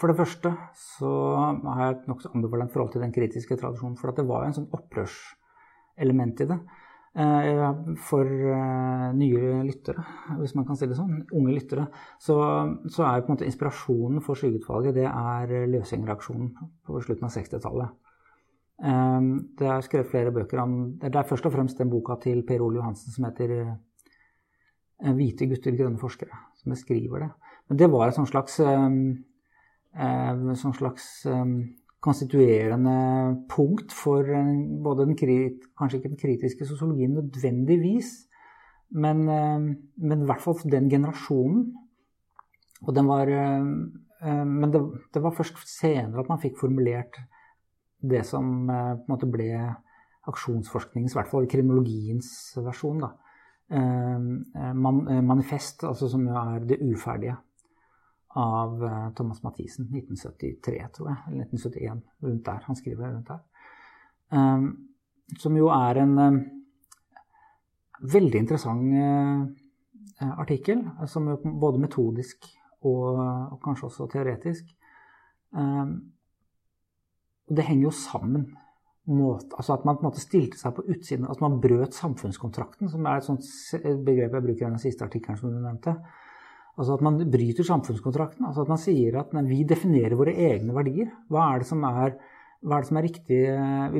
for 0.00 0.10
det 0.10 0.18
første 0.18 0.50
så 0.96 1.10
har 1.36 1.82
jeg 1.84 1.96
et 1.98 2.08
nokså 2.10 2.32
ambivalent 2.34 2.72
forhold 2.72 2.94
til 2.94 3.04
den 3.04 3.12
kritiske 3.14 3.58
tradisjonen. 3.60 3.98
For 4.00 4.16
det 4.16 4.24
var 4.26 4.46
en 4.46 4.56
sånn 4.56 4.72
opprørselement 4.74 6.42
i 6.42 6.48
det. 6.50 6.58
Eh, 7.14 7.74
for 8.02 8.26
eh, 8.26 9.10
nye 9.14 9.62
lyttere, 9.62 10.02
hvis 10.40 10.56
man 10.58 10.64
kan 10.66 10.74
si 10.74 10.88
det 10.90 10.96
sånn, 10.98 11.20
unge 11.38 11.52
lyttere, 11.54 11.84
så, 12.18 12.34
så 12.90 13.04
er 13.06 13.20
på 13.22 13.30
en 13.30 13.36
måte 13.36 13.46
inspirasjonen 13.46 14.18
for 14.24 14.34
Skyggeutvalget 14.34 14.96
det 14.96 15.06
er 15.06 15.52
løsgjengerreaksjonen 15.70 16.48
på 16.82 17.02
slutten 17.04 17.28
av 17.28 17.36
60-tallet. 17.36 17.94
Eh, 18.82 19.20
det 19.60 19.68
er 19.70 19.86
skrevet 19.86 20.10
flere 20.10 20.34
bøker 20.34 20.64
om 20.64 20.74
Det 20.98 21.12
er 21.12 21.28
først 21.28 21.46
og 21.46 21.54
fremst 21.54 21.78
den 21.78 21.92
boka 21.92 22.18
til 22.24 22.42
Per 22.48 22.66
Ole 22.66 22.80
Johansen 22.80 23.14
som 23.14 23.28
heter 23.28 23.54
'Hvite 25.04 25.46
gutter, 25.50 25.74
grønne 25.76 25.98
forskere', 26.00 26.38
som 26.56 26.70
beskriver 26.72 27.18
det. 27.20 27.30
Men 27.68 27.78
det 27.78 27.90
var 27.92 28.08
et 28.08 28.14
sånt 28.14 28.30
slags, 28.30 28.56
sånt 30.62 30.76
slags 30.78 31.26
konstituerende 32.04 32.94
punkt 33.48 33.92
for 33.96 34.28
både 34.84 35.06
den, 35.08 35.16
kanskje 35.78 35.98
ikke 35.98 36.12
den 36.12 36.20
kritiske 36.20 36.66
sosiologien 36.68 37.16
nødvendigvis, 37.16 38.10
men, 38.94 39.28
eh, 39.28 39.60
men, 39.96 40.22
i 40.22 40.28
hvert 40.28 40.42
fall 40.42 40.58
for 40.58 40.70
den 40.70 40.90
generasjonen. 40.90 41.72
Og 42.84 42.94
den 42.94 43.08
var, 43.08 43.26
eh, 43.26 43.64
eh, 44.22 44.44
men 44.44 44.72
det, 44.72 44.82
det, 45.14 45.22
var 45.22 45.34
først 45.34 45.58
senere 45.66 46.20
at 46.20 46.28
man 46.28 46.42
fikk 46.42 46.58
formulert 46.60 47.18
det 48.04 48.24
som 48.28 48.66
på 48.68 48.74
en 48.74 49.08
måte 49.08 49.26
ble 49.32 49.48
aksjonsforskningens, 50.28 51.14
i 51.14 51.18
hvert 51.18 51.30
fall 51.30 51.48
kriminologiens 51.48 52.28
versjon. 52.60 53.00
Da. 53.00 53.14
manifest, 55.24 55.86
altså 55.88 56.08
som 56.12 56.26
jo 56.28 56.34
er 56.36 56.66
det 56.68 56.82
uferdige 56.84 57.38
av 58.34 58.84
eh, 58.84 59.10
Thomas 59.14 59.42
Mathisen. 59.42 59.84
1973, 59.84 60.88
tror 60.96 61.08
jeg. 61.08 61.18
Eller 61.28 61.44
1971. 61.44 62.02
Rundt 62.22 62.46
der. 62.46 62.64
Han 62.66 62.76
skriver 62.76 63.12
rundt 63.12 63.28
der. 63.28 63.42
Um, 64.34 64.66
som 65.38 65.56
jo 65.56 65.68
er 65.70 66.00
en 66.02 66.18
um, 66.18 66.40
veldig 68.12 68.40
interessant 68.40 68.96
uh, 68.98 70.40
artikkel. 70.40 70.82
Som 71.06 71.30
jo 71.30 71.38
både 71.44 71.82
metodisk 71.86 72.50
og, 72.84 73.22
kanskje 73.64 73.88
også 73.88 74.10
teoretisk. 74.12 74.74
Um, 75.54 75.94
og 77.48 77.56
det 77.56 77.64
henger 77.68 77.90
jo 77.90 77.94
sammen. 77.94 78.50
Måte, 79.04 79.52
altså 79.56 79.74
At 79.74 79.84
man 79.84 79.96
på 79.96 80.00
en 80.00 80.06
måte 80.08 80.20
stilte 80.22 80.56
seg 80.56 80.72
på 80.74 80.82
utsiden, 80.88 81.26
at 81.28 81.40
man 81.44 81.58
brøt 81.60 81.92
samfunnskontrakten, 81.92 82.88
som 82.88 83.04
er 83.04 83.20
et 83.20 83.26
sånt 83.26 83.44
begrep 84.06 84.32
jeg 84.32 84.44
bruker 84.46 84.64
i 84.64 84.70
den 84.70 84.80
siste 84.80 85.04
artikkelen 85.04 85.36
som 85.36 85.52
du 85.52 85.58
nevnte. 85.60 85.92
Altså 86.74 86.96
at 86.96 87.04
man 87.06 87.18
bryter 87.30 87.66
samfunnskontrakten. 87.66 88.46
altså 88.46 88.64
At 88.64 88.70
man 88.72 88.80
sier 88.82 89.18
at 89.20 89.34
vi 89.46 89.62
definerer 89.68 90.16
våre 90.18 90.34
egne 90.34 90.74
verdier. 90.74 91.12
Hva 91.30 91.52
er 91.52 91.62
det 91.62 91.68
som 91.68 91.84
er, 91.86 92.16
er, 92.16 92.16
det 92.64 92.88
som 92.88 92.98
er 92.98 93.06
riktig? 93.06 93.40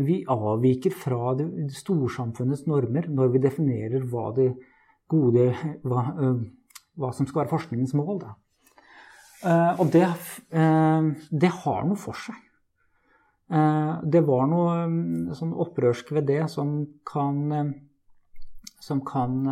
Vi 0.09 0.16
avviker 0.31 0.95
fra 0.95 1.35
det, 1.39 1.47
storsamfunnets 1.79 2.66
normer 2.66 3.07
når 3.11 3.35
vi 3.37 3.43
definerer 3.45 4.07
hva, 4.11 4.33
det 4.35 4.51
gode, 5.11 5.53
hva, 5.87 6.09
hva 6.99 7.12
som 7.14 7.29
skal 7.31 7.45
være 7.45 7.53
forskningens 7.55 7.95
mål. 7.95 8.25
Da. 8.25 8.35
Uh, 9.45 9.81
og 9.85 9.93
det, 9.93 10.09
det, 10.51 11.53
har 11.62 11.87
noe 11.87 12.01
for 12.01 12.18
seg. 12.18 12.41
Det 14.11 14.22
var 14.25 14.47
noe 14.49 14.87
um, 14.89 15.03
sånn 15.37 15.53
opprørsk 15.62 16.14
ved 16.16 16.25
det 16.31 16.47
som 16.51 16.79
kan 17.07 17.75
Som 18.83 19.03
kan 19.05 19.45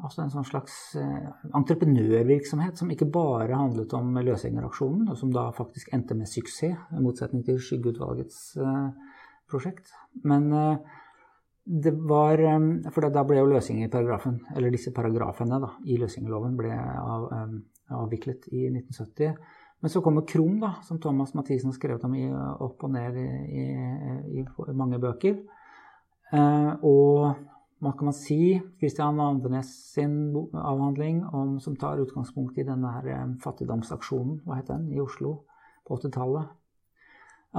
Altså 0.00 0.22
en 0.22 0.30
sånn 0.32 0.46
slags 0.46 0.74
entreprenørvirksomhet 0.96 2.78
som 2.78 2.92
ikke 2.94 3.08
bare 3.12 3.58
handlet 3.58 3.92
om 3.98 4.14
Løsgängeraksjonen, 4.16 5.10
og 5.10 5.18
som 5.18 5.32
da 5.34 5.48
faktisk 5.52 5.90
endte 5.92 6.16
med 6.16 6.30
suksess, 6.30 6.78
i 6.94 7.02
motsetning 7.02 7.42
til 7.44 7.58
Skyggeutvalgets 7.60 8.38
prosjekt. 9.50 9.90
Men 10.24 10.46
det 11.64 11.92
var 12.08 12.40
For 12.94 13.10
da 13.12 13.24
ble 13.26 13.42
jo 13.42 13.50
løsgjengerparagrafen, 13.50 14.38
eller 14.56 14.72
disse 14.72 14.94
paragrafene 14.96 15.60
da, 15.62 15.74
i 15.84 15.98
løsgjengerloven, 16.00 16.56
ble 16.56 16.72
av, 16.72 17.28
avviklet 18.00 18.48
i 18.54 18.66
1970. 18.70 19.36
Men 19.80 19.92
så 19.92 20.02
kommer 20.04 20.26
Krum, 20.28 20.58
da, 20.60 20.74
som 20.84 21.00
Thomas 21.00 21.32
Mathisen 21.34 21.70
har 21.70 21.76
skrevet 21.76 22.04
om 22.04 22.14
i, 22.16 22.26
opp 22.30 22.84
og 22.84 22.92
ned 22.92 23.16
i, 23.20 23.28
i, 23.60 24.42
i 24.42 24.76
mange 24.76 25.00
bøker. 25.00 25.38
Og 26.86 27.30
hva 27.80 27.94
kan 27.96 28.10
man 28.10 28.16
si? 28.16 28.60
Christian 28.80 29.20
Andenes 29.24 29.70
sin 29.94 30.34
avhandling 30.52 31.22
om, 31.32 31.54
som 31.64 31.76
tar 31.80 32.02
utgangspunkt 32.02 32.58
i 32.60 32.66
denne 32.68 32.92
her, 32.92 33.08
um, 33.24 33.38
fattigdomsaksjonen 33.40 34.42
hva 34.44 34.58
heter 34.58 34.76
den, 34.76 34.90
i 34.92 35.00
Oslo 35.00 35.38
på 35.88 35.96
80-tallet. 35.96 36.50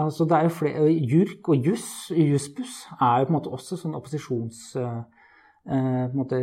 Altså, 0.02 0.28
det 0.30 0.38
er 0.38 0.46
jo 0.46 0.54
flere, 0.56 0.86
JURK 0.94 1.50
og 1.52 1.66
JUS, 1.68 1.88
JUSBUS 2.16 2.76
er 3.02 3.18
jo 3.20 3.28
på 3.28 3.34
en 3.34 3.38
måte 3.40 3.56
også 3.58 3.80
sånn 3.82 3.98
opposisjons... 3.98 4.62
Eh, 4.80 5.02
eh, 5.68 6.06
måte 6.16 6.40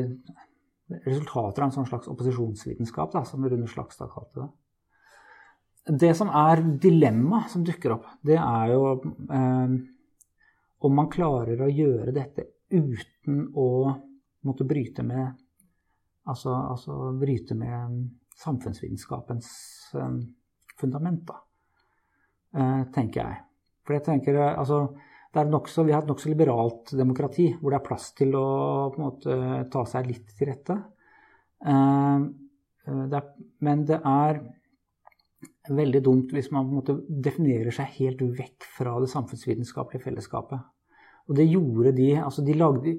resultater 0.89 1.63
av 1.63 1.69
en 1.69 1.75
sånn 1.75 1.89
slags 1.89 2.09
opposisjonsvitenskap, 2.09 3.13
da, 3.13 3.23
som 3.29 3.45
Rune 3.45 3.69
Slagstad 3.69 4.11
kalte 4.13 4.43
det. 4.43 4.49
Det 6.03 6.13
som 6.17 6.29
er 6.35 6.61
dilemmaet 6.83 7.53
som 7.53 7.65
dukker 7.65 7.95
opp, 7.97 8.11
det 8.25 8.37
er 8.41 8.75
jo 8.75 8.85
eh, 9.33 9.75
om 10.85 10.95
man 10.95 11.11
klarer 11.13 11.65
å 11.65 11.73
gjøre 11.73 12.15
dette 12.17 12.47
uten 12.71 13.45
å 13.57 13.69
måtte 14.47 14.67
bryte 14.69 15.05
med 15.07 15.45
Altså, 16.29 16.53
altså 16.53 16.95
bryte 17.17 17.55
med 17.57 18.03
samfunnsvitenskapens 18.37 19.47
eh, 19.97 20.17
fundament, 20.77 21.23
da. 21.25 21.39
Eh, 22.53 22.83
tenker 22.93 23.23
jeg. 23.23 23.39
For 23.87 23.97
jeg 23.97 24.05
tenker, 24.05 24.37
eh, 24.37 24.59
altså, 24.59 24.83
så, 25.69 25.85
Vi 25.85 25.93
har 25.93 26.03
et 26.03 26.09
nokså 26.09 26.29
liberalt 26.29 26.93
demokrati 26.93 27.51
hvor 27.61 27.71
det 27.71 27.79
er 27.79 27.87
plass 27.87 28.13
til 28.13 28.35
å 28.37 28.91
på 28.93 29.01
en 29.01 29.07
måte, 29.07 29.39
ta 29.73 29.85
seg 29.89 30.09
litt 30.09 30.37
til 30.37 30.51
rette. 30.51 30.77
Eh, 31.65 32.29
det 32.89 33.19
er, 33.21 33.27
men 33.61 33.85
det 33.85 34.01
er 34.01 34.41
veldig 35.69 36.01
dumt 36.05 36.33
hvis 36.33 36.49
man 36.51 36.65
på 36.65 36.73
en 36.73 36.79
måte 36.81 36.99
definerer 37.09 37.75
seg 37.75 37.93
helt 37.99 38.23
vekk 38.39 38.65
fra 38.79 38.95
det 39.03 39.11
samfunnsvitenskapelige 39.13 40.07
fellesskapet. 40.09 40.61
Og 41.29 41.37
det 41.37 41.49
gjorde 41.49 41.93
de. 41.97 42.13
altså 42.23 42.45
de 42.45 42.57
lagde, 42.59 42.99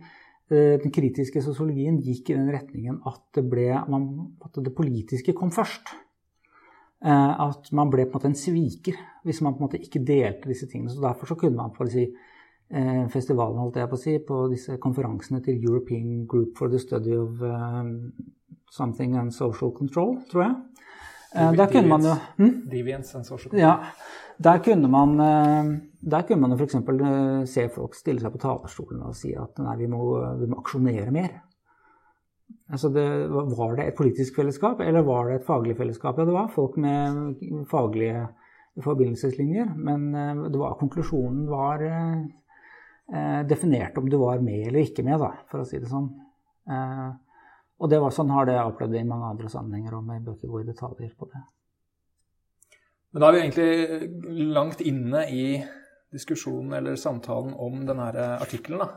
Den 0.49 0.89
kritiske 0.89 1.43
sosiologien 1.45 1.99
gikk 2.01 2.31
i 2.31 2.33
den 2.33 2.47
retningen 2.49 2.95
at 3.05 3.21
det, 3.37 3.43
ble, 3.45 3.67
at 3.69 4.55
det 4.65 4.71
politiske 4.73 5.35
kom 5.37 5.51
først. 5.53 5.91
Eh, 7.05 7.41
at 7.41 7.69
man 7.71 7.87
ble 7.87 8.03
på 8.03 8.17
en 8.17 8.17
måte 8.17 8.27
en 8.27 8.35
sviker 8.35 8.97
hvis 9.23 9.37
man 9.39 9.53
på 9.55 9.61
en 9.61 9.67
måte 9.69 9.79
ikke 9.79 10.01
delte 10.03 10.49
disse 10.51 10.67
tingene. 10.67 10.91
Så 10.91 10.99
Derfor 11.01 11.31
så 11.31 11.37
kunne 11.39 11.55
man 11.55 11.71
på 11.71 11.87
si, 11.87 12.03
eh, 12.69 13.05
festivalen 13.07 13.59
holdt 13.61 13.79
jeg 13.79 13.89
på 13.89 13.95
å 13.95 14.01
si, 14.01 14.17
på 14.19 14.39
disse 14.51 14.75
konferansene 14.83 15.39
til 15.45 15.63
European 15.63 16.25
Group 16.27 16.57
for 16.57 16.67
the 16.67 16.79
Study 16.79 17.15
of 17.15 17.39
Something 18.71 19.15
and 19.15 19.31
Social 19.33 19.71
Control, 19.71 20.17
tror 20.31 20.43
jeg. 20.43 20.55
Der 21.57 21.67
kunne 21.71 21.87
man 21.87 22.01
jo 22.01 22.15
hm? 22.37 22.69
Deviance 22.71 23.15
and 23.15 23.25
social 23.25 23.51
control. 23.51 23.61
Ja, 23.61 23.75
der 24.43 24.57
kunne 24.65 24.87
man, 24.89 25.19
der 25.99 26.23
kunne 26.27 26.47
man 26.47 26.55
f.eks. 26.55 26.77
se 27.51 27.67
folk 27.73 27.95
stille 27.97 28.23
seg 28.23 28.31
på 28.33 28.41
talerstolen 28.41 29.03
og 29.03 29.15
si 29.19 29.33
at 29.35 29.59
nei, 29.63 29.75
vi 29.81 29.89
må, 29.91 30.01
vi 30.39 30.47
må 30.47 30.61
aksjonere 30.61 31.11
mer. 31.11 31.33
Altså 32.69 32.91
det, 32.93 33.05
var 33.29 33.75
det 33.77 33.87
et 33.89 33.97
politisk 33.97 34.37
fellesskap, 34.39 34.79
eller 34.85 35.05
var 35.05 35.27
det 35.27 35.39
et 35.39 35.47
faglig 35.47 35.75
fellesskap? 35.77 36.17
Ja, 36.17 36.25
det 36.25 36.35
var 36.35 36.51
folk 36.53 36.77
med 36.81 37.65
faglige 37.69 38.27
forbindelseslinjer, 38.83 39.73
men 39.75 40.11
det 40.13 40.57
var, 40.59 40.77
konklusjonen 40.79 41.47
var 41.49 41.83
eh, 41.83 42.21
eh, 43.13 43.41
definert 43.49 43.97
om 43.97 44.09
du 44.09 44.17
var 44.21 44.39
med 44.43 44.67
eller 44.67 44.85
ikke 44.85 45.03
med, 45.03 45.19
da, 45.19 45.33
for 45.51 45.63
å 45.63 45.67
si 45.67 45.81
det 45.81 45.89
sånn. 45.91 46.11
Eh, 46.69 47.09
og 47.79 47.91
det 47.91 47.99
var 48.03 48.13
sånn 48.13 48.31
har 48.35 48.47
det 48.47 48.57
jeg 48.57 48.71
opplevd 48.73 48.99
i 48.99 49.07
mange 49.07 49.33
andre 49.33 49.51
sammenhenger, 49.51 49.97
og 49.97 50.05
med 50.07 50.25
bøker 50.27 50.51
gå 50.51 50.61
i 50.61 50.67
detaljer 50.67 51.11
på 51.17 51.29
det. 51.31 51.43
Men 53.09 53.23
da 53.23 53.29
er 53.29 53.35
vi 53.35 53.43
egentlig 53.43 54.47
langt 54.53 54.81
inne 54.85 55.25
i 55.33 55.45
diskusjonen 56.13 56.73
eller 56.79 56.97
samtalen 56.99 57.53
om 57.53 57.85
denne 57.85 58.09
artikkelen. 58.39 58.87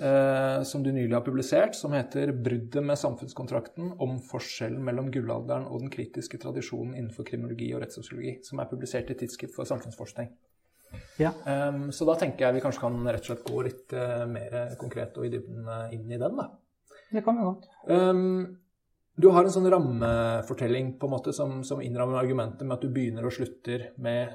eh, 0.00 0.62
som 0.62 0.82
du 0.82 0.92
nylig 0.92 1.14
har 1.14 1.24
publisert, 1.24 1.74
som 1.74 1.92
heter 1.92 2.32
'Bruddet 2.32 2.84
med 2.84 2.98
samfunnskontrakten 2.98 3.92
om 3.98 4.18
forskjellen 4.18 4.84
mellom 4.84 5.10
gullalderen 5.10 5.66
og 5.66 5.80
den 5.80 5.90
kritiske 5.90 6.38
tradisjonen 6.38 6.94
innenfor 6.94 7.24
kriminologi 7.24 7.74
og 7.74 7.82
rettssosiologi', 7.82 8.38
som 8.44 8.60
er 8.60 8.70
publisert 8.70 9.10
i 9.10 9.14
Tidsskrift 9.14 9.54
for 9.54 9.64
samfunnsforskning. 9.64 10.30
Ja. 11.18 11.30
Um, 11.46 11.92
så 11.92 12.06
da 12.08 12.16
tenker 12.18 12.46
jeg 12.46 12.54
vi 12.54 12.62
kanskje 12.64 12.80
kan 12.80 12.96
rett 13.06 13.20
og 13.20 13.30
slett 13.30 13.44
gå 13.46 13.62
litt 13.66 13.92
uh, 13.94 14.24
mer 14.26 14.74
konkret 14.80 15.18
og 15.20 15.26
i 15.26 15.30
dybden 15.30 15.68
uh, 15.68 15.92
inn 15.94 16.10
i 16.10 16.18
den, 16.18 16.36
da. 16.36 16.48
Det 17.10 17.22
kan 17.26 17.38
vi 17.38 17.46
godt. 17.46 17.68
Um, 17.86 18.58
du 19.20 19.28
har 19.34 19.44
en 19.44 19.52
sånn 19.52 19.68
rammefortelling 19.70 20.94
på 20.98 21.06
en 21.06 21.12
måte 21.12 21.34
som, 21.36 21.60
som 21.66 21.82
innrammer 21.84 22.18
argumentet 22.18 22.64
med 22.66 22.78
at 22.78 22.82
du 22.86 22.88
begynner 22.94 23.26
og 23.26 23.34
slutter 23.36 23.90
med 24.00 24.32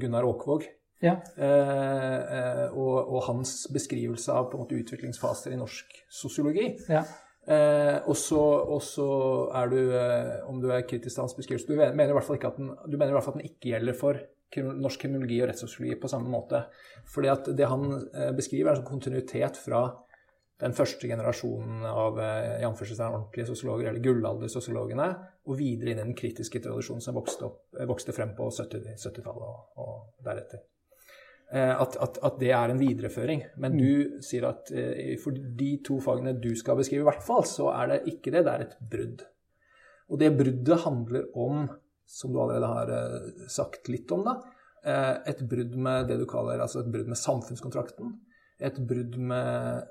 Gunnar 0.00 0.24
Åkvåg. 0.24 0.64
Ja. 1.02 1.18
Eh, 1.36 2.20
eh, 2.38 2.66
og, 2.70 2.94
og, 3.02 3.20
hans 3.26 3.66
beskrivelse 3.74 4.32
av 4.32 4.48
på 4.50 4.56
en 4.56 4.64
måte 4.64 4.78
utviklingsfaser 4.78 5.52
i 5.52 5.58
norsk 5.60 5.98
sosiologi. 6.08 6.70
Ja. 6.88 7.02
Eh, 7.44 7.98
og 8.08 8.16
så 8.16 9.08
er 9.52 9.72
du, 9.72 9.80
eh, 9.98 10.36
om 10.48 10.62
du 10.62 10.70
er 10.72 10.86
kritisk 10.88 11.12
til 11.12 11.26
hans 11.26 11.34
beskrivelse 11.36 11.68
Du 11.68 11.76
mener 11.76 12.08
i 12.08 12.16
hvert 12.16 12.24
fall 12.24 12.38
at 12.40 12.56
den, 12.56 12.70
du 12.88 12.96
mener 12.96 13.12
i 13.12 13.16
hvert 13.18 13.26
fall 13.26 13.34
at 13.36 13.42
den 13.42 13.50
ikke 13.50 13.74
gjelder 13.74 13.98
for 13.98 14.22
norsk 14.62 15.02
kriminologi 15.02 15.40
og 15.42 15.48
rettssosiologi 15.50 15.98
på 16.00 16.08
samme 16.08 16.30
måte. 16.30 16.64
Fordi 17.10 17.30
at 17.32 17.50
det 17.58 17.68
han 17.68 17.88
eh, 18.14 18.32
beskriver, 18.36 18.70
er 18.70 18.76
en 18.76 18.82
sånn 18.82 18.92
kontinuitet 18.92 19.58
fra 19.60 19.86
den 20.62 20.76
første 20.76 21.08
generasjonen 21.10 21.82
av 21.90 22.20
eh, 22.22 22.60
i 22.62 22.68
ordentlige 22.68 23.48
sosiologer, 23.50 23.90
eller 23.90 24.04
gullaldersosiologene, 24.04 25.08
og 25.44 25.58
videre 25.58 25.92
inn 25.92 26.00
i 26.00 26.06
den 26.06 26.16
kritiske 26.18 26.62
tradisjonen 26.62 27.02
som 27.04 27.18
vokste, 27.18 27.50
opp, 27.50 27.64
vokste 27.90 28.14
frem 28.16 28.32
på 28.38 28.48
70-tallet 28.54 29.02
70 29.02 29.34
og, 29.34 29.58
og 29.82 30.24
deretter. 30.24 30.62
Eh, 31.54 31.70
at, 31.70 31.94
at, 32.02 32.18
at, 32.26 32.40
det 32.40 32.50
er 32.50 32.72
en 32.72 32.80
videreføring. 32.80 33.44
Men 33.62 33.76
du 33.78 33.86
mm. 33.86 34.18
sier 34.26 34.48
at 34.48 34.72
uh, 34.74 35.14
for 35.22 35.38
de 35.60 35.70
to 35.86 36.00
fagene 36.02 36.34
du 36.42 36.50
skal 36.58 36.80
beskrive, 36.80 37.04
i 37.04 37.08
hvert 37.08 37.22
fall, 37.22 37.46
så 37.46 37.68
er 37.76 37.92
det 37.92 38.00
ikke 38.10 38.32
det. 38.34 38.42
Det 38.42 38.54
er 38.54 38.64
et 38.64 38.76
brudd. 38.94 39.24
Og 40.10 40.20
det 40.20 40.34
bruddet 40.36 40.82
handler 40.82 41.28
om, 41.38 41.68
som 42.10 42.34
du 42.34 42.40
allerede 42.42 42.72
har 42.72 42.90
uh, 42.90 43.46
sagt 43.52 43.90
litt 43.92 44.10
om, 44.14 44.26
da, 44.26 44.38
et 44.84 45.38
brudd 45.48 45.78
med 45.80 46.10
det 46.10 46.18
du 46.20 46.26
kaller 46.28 46.60
altså 46.60 46.82
et 46.82 46.90
brudd 46.92 47.06
med 47.08 47.16
samfunnskontrakten. 47.16 48.10
Et 48.60 48.80
brudd 48.84 49.14
med 49.16 49.86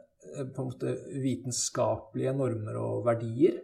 på 0.53 0.61
en 0.61 0.67
måte 0.67 0.91
vitenskapelige 1.23 2.35
normer 2.37 2.77
og 2.77 2.99
verdier. 3.07 3.57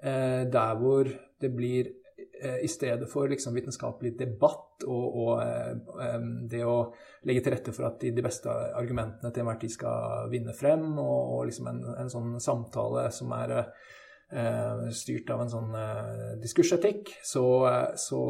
der 0.00 0.78
hvor 0.78 1.10
det 1.42 1.50
blir 1.56 1.90
Eh, 1.90 1.99
i 2.40 2.68
stedet 2.68 3.08
for 3.10 3.28
liksom 3.28 3.54
vitenskapelig 3.56 4.14
debatt 4.18 4.84
og, 4.88 5.16
og 5.22 5.42
um, 6.00 6.28
det 6.48 6.62
å 6.64 6.90
legge 7.28 7.44
til 7.44 7.54
rette 7.54 7.74
for 7.76 7.88
at 7.90 8.00
de, 8.02 8.12
de 8.16 8.24
beste 8.24 8.50
argumentene 8.78 9.32
til 9.32 9.44
enhver 9.44 9.60
tid 9.60 9.74
skal 9.74 10.30
vinne 10.32 10.54
frem, 10.56 10.86
og, 10.98 11.34
og 11.36 11.48
liksom 11.50 11.70
en, 11.70 11.80
en, 12.00 12.12
sånn 12.12 12.38
samtale 12.42 13.06
som 13.14 13.34
er 13.36 13.56
uh, 13.60 14.86
styrt 14.94 15.32
av 15.34 15.44
en 15.44 15.52
sånn 15.52 15.74
uh, 15.76 16.30
diskursetikk, 16.40 17.12
så, 17.26 17.44
så, 18.00 18.22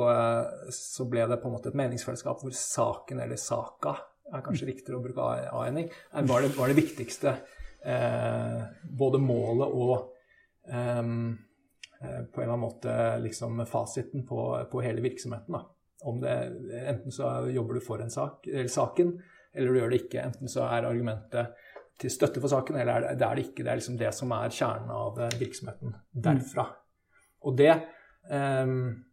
så, 0.74 1.08
ble 1.10 1.28
det 1.30 1.38
på 1.42 1.50
en 1.50 1.58
måte 1.58 1.70
et 1.70 1.78
meningsfellesskap 1.78 2.42
hvor 2.42 2.56
saken, 2.56 3.22
eller 3.26 3.40
saka, 3.40 3.94
er 4.30 4.46
kanskje 4.46 4.68
riktigere 4.68 5.00
å 5.00 5.04
bruke 5.04 5.30
a-ending, 5.50 5.90
var, 6.30 6.44
var, 6.54 6.70
det 6.70 6.78
viktigste. 6.78 7.32
Eh, 7.80 8.60
både 8.84 9.18
målet 9.18 9.72
og 9.74 9.94
um, 10.68 11.32
Eh, 11.32 11.49
på 12.00 12.40
en 12.40 12.46
eller 12.46 12.54
annen 12.54 12.62
måte 12.64 12.92
liksom 13.20 13.60
fasiten 13.68 14.22
på, 14.26 14.40
på 14.72 14.80
hele 14.80 15.02
virksomheten. 15.04 15.58
Det, 16.22 16.36
enten 16.88 17.12
så 17.12 17.32
jobber 17.52 17.76
du 17.76 17.82
for 17.84 18.00
en 18.00 18.10
sak, 18.10 18.46
eller 18.48 18.70
saken, 18.72 19.12
eller 19.52 19.68
du 19.68 19.80
gjør 19.80 19.92
det 19.92 19.98
ikke. 20.06 20.22
Enten 20.30 20.48
så 20.48 20.64
er 20.64 20.88
argumentet 20.88 21.68
til 22.00 22.12
støtte 22.14 22.40
for 22.40 22.52
saken, 22.52 22.78
eller 22.80 23.10
er 23.10 23.20
det, 23.20 23.26
er 23.26 23.36
det 23.36 23.44
ikke. 23.50 23.66
Det 23.66 23.72
er 23.72 23.80
liksom 23.82 24.00
det 24.00 24.14
som 24.16 24.32
er 24.32 24.56
kjernen 24.56 24.94
av 24.96 25.20
eh, 25.20 25.38
virksomheten 25.42 25.94
derfra. 26.28 26.66
Og 27.44 27.56
det 27.60 27.74
um, 28.32 29.04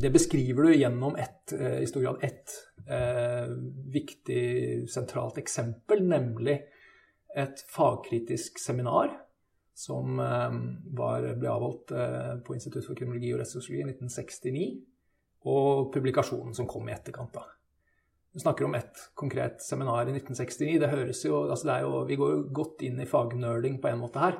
det 0.00 0.10
beskriver 0.10 0.62
du 0.62 0.74
gjennom 0.74 1.16
et, 1.20 1.52
i 1.52 1.86
stor 1.86 2.00
grad 2.00 2.22
ett 2.24 2.52
eh, 2.88 3.50
viktig, 3.92 4.44
sentralt 4.90 5.38
eksempel, 5.38 6.00
nemlig 6.08 6.56
et 7.36 7.60
fagkritisk 7.68 8.58
seminar 8.62 9.12
som 9.74 10.16
var, 10.18 11.24
ble 11.34 11.50
avholdt 11.50 11.90
på 12.46 12.54
Institutt 12.54 12.86
for 12.86 12.94
kriminologi 12.94 13.32
og 13.34 13.40
rettssosiologi 13.40 13.82
i 13.82 13.88
1969, 13.90 14.68
og 15.50 15.90
publikasjonen 15.92 16.54
som 16.54 16.68
kom 16.70 16.86
i 16.88 16.94
etterkant. 16.94 17.34
da. 17.34 17.42
Du 18.34 18.40
snakker 18.40 18.64
om 18.64 18.74
ett 18.74 18.96
konkret 19.14 19.62
seminar 19.62 20.08
i 20.08 20.12
1969. 20.12 20.78
Det 20.80 20.88
høres 20.90 21.24
jo, 21.24 21.44
altså 21.46 21.68
det 21.68 21.74
er 21.74 21.84
jo 21.84 22.04
Vi 22.08 22.16
går 22.18 22.30
jo 22.32 22.40
godt 22.50 22.82
inn 22.82 22.98
i 22.98 23.06
fagnerding 23.06 23.76
på 23.82 23.88
en 23.88 24.00
måte 24.00 24.18
her. 24.18 24.38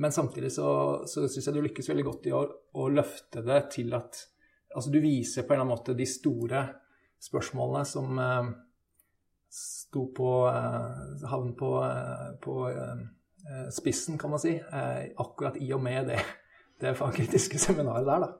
Men 0.00 0.12
samtidig 0.12 0.52
så, 0.52 0.68
så 1.06 1.26
syns 1.28 1.50
jeg 1.50 1.54
du 1.54 1.60
lykkes 1.66 1.90
veldig 1.90 2.04
godt 2.06 2.28
i 2.30 2.32
å, 2.32 2.40
å, 2.72 2.86
løfte 2.88 3.44
det 3.44 3.60
til 3.76 3.92
at 3.94 4.30
Altså 4.74 4.90
du 4.90 4.96
viser 4.98 5.44
på 5.44 5.52
en 5.52 5.60
eller 5.60 5.68
annen 5.68 5.76
måte 5.76 5.94
de 5.94 6.06
store 6.08 6.62
spørsmålene 7.22 7.84
som 7.86 8.16
eh, 8.18 8.48
sto 9.54 10.08
på 10.16 10.30
eh, 10.48 11.28
havn 11.30 11.52
på, 11.54 11.68
eh, 11.84 12.32
på 12.42 12.56
eh, 12.72 13.04
spissen, 13.70 14.18
kan 14.18 14.30
man 14.30 14.40
si, 14.40 14.54
eh, 14.56 15.02
akkurat 15.20 15.56
i 15.60 15.72
og 15.76 15.82
med 15.84 16.08
det, 16.12 16.20
det 16.80 16.96
fagkritiske 16.98 17.58
seminaret 17.60 18.06
der, 18.08 18.24
da. 18.24 18.32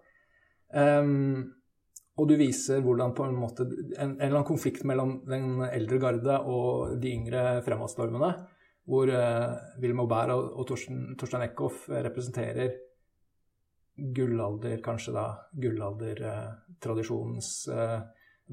Um, 0.74 1.52
og 2.18 2.28
du 2.30 2.36
viser 2.38 2.80
hvordan 2.82 3.12
på 3.14 3.26
en 3.26 3.36
måte 3.38 3.62
en, 3.66 3.76
en 3.98 4.14
eller 4.16 4.38
annen 4.40 4.48
konflikt 4.48 4.84
mellom 4.86 5.16
den 5.28 5.62
eldre 5.66 5.98
garde 6.02 6.38
og 6.50 6.96
de 7.02 7.12
yngre 7.14 7.62
fremadstormene, 7.66 8.32
hvor 8.90 9.10
uh, 9.10 9.54
Wilhelm 9.78 10.02
Aubert 10.04 10.34
og, 10.34 10.50
og 10.58 10.68
Torstein, 10.70 11.14
Torstein 11.18 11.46
Eckhoff 11.46 11.88
representerer 11.90 12.74
gullalder, 13.94 14.80
kanskje 14.82 15.14
da, 15.14 15.28
gullaldertradisjonens 15.62 17.50
uh, 17.70 17.98
uh, 17.98 18.00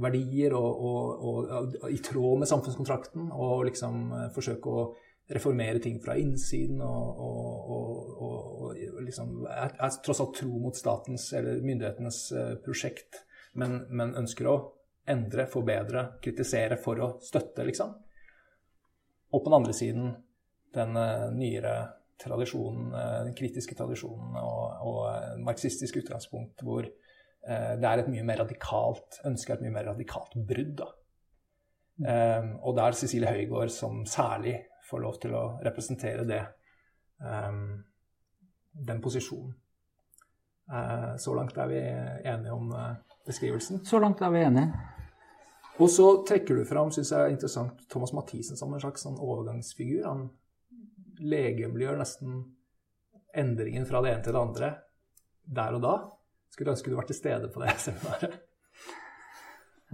verdier 0.01 0.53
og, 0.57 0.83
og, 0.85 1.23
og, 1.27 1.79
i 1.91 1.97
tråd 2.05 2.43
med 2.43 2.49
samfunnskontrakten, 2.49 3.31
og 3.33 3.65
liksom 3.67 4.13
forsøke 4.35 4.71
å 4.71 4.85
reformere 5.31 5.79
ting 5.83 5.99
fra 6.03 6.17
innsiden 6.19 6.81
og, 6.83 7.21
liksom 9.01 9.45
er, 9.47 9.73
er, 9.73 9.97
tross 10.03 10.21
alt 10.23 10.35
tro 10.37 10.59
mot 10.61 10.77
statens 10.77 11.29
eller 11.37 11.63
myndighetenes 11.65 12.19
prosjekt 12.65 13.23
men, 13.59 13.81
men, 13.89 14.15
ønsker 14.19 14.47
å 14.47 14.55
endre, 15.11 15.47
forbedre, 15.49 16.05
kritisere 16.23 16.77
for 16.79 17.01
å 17.03 17.07
støtte, 17.23 17.65
liksom. 17.67 17.93
Og 19.31 19.41
på 19.41 19.49
den 19.49 19.57
andre 19.57 19.75
siden 19.75 20.11
den 20.75 20.95
uh, 20.95 21.27
nyere 21.35 21.75
tradisjonen, 22.21 22.93
uh, 22.93 23.19
den 23.25 23.35
kritiske 23.35 23.75
tradisjonen 23.75 24.37
og, 24.39 24.87
og 24.87 25.41
marxistisk 25.43 25.99
utgangspunkt 26.03 26.63
hvor 26.67 26.87
det 27.41 27.87
er 27.89 27.97
et 27.97 28.09
mye 28.13 28.21
mer 28.21 28.37
radikalt 28.43 29.15
ønske 29.25 29.55
et 29.55 29.63
mye 29.65 29.73
mer 29.73 29.87
radikalt 29.89 30.35
brudd. 30.37 30.75
da. 30.83 30.91
Um, 32.01 32.51
og 32.65 32.75
det 32.77 32.83
er 32.83 32.97
Cecilie 32.97 33.29
Høygård 33.29 33.71
som 33.73 34.03
særlig 34.09 34.55
får 34.91 35.03
lov 35.03 35.17
til 35.23 35.35
å 35.37 35.43
representere 35.63 36.27
det, 36.27 36.41
um, 37.23 37.79
den 38.71 39.01
posisjonen. 39.03 39.55
Uh, 40.71 41.15
så 41.19 41.33
langt 41.35 41.57
er 41.59 41.71
vi 41.71 41.79
enige 41.81 42.55
om 42.55 42.69
uh, 42.75 42.93
beskrivelsen. 43.27 43.81
Så 43.87 43.99
langt 43.99 44.21
er 44.23 44.31
vi 44.35 44.43
enige. 44.45 44.69
Og 45.81 45.89
så 45.89 46.07
trekker 46.27 46.59
du 46.59 46.67
fram, 46.67 46.91
syns 46.93 47.11
jeg 47.13 47.25
er 47.25 47.33
interessant, 47.33 47.87
Thomas 47.89 48.13
Mathisen 48.13 48.59
som 48.59 48.73
en 48.73 48.83
slags 48.83 49.03
sånn 49.05 49.17
overgangsfigur. 49.17 50.05
Han 50.05 50.27
legemliggjør 51.21 51.99
nesten 52.01 52.41
endringen 53.37 53.87
fra 53.87 54.01
det 54.03 54.13
ene 54.13 54.25
til 54.25 54.35
det 54.35 54.41
andre 54.41 54.71
der 55.41 55.77
og 55.77 55.83
da. 55.83 55.95
Skulle 56.51 56.75
ønske 56.75 56.91
du 56.91 56.97
var 56.99 57.07
til 57.09 57.17
stede 57.17 57.49
på 57.51 57.63
det 57.63 57.75
seminaret. 57.85 58.39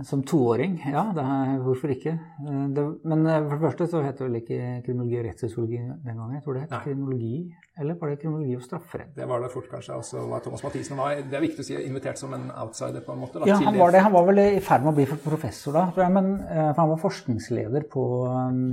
Som 0.05 0.21
toåring, 0.21 0.75
ja. 0.85 1.01
Er, 1.09 1.55
hvorfor 1.65 1.89
ikke? 1.89 2.11
Eh, 2.13 2.65
det, 2.69 2.83
men 3.09 3.23
eh, 3.25 3.39
for 3.47 3.55
det 3.55 3.63
første 3.63 3.85
så 3.89 4.01
het 4.05 4.19
det 4.19 4.27
vel 4.27 4.37
ikke 4.43 4.57
kriminologi 4.85 5.17
og 5.17 5.23
rettssosiologi 5.25 5.79
den 5.79 6.19
gangen. 6.19 6.35
Jeg 6.35 6.43
tror 6.45 6.53
det 6.53 6.61
het 6.67 6.75
kriminologi, 6.83 7.39
eller 7.81 7.97
var 7.97 8.11
det 8.11 8.19
kriminologi 8.21 8.59
og 8.59 8.61
strafferett? 8.67 9.15
Det 9.15 9.25
var 9.31 9.41
det 9.41 9.49
fort, 9.55 9.65
kanskje. 9.71 9.97
Var 10.29 10.43
Thomas 10.45 10.65
Mathisen 10.67 11.01
var, 11.01 11.15
det 11.17 11.39
er 11.39 11.45
viktig 11.47 11.65
å 11.65 11.69
si, 11.71 11.79
invitert 11.81 12.21
som 12.21 12.35
en 12.37 12.45
outsider, 12.51 13.01
på 13.07 13.15
en 13.15 13.23
måte. 13.23 13.41
Da, 13.41 13.49
ja, 13.49 13.57
han 13.65 13.81
var 13.81 13.95
det. 13.95 14.03
Han 14.05 14.13
var 14.13 14.29
vel 14.29 14.43
i 14.43 14.61
ferd 14.69 14.85
med 14.85 14.93
å 14.93 14.95
bli 14.99 15.07
professor 15.25 15.79
da, 15.79 15.87
tror 15.95 16.05
jeg. 16.05 16.15
Men, 16.19 16.31
eh, 16.45 16.69
for 16.69 16.83
han 16.83 16.93
var 16.93 17.03
forskningsleder 17.07 17.89
på 17.97 18.07
um, 18.29 18.63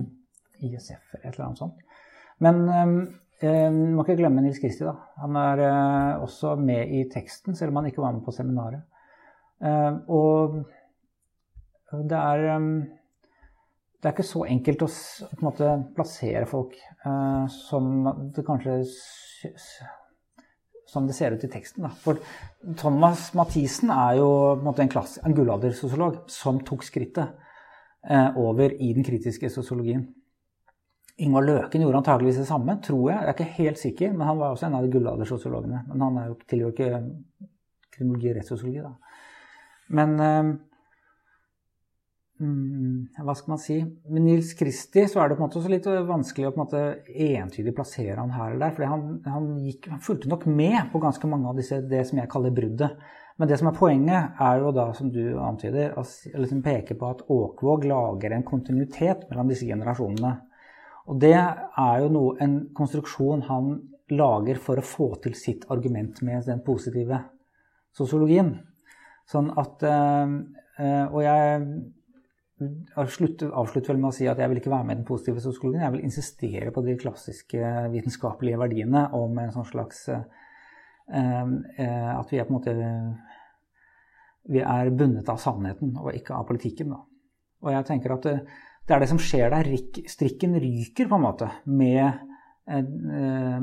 ISF 0.61 1.17
eller 1.17 1.25
et 1.25 1.33
eller 1.33 1.49
annet 1.49 1.65
sånt. 1.65 2.01
Men 2.45 2.63
um, 2.69 2.97
um, 3.41 3.83
må 3.97 4.05
ikke 4.05 4.21
glemme 4.21 4.45
Nils 4.45 4.61
Kristi, 4.61 4.85
da. 4.85 4.99
Han 5.25 5.41
er 5.41 5.65
uh, 5.65 6.23
også 6.29 6.53
med 6.61 6.93
i 7.01 7.07
teksten, 7.09 7.57
selv 7.57 7.73
om 7.73 7.81
han 7.81 7.89
ikke 7.95 8.05
var 8.05 8.13
med 8.13 8.29
på 8.29 8.37
seminaret. 8.37 8.85
Uh, 9.65 10.03
og 10.13 10.65
det 12.03 12.19
er, 12.19 12.57
um, 12.57 12.71
det 14.01 14.09
er 14.09 14.15
ikke 14.15 14.27
så 14.27 14.45
enkelt 14.49 14.85
å 14.87 14.91
måte, 15.45 15.71
plassere 15.97 16.47
folk 16.51 16.77
uh, 17.07 17.45
som 17.53 18.09
det 18.35 18.47
kanskje 18.47 18.81
som 20.95 21.09
det 21.09 21.17
ser 21.17 21.35
ut 21.35 21.45
i 21.45 21.51
teksten. 21.51 21.87
Da. 21.87 21.91
For 22.05 22.21
Thomas 22.79 23.33
Mathisen 23.35 23.91
er 23.91 24.21
jo 24.21 24.29
en, 24.55 24.69
en, 24.71 24.93
en 25.27 25.37
gullaldersosiolog 25.37 26.21
som 26.31 26.61
tok 26.67 26.85
skrittet 26.87 27.33
uh, 28.11 28.37
over 28.39 28.77
i 28.79 28.93
den 28.95 29.07
kritiske 29.07 29.51
sosiologien. 29.51 30.07
Ingvar 31.25 31.47
Løken 31.47 31.83
gjorde 31.83 32.01
antageligvis 32.03 32.41
det 32.43 32.49
samme, 32.49 32.77
tror 32.83 33.09
jeg. 33.11 33.19
Jeg 33.21 33.31
er 33.31 33.37
ikke 33.37 33.59
helt 33.59 33.81
sikker, 33.81 34.15
men 34.15 34.27
han 34.27 34.39
var 34.39 34.55
også 34.55 34.67
en 34.67 34.79
av 34.79 34.87
de 34.87 34.95
gullaldersosiologene. 34.95 35.85
Men 35.91 36.07
han 36.07 36.23
er 36.23 36.33
tilhører 36.51 36.75
ikke 36.75 37.03
kriminologi 37.95 38.31
og 38.33 38.39
rettssosiologi, 38.39 38.83
da. 38.83 38.95
Men 39.95 40.17
Mm, 40.19 40.59
hva 42.35 43.35
skal 43.39 43.53
man 43.53 43.61
si 43.63 43.77
Med 44.11 44.25
Nils 44.25 44.49
Kristi 44.59 45.05
så 45.07 45.21
er 45.23 45.29
det 45.31 45.37
på 45.37 45.45
en 45.45 45.47
måte 45.47 45.61
også 45.61 45.71
litt 45.71 45.85
vanskelig 45.87 46.49
å 46.49 46.51
på 46.51 46.59
en 46.59 46.65
måte 46.65 46.81
entydig 47.07 47.75
plassere 47.77 48.19
han 48.19 48.33
her 48.35 48.49
eller 48.57 48.65
der. 48.65 48.75
For 48.75 48.91
han, 48.91 49.05
han, 49.31 49.47
han, 49.87 50.01
fulgte 50.03 50.31
nok 50.33 50.49
med 50.51 50.91
på 50.91 51.03
ganske 51.05 51.31
mange 51.31 51.53
av 51.53 51.61
disse, 51.61 51.79
det 51.87 52.03
som 52.09 52.19
jeg 52.19 52.31
kaller 52.33 52.55
bruddet. 52.57 52.99
Men 53.39 53.51
det 53.51 53.59
som 53.59 53.71
er 53.71 53.79
poenget, 53.79 54.35
er 54.43 54.61
jo 54.63 54.75
da, 54.75 54.89
som 54.95 55.11
du 55.15 55.23
antyder, 55.43 55.95
å 55.99 56.05
liksom 56.43 56.63
peke 56.63 56.99
på 56.99 57.09
at 57.11 57.25
Åkvåg 57.31 57.87
lager 57.91 58.35
en 58.35 58.47
kontinuitet 58.47 59.25
mellom 59.31 59.51
disse 59.51 59.67
generasjonene. 59.71 60.35
Og 61.11 61.19
det 61.23 61.35
er 61.39 61.97
jo 62.03 62.13
noe, 62.15 62.37
en 62.43 62.61
konstruksjon 62.75 63.47
han 63.49 63.75
lager 64.15 64.61
for 64.63 64.79
å 64.79 64.87
få 64.87 65.09
til 65.25 65.35
sitt 65.39 65.67
argument 65.73 66.23
med 66.27 66.47
den 66.47 66.63
positive 66.67 67.25
sosiologien. 67.95 68.57
Sånn 69.31 69.51
at 69.57 69.83
øh, 69.89 71.07
Og 71.15 71.21
jeg 71.25 71.69
avslutter, 73.01 73.51
vel 73.51 73.99
med 73.99 74.11
å 74.11 74.15
si 74.15 74.29
at 74.31 74.39
jeg 74.39 74.51
vil 74.51 74.61
ikke 74.61 74.73
være 74.73 74.87
med 74.87 74.97
i 74.97 75.01
den 75.01 75.09
positive 75.09 75.43
sosiologien. 75.43 75.83
Jeg 75.83 75.95
vil 75.97 76.05
insistere 76.07 76.73
på 76.75 76.85
de 76.87 76.97
klassiske 77.01 77.71
vitenskapelige 77.93 78.61
verdiene 78.61 79.09
om 79.19 79.39
en 79.43 79.55
sånn 79.55 79.67
slags 79.67 80.05
eh, 80.15 80.27
eh, 81.11 82.13
At 82.15 82.31
vi 82.31 82.39
er 82.39 82.47
på 82.47 82.55
en 82.55 82.59
måte 82.61 82.77
vi 84.45 84.61
er 84.61 84.93
bundet 84.93 85.29
av 85.33 85.41
sannheten 85.41 85.95
og 85.97 86.13
ikke 86.13 86.37
av 86.37 86.47
politikken. 86.49 86.93
Da. 86.93 87.01
Og 87.65 87.73
jeg 87.73 87.89
tenker 87.89 88.13
at 88.13 88.27
det, 88.29 88.35
det, 88.85 88.93
er 88.93 89.03
det 89.03 89.11
som 89.11 89.21
skjer 89.21 89.55
der. 89.55 89.71
Strikken 90.11 90.57
ryker 90.61 91.09
på 91.09 91.19
en 91.19 91.25
måte 91.25 91.49
med, 91.65 92.21
eh, 92.69 92.85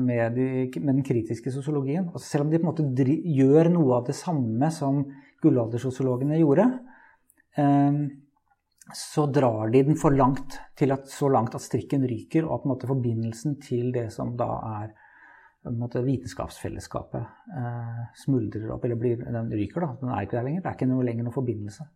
med, 0.02 0.38
de, 0.38 0.48
med 0.80 0.98
den 0.98 1.04
kritiske 1.06 1.54
sosiologien. 1.54 2.10
Altså 2.10 2.26
selv 2.26 2.48
om 2.48 2.52
de 2.52 2.58
på 2.58 2.66
en 2.66 2.72
måte 2.72 3.06
gjør 3.38 3.70
noe 3.72 4.00
av 4.00 4.10
det 4.10 4.18
samme 4.18 4.72
som 4.74 5.04
gullaldersosiologene 5.42 6.42
gjorde. 6.42 6.66
Eh, 7.62 8.02
så 8.90 9.26
drar 9.30 9.70
de 9.70 9.82
den 9.86 9.96
for 9.98 10.14
langt, 10.14 10.58
til 10.76 10.92
at, 10.94 11.06
så 11.08 11.30
langt 11.30 11.54
at 11.54 11.62
strikken 11.62 12.04
ryker, 12.08 12.46
og 12.48 12.60
at 12.60 12.68
måte, 12.72 12.90
forbindelsen 12.90 13.60
til 13.62 13.92
det 13.94 14.08
som 14.14 14.34
da 14.38 14.50
er 14.82 14.92
måte, 15.70 16.02
vitenskapsfellesskapet, 16.02 17.22
eh, 17.58 18.04
smuldrer 18.24 18.72
opp, 18.74 18.84
eller 18.84 18.98
blir, 18.98 19.22
den 19.22 19.52
ryker, 19.54 19.86
da. 19.86 19.96
Den 20.00 20.10
er 20.10 20.24
ikke 20.26 20.38
der 20.38 20.48
lenger. 20.48 20.62
Det 20.64 20.70
er 20.70 20.78
ikke 20.80 20.90
noe, 20.90 21.06
lenger 21.06 21.28
noen 21.28 21.36
forbindelse. 21.36 21.86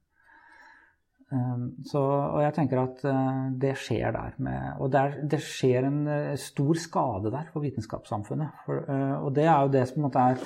Um, 1.27 1.73
så, 1.83 1.99
og 1.99 2.39
jeg 2.45 2.55
tenker 2.55 2.79
at 2.85 3.01
uh, 3.03 3.47
det 3.59 3.73
skjer 3.83 4.13
der. 4.15 4.37
Med, 4.47 4.77
og 4.79 4.93
der, 4.95 5.17
det 5.27 5.41
skjer 5.43 5.89
en 5.89 6.05
uh, 6.07 6.37
stor 6.39 6.79
skade 6.79 7.33
der 7.35 7.49
for 7.51 7.67
vitenskapssamfunnet. 7.67 8.61
For, 8.63 8.87
uh, 8.87 9.25
og 9.27 9.33
det 9.35 9.49
er 9.49 9.57
jo 9.65 9.73
det 9.75 9.83
som 9.91 10.07
måte 10.07 10.23
er 10.23 10.45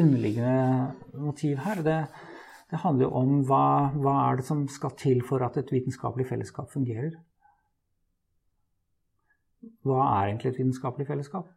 underliggende 0.00 1.20
motiv 1.20 1.60
her. 1.66 1.84
Det, 1.84 1.98
det 2.72 2.80
handler 2.80 3.04
jo 3.04 3.16
om 3.20 3.32
hva, 3.44 3.64
hva 4.00 4.12
er 4.30 4.38
det 4.40 4.46
som 4.48 4.62
skal 4.72 4.94
til 4.96 5.18
for 5.28 5.44
at 5.44 5.58
et 5.60 5.72
vitenskapelig 5.74 6.24
fellesskap 6.30 6.70
fungerer. 6.72 7.10
Hva 9.84 9.98
er 10.06 10.30
egentlig 10.30 10.54
et 10.54 10.60
vitenskapelig 10.62 11.06
fellesskap? 11.10 11.50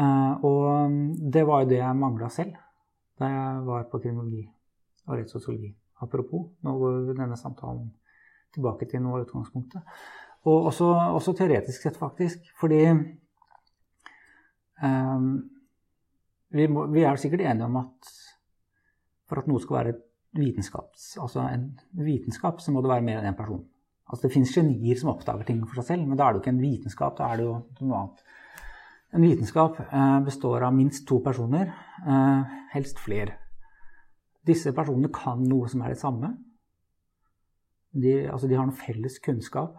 Uh, 0.00 0.40
og 0.44 0.94
det 1.32 1.42
var 1.48 1.62
jo 1.62 1.68
det 1.68 1.80
jeg 1.82 1.96
mangla 2.00 2.28
selv 2.32 2.56
da 3.16 3.28
jeg 3.32 3.60
var 3.64 3.84
på 3.88 4.00
kriminologi 4.00 4.42
og 5.06 5.18
rettssosiologi. 5.18 5.70
Apropos, 6.04 6.50
nå 6.64 6.74
går 6.80 7.12
denne 7.16 7.36
samtalen 7.40 7.86
tilbake 8.56 8.88
til 8.88 9.04
noe 9.04 9.20
av 9.20 9.26
utgangspunktet. 9.26 9.84
Og 10.48 10.70
også, 10.70 10.88
også 11.16 11.36
teoretisk 11.36 11.82
sett, 11.82 11.96
faktisk. 11.96 12.44
Fordi 12.60 12.82
um, 14.80 15.30
vi, 16.52 16.68
må, 16.68 16.86
vi, 16.92 17.04
er 17.04 17.20
sikkert 17.20 17.46
enige 17.46 17.68
om 17.68 17.80
at 17.80 18.12
for 19.26 19.40
at 19.40 19.48
noe 19.50 19.62
skal 19.62 19.80
være 19.80 19.96
altså 20.36 21.46
en 21.46 21.70
vitenskap, 22.06 22.60
så 22.60 22.72
må 22.72 22.82
det 22.82 22.92
være 22.92 23.04
mer 23.06 23.20
enn 23.20 23.32
én 23.32 23.38
person. 23.38 23.64
Altså 24.06 24.28
Det 24.28 24.34
fins 24.36 24.54
genier 24.54 24.98
som 24.98 25.10
oppdager 25.10 25.46
ting 25.48 25.62
for 25.66 25.80
seg 25.80 25.88
selv, 25.90 26.06
men 26.06 26.18
da 26.18 26.26
er 26.26 26.34
det 26.34 26.38
jo 26.38 26.44
ikke 26.44 26.54
en 26.54 26.62
vitenskap, 26.62 27.16
da 27.18 27.30
er 27.30 27.40
det 27.40 27.46
jo 27.48 27.56
noe 27.80 28.02
annet. 28.02 28.22
En 29.16 29.24
vitenskap 29.24 29.80
eh, 29.86 30.18
består 30.26 30.66
av 30.66 30.74
minst 30.76 31.06
to 31.08 31.18
personer, 31.24 31.72
eh, 32.06 32.56
helst 32.74 33.00
flere. 33.02 33.38
Disse 34.46 34.70
personene 34.74 35.10
kan 35.14 35.42
noe 35.42 35.70
som 35.72 35.82
er 35.82 35.94
det 35.94 36.00
samme. 36.02 36.34
De, 37.96 38.14
altså 38.30 38.50
de 38.50 38.58
har 38.58 38.68
noe 38.68 38.78
felles 38.78 39.18
kunnskap. 39.24 39.78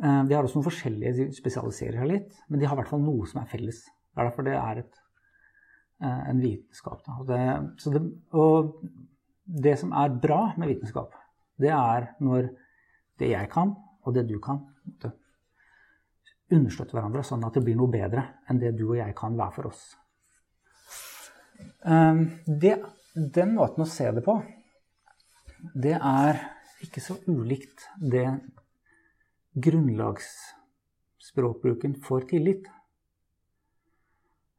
Eh, 0.00 0.20
de 0.28 0.36
har 0.36 0.44
også 0.44 0.60
noe 0.60 0.70
forskjellige, 0.70 1.14
de 1.18 1.28
spesialiserer 1.36 2.00
seg 2.00 2.12
litt, 2.14 2.42
men 2.48 2.62
de 2.62 2.68
har 2.68 2.78
i 2.78 2.80
hvert 2.80 2.92
fall 2.94 3.04
noe 3.04 3.28
som 3.28 3.42
er 3.42 3.50
felles. 3.52 3.84
Det 3.84 4.20
er 4.20 4.28
derfor 4.28 4.48
det 4.48 4.56
er 4.56 4.84
et, 4.84 5.00
en 6.02 6.40
vitenskap. 6.42 7.04
Det, 7.28 7.42
det, 7.94 8.00
og 8.36 8.72
det 9.44 9.76
som 9.80 9.92
er 9.96 10.20
bra 10.22 10.52
med 10.56 10.68
vitenskap, 10.70 11.14
det 11.58 11.72
er 11.74 12.12
når 12.22 12.52
det 13.18 13.28
jeg 13.32 13.50
kan, 13.52 13.74
og 14.02 14.14
det 14.14 14.28
du 14.28 14.38
kan, 14.42 14.58
understøtter 16.52 16.94
hverandre, 16.98 17.22
sånn 17.24 17.44
at 17.46 17.54
det 17.56 17.64
blir 17.64 17.76
noe 17.78 17.90
bedre 17.92 18.22
enn 18.50 18.58
det 18.60 18.76
du 18.76 18.84
og 18.90 18.98
jeg 18.98 19.14
kan 19.16 19.36
hver 19.38 19.52
for 19.54 19.64
oss. 19.70 19.82
Ehm, 21.88 22.20
det, 22.46 22.82
den 23.14 23.54
måten 23.56 23.82
å 23.84 23.86
se 23.88 24.12
det 24.12 24.24
på, 24.26 24.42
det 25.74 25.96
er 25.96 26.38
ikke 26.82 27.00
så 27.02 27.16
ulikt 27.30 27.88
det 27.96 28.40
grunnlagsspråkbruken 29.62 31.94
for 32.02 32.20
tillit. 32.28 32.66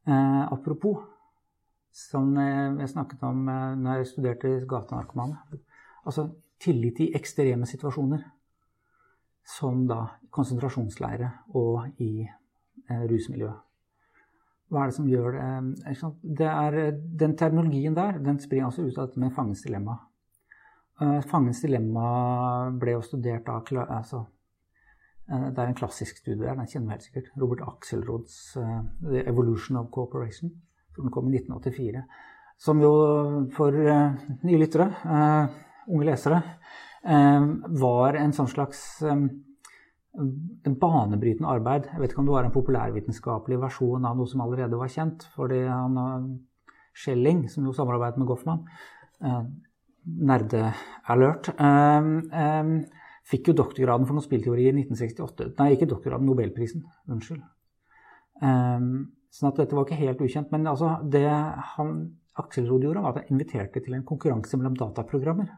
Eh, 0.08 0.52
apropos, 0.52 0.98
som 1.94 2.32
jeg 2.36 2.90
snakket 2.90 3.22
om 3.22 3.44
eh, 3.48 3.74
når 3.78 4.00
jeg 4.00 4.10
studerte 4.10 4.54
gatenarkomane. 4.70 5.60
Altså 6.04 6.28
tillit 6.60 7.00
i 7.04 7.12
ekstreme 7.14 7.68
situasjoner 7.68 8.24
som 9.44 9.84
da 9.86 10.00
konsentrasjonsleire 10.34 11.30
og 11.54 12.00
i 12.02 12.24
eh, 12.24 13.04
rusmiljøet. 13.10 13.60
Hva 14.72 14.82
er 14.82 14.90
det 14.90 14.96
som 14.96 15.08
gjør 15.08 15.36
det? 15.36 15.44
Eh, 15.92 16.04
det 16.40 16.50
er, 16.50 16.78
eh, 16.82 16.98
den 17.22 17.36
terminologien 17.38 17.94
der 17.96 18.18
den 18.18 18.40
springer 18.42 18.72
altså 18.72 18.88
ut 18.88 18.98
av 18.98 19.08
dette 19.08 19.22
med 19.22 19.34
fangens 19.36 19.62
dilemma. 19.62 19.98
Eh, 21.00 21.20
fangens 21.30 21.62
dilemma 21.62 22.70
ble 22.80 22.96
jo 22.96 23.02
studert 23.02 23.48
av 23.48 23.70
altså, 23.84 24.26
eh, 25.28 25.50
Det 25.50 25.58
er 25.58 25.66
en 25.66 25.74
klassisk 25.74 26.16
studie 26.16 26.42
der, 26.42 26.54
den 26.54 26.66
kjenner 26.66 26.86
vi 26.86 26.92
helt 26.92 27.02
sikkert. 27.02 27.30
Robert 27.36 27.62
Axelrods 27.68 28.56
uh, 28.56 28.82
'The 29.02 29.28
Evolution 29.28 29.76
of 29.76 29.90
Cooperation'. 29.90 30.50
Den 30.96 31.10
kom 31.14 31.28
i 31.28 31.38
1984. 31.38 32.04
Som 32.60 32.80
jo 32.82 32.92
for 33.56 33.74
uh, 33.74 34.14
nye 34.46 34.60
lyttere, 34.60 34.86
uh, 35.04 35.62
unge 35.90 36.06
lesere, 36.06 36.38
Eh, 37.04 37.46
var 37.80 38.16
en 38.16 38.32
sånn 38.32 38.48
slags 38.48 38.80
eh, 39.04 39.12
en 40.64 40.76
banebrytende 40.80 41.50
arbeid. 41.50 41.90
Jeg 41.92 42.00
vet 42.00 42.14
ikke 42.14 42.22
om 42.22 42.30
det 42.30 42.36
var 42.36 42.48
en 42.48 42.54
populærvitenskapelig 42.54 43.58
versjon 43.60 44.06
av 44.08 44.16
noe 44.16 44.30
som 44.30 44.40
allerede 44.44 44.78
var 44.80 44.92
kjent. 44.92 45.26
fordi 45.36 45.60
han, 45.68 45.98
eh, 46.00 46.28
Schelling, 46.94 47.48
som 47.50 47.66
jo 47.66 47.74
samarbeidet 47.74 48.20
med 48.20 48.28
Goffman, 48.28 48.60
nerdealert, 50.06 51.48
fikk 53.26 53.48
jo 53.48 53.54
doktorgraden 53.58 54.06
for 54.06 54.14
noen 54.14 54.22
spillteori 54.22 54.68
i 54.68 54.74
1968. 54.76 55.56
Nei, 55.58 55.72
ikke 55.74 55.88
doktorgraden, 55.90 56.28
Nobelprisen. 56.28 56.84
Unnskyld. 57.10 57.42
Sånn 59.34 59.50
at 59.50 59.58
dette 59.58 59.74
var 59.74 59.86
ikke 59.86 59.98
helt 59.98 60.22
ukjent. 60.22 60.52
Men 60.54 60.68
altså, 60.70 60.94
det 61.10 61.26
han, 61.74 61.96
Aksel 62.38 62.68
Rode 62.70 62.86
gjorde, 62.86 63.02
var 63.02 63.14
at 63.14 63.24
han 63.24 63.34
inviterte 63.34 63.82
til 63.82 63.96
en 63.96 64.06
konkurranse 64.06 64.58
mellom 64.60 64.76
dataprogrammer. 64.78 65.50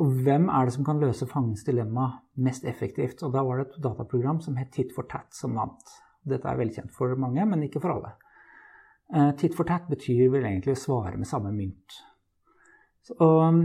Og 0.00 0.12
hvem 0.24 0.48
er 0.52 0.68
det 0.68 0.74
som 0.74 0.84
kan 0.84 1.00
løse 1.00 1.28
fangens 1.28 1.64
dilemma 1.64 2.08
mest 2.44 2.66
effektivt? 2.68 3.22
Og 3.24 3.32
da 3.32 3.44
var 3.44 3.60
det 3.60 3.68
et 3.68 3.78
dataprogram 3.84 4.42
som 4.44 4.56
het 4.60 4.72
Tit 4.72 4.92
for 4.96 5.08
tat, 5.08 5.28
som 5.36 5.56
vant. 5.56 5.96
Dette 6.26 6.48
er 6.48 6.58
velkjent 6.58 6.92
for 6.92 7.12
mange, 7.20 7.44
men 7.48 7.64
ikke 7.64 7.80
for 7.80 7.96
alle. 7.96 8.12
Uh, 9.06 9.30
tit 9.38 9.54
for 9.54 9.68
tat 9.68 9.86
betyr 9.86 10.26
vel 10.32 10.48
egentlig 10.48 10.74
å 10.74 10.80
svare 10.80 11.16
med 11.16 11.28
samme 11.30 11.52
mynt. 11.54 12.00
Og 13.20 13.36
um, 13.44 13.60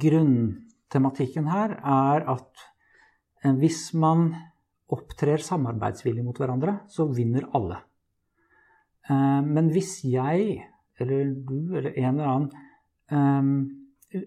grunntematikken 0.00 1.50
her 1.52 1.76
er 1.78 2.24
at 2.32 2.64
uh, 3.44 3.52
hvis 3.60 3.90
man 4.00 4.30
opptrer 4.94 5.42
samarbeidsvillig 5.42 6.24
mot 6.24 6.38
hverandre, 6.40 6.78
så 6.90 7.06
vinner 7.10 7.48
alle. 7.56 7.80
Uh, 9.10 9.42
men 9.44 9.68
hvis 9.74 9.98
jeg, 10.08 10.62
eller 11.00 11.34
du, 11.34 11.74
eller 11.76 11.92
en 11.92 12.14
eller 12.14 12.30
annen 12.30 12.50
um, 13.10 14.24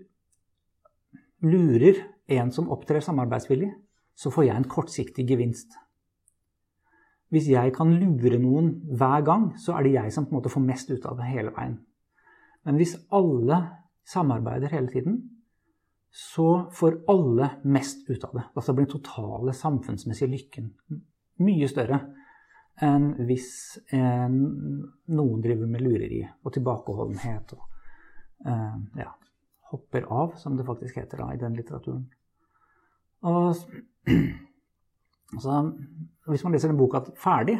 lurer 1.48 2.04
en 2.28 2.52
som 2.52 2.70
opptrer 2.74 3.04
samarbeidsvillig, 3.04 3.72
så 4.18 4.32
får 4.34 4.48
jeg 4.48 4.58
en 4.58 4.70
kortsiktig 4.70 5.28
gevinst. 5.30 5.78
Hvis 7.34 7.50
jeg 7.52 7.74
kan 7.76 7.92
lure 7.92 8.40
noen 8.40 8.72
hver 8.98 9.24
gang, 9.28 9.50
så 9.60 9.76
er 9.76 9.86
det 9.86 9.98
jeg 9.98 10.14
som 10.16 10.26
på 10.26 10.34
en 10.34 10.40
måte 10.40 10.52
får 10.52 10.64
mest 10.64 10.92
ut 10.94 11.06
av 11.10 11.20
det 11.20 11.28
hele 11.28 11.52
veien. 11.56 11.76
Men 12.68 12.80
hvis 12.80 12.96
alle 13.14 13.60
samarbeider 14.08 14.72
hele 14.72 14.92
tiden, 14.92 15.20
så 16.18 16.70
får 16.74 16.96
alle 17.08 17.50
mest 17.62 18.10
ut 18.10 18.24
av 18.24 18.34
det. 18.34 18.44
Altså 18.56 18.74
blir 18.74 18.88
den 18.88 18.92
totale 18.96 19.54
samfunnsmessige 19.54 20.32
lykken 20.32 20.72
mye 21.46 21.68
større 21.70 22.00
enn 22.82 23.12
hvis 23.28 23.52
en, 23.94 24.40
noen 25.14 25.44
driver 25.46 25.70
med 25.70 25.84
lureri 25.86 26.24
og 26.26 26.56
tilbakeholdenhet 26.56 27.54
og 27.54 28.50
eh, 28.50 28.80
ja, 29.02 29.12
hopper 29.70 30.10
av, 30.10 30.34
som 30.42 30.58
det 30.58 30.66
faktisk 30.66 30.98
heter 30.98 31.22
da, 31.22 31.30
i 31.34 31.42
den 31.42 31.58
litteraturen. 31.58 32.06
Og 33.30 33.54
så, 35.44 35.62
Hvis 36.28 36.44
man 36.46 36.54
leser 36.58 36.74
den 36.74 36.82
boka 36.82 37.04
ferdig, 37.22 37.60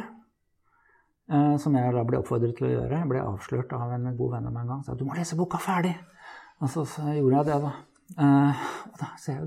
eh, 1.30 1.56
som 1.62 1.78
jeg 1.78 1.94
da 1.94 2.06
ble 2.06 2.22
oppfordret 2.22 2.58
til 2.58 2.72
å 2.72 2.74
gjøre 2.74 3.02
Jeg 3.04 3.10
ble 3.10 3.22
avslørt 3.22 3.74
av 3.78 3.94
en 3.94 4.14
god 4.18 4.34
venn 4.34 4.50
av 4.50 4.54
meg 4.54 4.66
en 4.66 4.74
gang. 4.74 4.86
Sa 4.86 4.98
du 4.98 5.06
må 5.06 5.18
lese 5.18 5.38
boka 5.38 5.62
ferdig. 5.62 5.94
Og 6.58 6.70
så, 6.74 6.82
så 6.90 7.06
gjorde 7.14 7.36
jeg 7.38 7.50
det, 7.52 7.62
da. 7.68 7.76
Eh, 8.16 8.64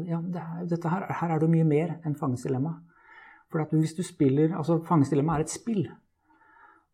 ja, 0.05 0.19
det 0.21 0.77
er, 0.77 0.89
her, 0.89 1.07
her 1.21 1.33
er 1.33 1.41
det 1.41 1.49
mye 1.49 1.65
mer 1.65 1.95
enn 2.05 2.15
Fangens 2.19 2.45
dilemma. 2.45 2.75
Altså 3.51 4.77
Fangens 4.85 5.11
er 5.13 5.39
et 5.41 5.49
spill. 5.49 5.89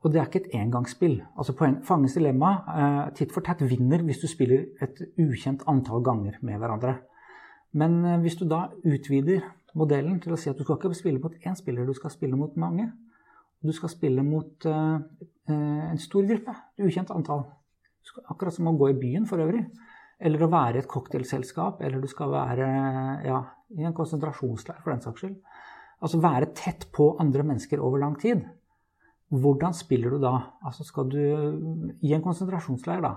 Og 0.05 0.13
det 0.13 0.21
er 0.21 0.29
ikke 0.29 0.43
et 0.45 0.55
engangsspill. 0.55 1.19
Altså 1.37 1.53
Fangens 1.57 2.15
dilemma 2.15 2.53
eh, 2.71 3.03
titt 3.17 3.33
for 3.33 3.43
tett 3.45 3.61
vinner 3.67 4.03
hvis 4.05 4.21
du 4.21 4.27
spiller 4.29 4.67
et 4.81 5.01
ukjent 5.19 5.65
antall 5.67 6.03
ganger 6.05 6.37
med 6.41 6.61
hverandre. 6.61 6.99
Men 7.73 7.99
eh, 8.05 8.19
hvis 8.23 8.37
du 8.39 8.45
da 8.47 8.67
utvider 8.85 9.43
modellen 9.77 10.21
til 10.23 10.33
å 10.33 10.39
si 10.39 10.49
at 10.49 10.57
du 10.57 10.63
skal 10.63 10.79
ikke 10.79 10.93
spille 10.97 11.21
mot 11.21 11.35
én 11.35 11.57
spiller, 11.57 11.85
du 11.85 11.97
skal 11.97 12.13
spille 12.13 12.39
mot 12.39 12.55
mange. 12.57 12.87
Du 13.61 13.73
skal 13.73 13.89
spille 13.89 14.23
mot 14.23 14.65
eh, 14.65 14.95
eh 15.49 15.91
en 15.91 15.99
stor 15.99 16.25
gruppe, 16.29 16.55
et 16.77 16.85
ukjent 16.85 17.11
antall. 17.11 17.45
Akkurat 18.29 18.53
som 18.53 18.69
å 18.69 18.77
gå 18.77 18.91
i 18.93 18.97
byen 18.97 19.25
for 19.27 19.41
øvrig. 19.43 19.65
Eller 20.17 20.41
å 20.41 20.49
være 20.49 20.79
i 20.79 20.81
et 20.81 20.89
cocktailselskap, 20.89 21.81
eller 21.85 22.01
du 22.01 22.07
skal 22.09 22.31
være 22.33 22.67
ja, 23.27 23.41
i 23.77 23.85
en 23.85 23.95
konsentrasjonsleir 23.97 24.79
for 24.81 24.93
den 24.93 25.03
saks 25.03 25.21
skyld. 25.21 25.35
Altså 26.01 26.21
være 26.21 26.51
tett 26.57 26.87
på 26.93 27.11
andre 27.21 27.45
mennesker 27.45 27.81
over 27.81 28.01
lang 28.01 28.17
tid. 28.21 28.41
Hvordan 29.33 29.75
spiller 29.75 30.13
du 30.13 30.21
da? 30.23 30.33
Altså 30.65 30.85
skal 30.87 31.09
du 31.11 31.19
i 31.19 32.13
en 32.15 32.23
konsentrasjonsleir, 32.23 33.03
da. 33.03 33.15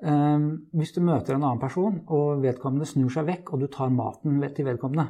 Um, 0.00 0.44
hvis 0.72 0.94
du 0.96 1.02
møter 1.04 1.36
en 1.36 1.42
annen 1.44 1.60
person, 1.60 1.98
og 2.08 2.40
vedkommende 2.44 2.88
snur 2.88 3.10
seg 3.12 3.26
vekk, 3.28 3.52
og 3.52 3.64
du 3.64 3.68
tar 3.72 3.92
maten 3.92 4.38
til 4.56 4.68
vedkommende, 4.68 5.06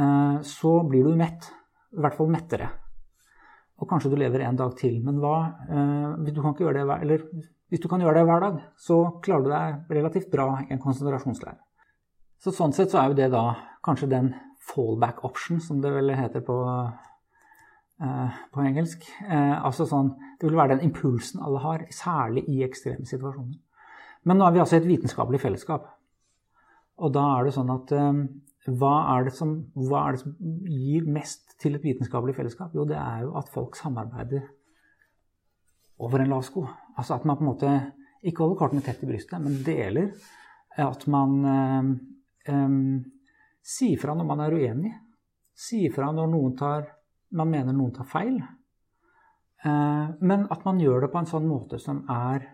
uh, 0.00 0.38
så 0.46 0.78
blir 0.88 1.04
du 1.04 1.16
mett. 1.18 1.50
I 1.90 2.00
hvert 2.04 2.16
fall 2.16 2.30
mettere. 2.30 2.70
Og 3.82 3.88
kanskje 3.90 4.12
du 4.12 4.16
lever 4.20 4.46
en 4.46 4.56
dag 4.56 4.76
til. 4.78 5.00
Men 5.04 5.18
hva 5.20 5.34
uh, 5.66 6.22
du 6.24 6.38
kan 6.40 6.54
ikke 6.54 6.68
gjøre 6.68 6.84
det, 6.84 7.00
eller, 7.02 7.26
hvis 7.70 7.82
du 7.82 7.88
kan 7.88 8.02
gjøre 8.02 8.20
det 8.20 8.28
hver 8.28 8.44
dag, 8.44 8.62
så 8.78 8.96
klarer 9.24 9.46
du 9.46 9.50
deg 9.52 9.96
relativt 9.98 10.30
bra 10.32 10.48
i 10.64 10.72
en 10.74 10.82
konsentrasjonsleir. 10.82 11.58
Så 12.40 12.52
sånn 12.56 12.74
sett 12.74 12.92
så 12.92 13.02
er 13.02 13.10
jo 13.10 13.18
det 13.18 13.30
da 13.32 13.44
kanskje 13.84 14.10
den 14.10 14.32
fallback 14.70 15.22
option, 15.24 15.60
som 15.62 15.80
det 15.82 15.92
vel 15.94 16.12
heter 16.16 16.42
på 16.44 16.56
Eh, 18.00 18.36
på 18.52 18.62
engelsk. 18.64 19.02
Eh, 19.28 19.56
altså 19.60 19.84
sånn, 19.84 20.14
det 20.40 20.48
vil 20.48 20.56
være 20.56 20.78
den 20.78 20.86
impulsen 20.86 21.42
alle 21.44 21.60
har, 21.60 21.82
særlig 21.92 22.46
i 22.48 22.62
ekstreme 22.64 23.04
situasjoner. 23.04 23.58
Men 24.24 24.40
nå 24.40 24.46
er 24.46 24.54
vi 24.54 24.62
altså 24.62 24.78
i 24.78 24.80
et 24.80 24.88
vitenskapelig 24.88 25.40
fellesskap. 25.42 25.84
Og 27.00 27.12
da 27.12 27.26
er 27.34 27.44
det 27.44 27.52
sånn 27.58 27.72
at 27.74 27.92
eh, 27.92 28.22
hva 28.80 28.94
er, 29.18 29.28
som, 29.36 29.52
hva 29.76 30.06
er 30.06 30.16
det 30.16 30.22
som, 30.22 30.32
gir 30.64 31.10
mest 31.12 31.58
til 31.60 31.76
et 31.76 31.84
vitenskapelig 31.84 32.38
fellesskap? 32.38 32.72
Jo, 32.76 32.86
det 32.88 32.96
er 32.96 33.26
jo 33.26 33.34
at 33.40 33.52
folk 33.52 33.76
samarbeider 33.76 34.48
over 36.00 36.22
en 36.22 36.32
lav 36.32 36.44
sko. 36.46 36.64
Altså 36.96 37.16
at 37.16 37.26
man 37.28 37.38
på 37.38 37.44
en 37.44 37.50
måte 37.50 37.72
ikke 38.26 38.44
holder 38.44 38.58
kortene 38.60 38.84
tett 38.84 39.02
i 39.04 39.08
brystet, 39.08 39.40
men 39.40 39.60
deler. 39.64 40.12
At 40.80 41.06
man 41.10 41.36
eh, 41.50 41.90
eh, 42.52 42.78
sier 43.60 44.00
fra 44.00 44.16
når 44.16 44.28
man 44.28 44.44
er 44.44 44.56
uenig. 44.56 44.94
Sier 45.56 45.92
fra 45.94 46.10
når 46.14 46.32
noen 46.32 46.56
tar 46.58 46.88
man 47.36 47.50
mener 47.50 47.76
noen 47.76 47.92
tar 47.94 48.08
feil. 48.10 48.40
Eh, 49.64 50.06
men 50.20 50.46
at 50.50 50.64
man 50.66 50.80
gjør 50.80 51.04
det 51.04 51.12
på 51.12 51.20
en 51.20 51.30
sånn 51.30 51.46
måte 51.48 51.78
som 51.82 52.02
er 52.10 52.46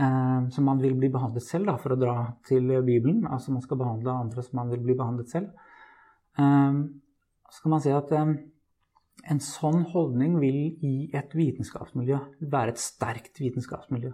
eh, 0.00 0.40
som 0.52 0.66
man 0.66 0.82
vil 0.82 0.96
bli 0.98 1.10
behandlet 1.12 1.46
selv, 1.46 1.70
da, 1.70 1.76
for 1.80 1.94
å 1.94 2.00
dra 2.00 2.16
til 2.48 2.72
Bibelen. 2.86 3.24
Altså 3.30 3.54
man 3.54 3.64
skal 3.64 3.80
behandle 3.80 4.16
andre 4.26 4.44
som 4.44 4.60
man 4.60 4.72
vil 4.74 4.84
bli 4.84 4.98
behandlet 4.98 5.32
selv. 5.32 5.52
Eh, 6.38 6.80
så 7.50 7.64
kan 7.64 7.74
man 7.76 7.84
si 7.84 7.94
at 7.94 8.12
en 9.28 9.40
sånn 9.44 9.84
holdning 9.92 10.38
vil 10.40 10.58
i 10.86 11.10
et 11.16 11.34
vitenskapsmiljø 11.36 12.18
være 12.52 12.74
et 12.74 12.82
sterkt 12.82 13.40
vitenskapsmiljø. 13.42 14.12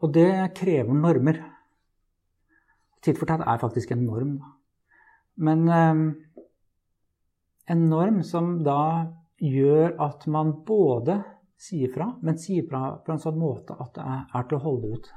Og 0.00 0.12
det 0.16 0.30
krever 0.56 0.96
normer. 0.96 1.40
Titt 3.04 3.20
for 3.20 3.28
tatt 3.28 3.44
er 3.44 3.60
faktisk 3.60 3.92
en 3.92 4.06
norm. 4.06 4.34
Men 5.40 5.66
eh, 5.72 6.02
en 7.72 7.88
norm 7.88 8.22
som 8.26 8.58
da 8.64 8.80
gjør 9.40 9.96
at 10.04 10.26
man 10.28 10.58
både 10.66 11.20
sier 11.60 11.92
fra, 11.92 12.08
men 12.24 12.40
sier 12.40 12.64
fra 12.68 12.96
på 13.04 13.12
en 13.12 13.20
sånn 13.20 13.38
måte 13.40 13.76
at 13.76 13.92
det 13.96 14.04
er 14.08 14.46
til 14.48 14.58
å 14.58 14.64
holde 14.64 14.94
ut 14.96 15.10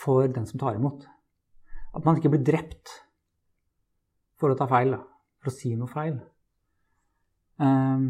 for 0.00 0.28
den 0.28 0.46
som 0.48 0.60
tar 0.60 0.76
imot. 0.76 1.06
At 1.96 2.04
man 2.04 2.20
ikke 2.20 2.32
blir 2.32 2.44
drept 2.46 2.92
for 4.40 4.52
å 4.52 4.56
ta 4.56 4.68
feil, 4.70 4.94
for 5.40 5.52
å 5.52 5.56
si 5.56 5.72
noe 5.76 5.90
feil. 5.90 6.20
Um, 7.60 8.04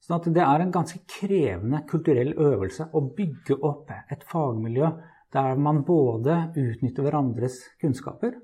sånn 0.00 0.16
at 0.16 0.28
det 0.32 0.44
er 0.44 0.62
en 0.62 0.72
ganske 0.72 1.02
krevende 1.10 1.82
kulturell 1.90 2.32
øvelse 2.40 2.88
å 2.96 3.02
bygge 3.16 3.58
opp 3.66 3.90
et 3.92 4.22
fagmiljø 4.30 4.88
der 5.34 5.58
man 5.60 5.82
både 5.84 6.38
utnytter 6.56 7.04
hverandres 7.04 7.58
kunnskaper 7.82 8.38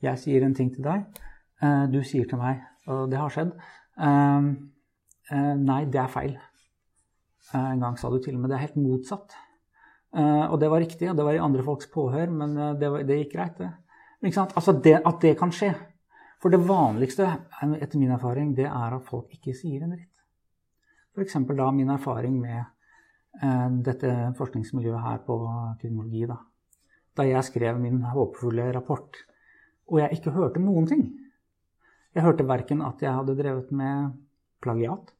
Jeg 0.00 0.20
sier 0.22 0.44
en 0.46 0.54
ting 0.56 0.70
til 0.72 0.86
deg, 0.86 1.04
uh, 1.64 1.84
du 1.92 2.00
sier 2.04 2.28
til 2.28 2.40
meg, 2.40 2.62
og 2.86 3.10
det 3.10 3.18
har 3.20 3.32
skjedd. 3.32 3.52
Uh, 3.96 4.52
uh, 5.32 5.54
nei, 5.56 5.82
det 5.88 6.00
er 6.00 6.12
feil. 6.12 6.36
En 7.56 7.80
gang 7.80 7.96
sa 7.98 8.10
du 8.12 8.18
til 8.20 8.36
og 8.36 8.42
med 8.42 8.52
det 8.52 8.58
er 8.58 8.64
helt 8.66 8.78
motsatt. 8.80 9.36
Og 10.16 10.56
det 10.58 10.68
var 10.72 10.80
riktig, 10.80 11.06
og 11.10 11.16
det 11.18 11.24
var 11.26 11.36
i 11.36 11.40
andre 11.42 11.62
folks 11.62 11.86
påhør, 11.92 12.30
men 12.32 12.54
det, 12.80 13.18
gikk 13.20 13.34
greit, 13.34 13.60
det. 13.60 13.68
Altså 14.46 14.74
det, 14.82 14.96
At 15.06 15.20
det 15.22 15.34
kan 15.38 15.52
skje. 15.54 15.70
For 16.42 16.52
det 16.52 16.60
vanligste, 16.68 17.26
etter 17.80 17.98
min 17.98 18.12
erfaring, 18.12 18.52
det 18.56 18.68
er 18.68 18.96
at 18.96 19.08
folk 19.08 19.32
ikke 19.34 19.54
sier 19.56 19.84
en 19.84 19.94
dritt. 19.94 20.12
F.eks. 21.16 21.38
da 21.56 21.70
min 21.72 21.90
erfaring 21.94 22.36
med 22.42 22.58
eh, 23.40 23.68
dette 23.86 24.12
forskningsmiljøet 24.36 25.00
her 25.00 25.22
på 25.24 25.38
kriminologi. 25.80 26.26
Da. 26.28 26.36
da 27.16 27.24
jeg 27.24 27.48
skrev 27.48 27.80
min 27.80 28.02
håpefulle 28.12 28.68
rapport, 28.76 29.16
og 29.88 30.02
jeg 30.02 30.18
ikke 30.18 30.34
hørte 30.36 30.60
noen 30.60 30.88
ting. 30.90 31.06
Jeg 32.16 32.24
hørte 32.24 32.48
verken 32.48 32.82
at 32.84 33.00
jeg 33.04 33.12
hadde 33.16 33.36
drevet 33.38 33.72
med 33.72 34.12
plagiat. 34.64 35.12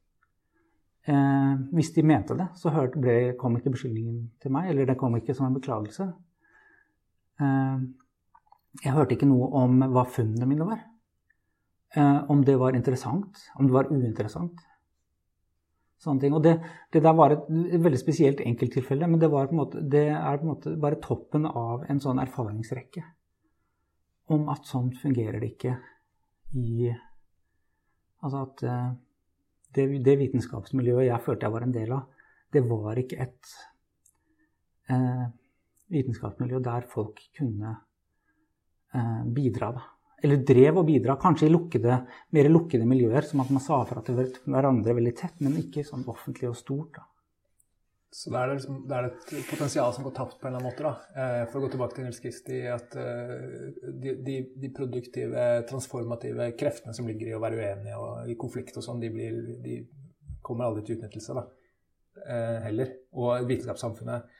Eh, 1.07 1.53
hvis 1.73 1.93
de 1.95 2.03
mente 2.05 2.37
det, 2.37 2.49
så 2.59 2.73
hørte, 2.75 3.01
ble, 3.01 3.33
kom 3.39 3.57
ikke 3.57 3.73
beskyldningen 3.73 4.21
til 4.43 4.53
meg, 4.53 4.69
eller 4.69 4.85
det 4.85 4.97
kom 5.01 5.17
ikke 5.17 5.33
som 5.33 5.47
en 5.47 5.57
beklagelse. 5.57 6.11
Eh, 7.41 7.81
jeg 8.83 8.93
hørte 8.93 9.17
ikke 9.17 9.29
noe 9.29 9.49
om 9.57 9.81
hva 9.81 10.05
funnene 10.05 10.45
mine 10.49 10.67
var. 10.67 10.85
Eh, 11.95 12.31
om 12.31 12.45
det 12.45 12.57
var 12.59 12.75
interessant, 12.75 13.37
om 13.55 13.67
det 13.67 13.73
var 13.73 13.91
uinteressant. 13.91 14.59
Sånne 16.03 16.21
ting. 16.21 16.35
Og 16.35 16.43
det, 16.43 16.57
det 16.93 17.01
der 17.03 17.15
var 17.17 17.33
et, 17.33 17.47
veldig 17.81 17.99
spesielt 18.01 18.43
enkelttilfelle, 18.43 19.07
men 19.07 19.21
det, 19.21 19.31
en 19.31 19.55
måte, 19.57 19.81
det, 19.81 20.09
er 20.13 20.37
på 20.37 20.45
en 20.45 20.51
måte 20.51 20.75
bare 20.77 20.99
toppen 21.01 21.47
av 21.47 21.87
en 21.89 22.01
sånn 22.03 22.19
erfaringsrekke 22.21 23.05
om 24.35 24.49
at 24.51 24.67
sånn 24.67 24.91
fungerer 24.99 25.39
det 25.39 25.53
ikke 25.55 25.77
i 26.59 26.93
Altså 28.17 28.39
at 28.47 28.61
eh, 28.65 28.85
det, 29.77 29.83
det, 30.01 30.15
vitenskapsmiljøet 30.17 31.05
jeg 31.05 31.21
følte 31.21 31.45
jeg 31.45 31.53
var 31.53 31.65
en 31.67 31.73
del 31.75 31.91
av, 31.93 32.23
det 32.51 32.63
var 32.65 32.97
ikke 32.97 33.19
et 33.27 33.51
eh, 34.89 35.27
vitenskapsmiljø 35.93 36.63
der 36.65 36.87
folk 36.89 37.21
kunne 37.37 37.75
eh, 38.97 39.21
bidra. 39.37 39.69
da 39.77 39.85
eller 40.23 40.41
drev 40.47 40.79
og 40.81 40.87
bidra, 40.87 41.17
kanskje 41.21 41.49
i 41.49 41.53
lukkede, 41.53 41.99
mer 42.33 42.49
lukkede 42.49 42.87
miljøer, 42.89 43.25
som 43.27 43.43
at 43.43 43.51
man 43.53 43.63
sa 43.63 43.83
fra 43.85 44.01
til 44.05 44.17
hverandre 44.47 44.95
veldig 44.97 45.13
tett, 45.17 45.37
men 45.45 45.59
ikke 45.61 45.85
sånn 45.85 46.07
offentlig 46.09 46.49
og 46.49 46.57
stort. 46.57 46.97
da. 46.97 47.05
Så 48.17 48.31
da 48.31 48.45
er, 48.45 48.53
liksom, 48.55 48.79
det 48.87 48.99
et 49.03 49.49
potensial 49.49 49.91
som 49.93 50.05
går 50.07 50.13
tapt 50.15 50.37
på 50.39 50.47
en 50.47 50.55
eller 50.55 50.63
annen 50.63 50.71
måte. 50.71 50.85
da. 50.87 51.21
Eh, 51.21 51.43
for 51.51 51.59
å 51.59 51.65
gå 51.65 51.73
tilbake 51.73 51.97
til 51.97 52.07
Nils 52.07 52.21
Kristi, 52.23 52.61
at 52.71 52.95
eh, 52.97 53.33
de, 53.83 54.15
de, 54.25 54.37
de, 54.63 54.71
produktive, 54.73 55.43
transformative 55.69 56.47
kreftene 56.57 56.95
som 56.95 57.09
ligger 57.09 57.29
i 57.29 57.35
å 57.37 57.41
være 57.43 57.59
uenige 57.59 57.99
og 57.99 58.31
i 58.31 58.37
konflikt 58.39 58.79
og 58.79 58.85
sånn, 58.87 59.03
de, 59.03 59.11
de, 59.61 59.77
kommer 60.41 60.69
aldri 60.69 60.85
til 60.87 60.97
utnyttelse 60.97 61.35
da, 61.35 61.43
eh, 62.23 62.57
heller. 62.69 62.95
Og 63.19 63.49
vitenskapssamfunnet 63.51 64.36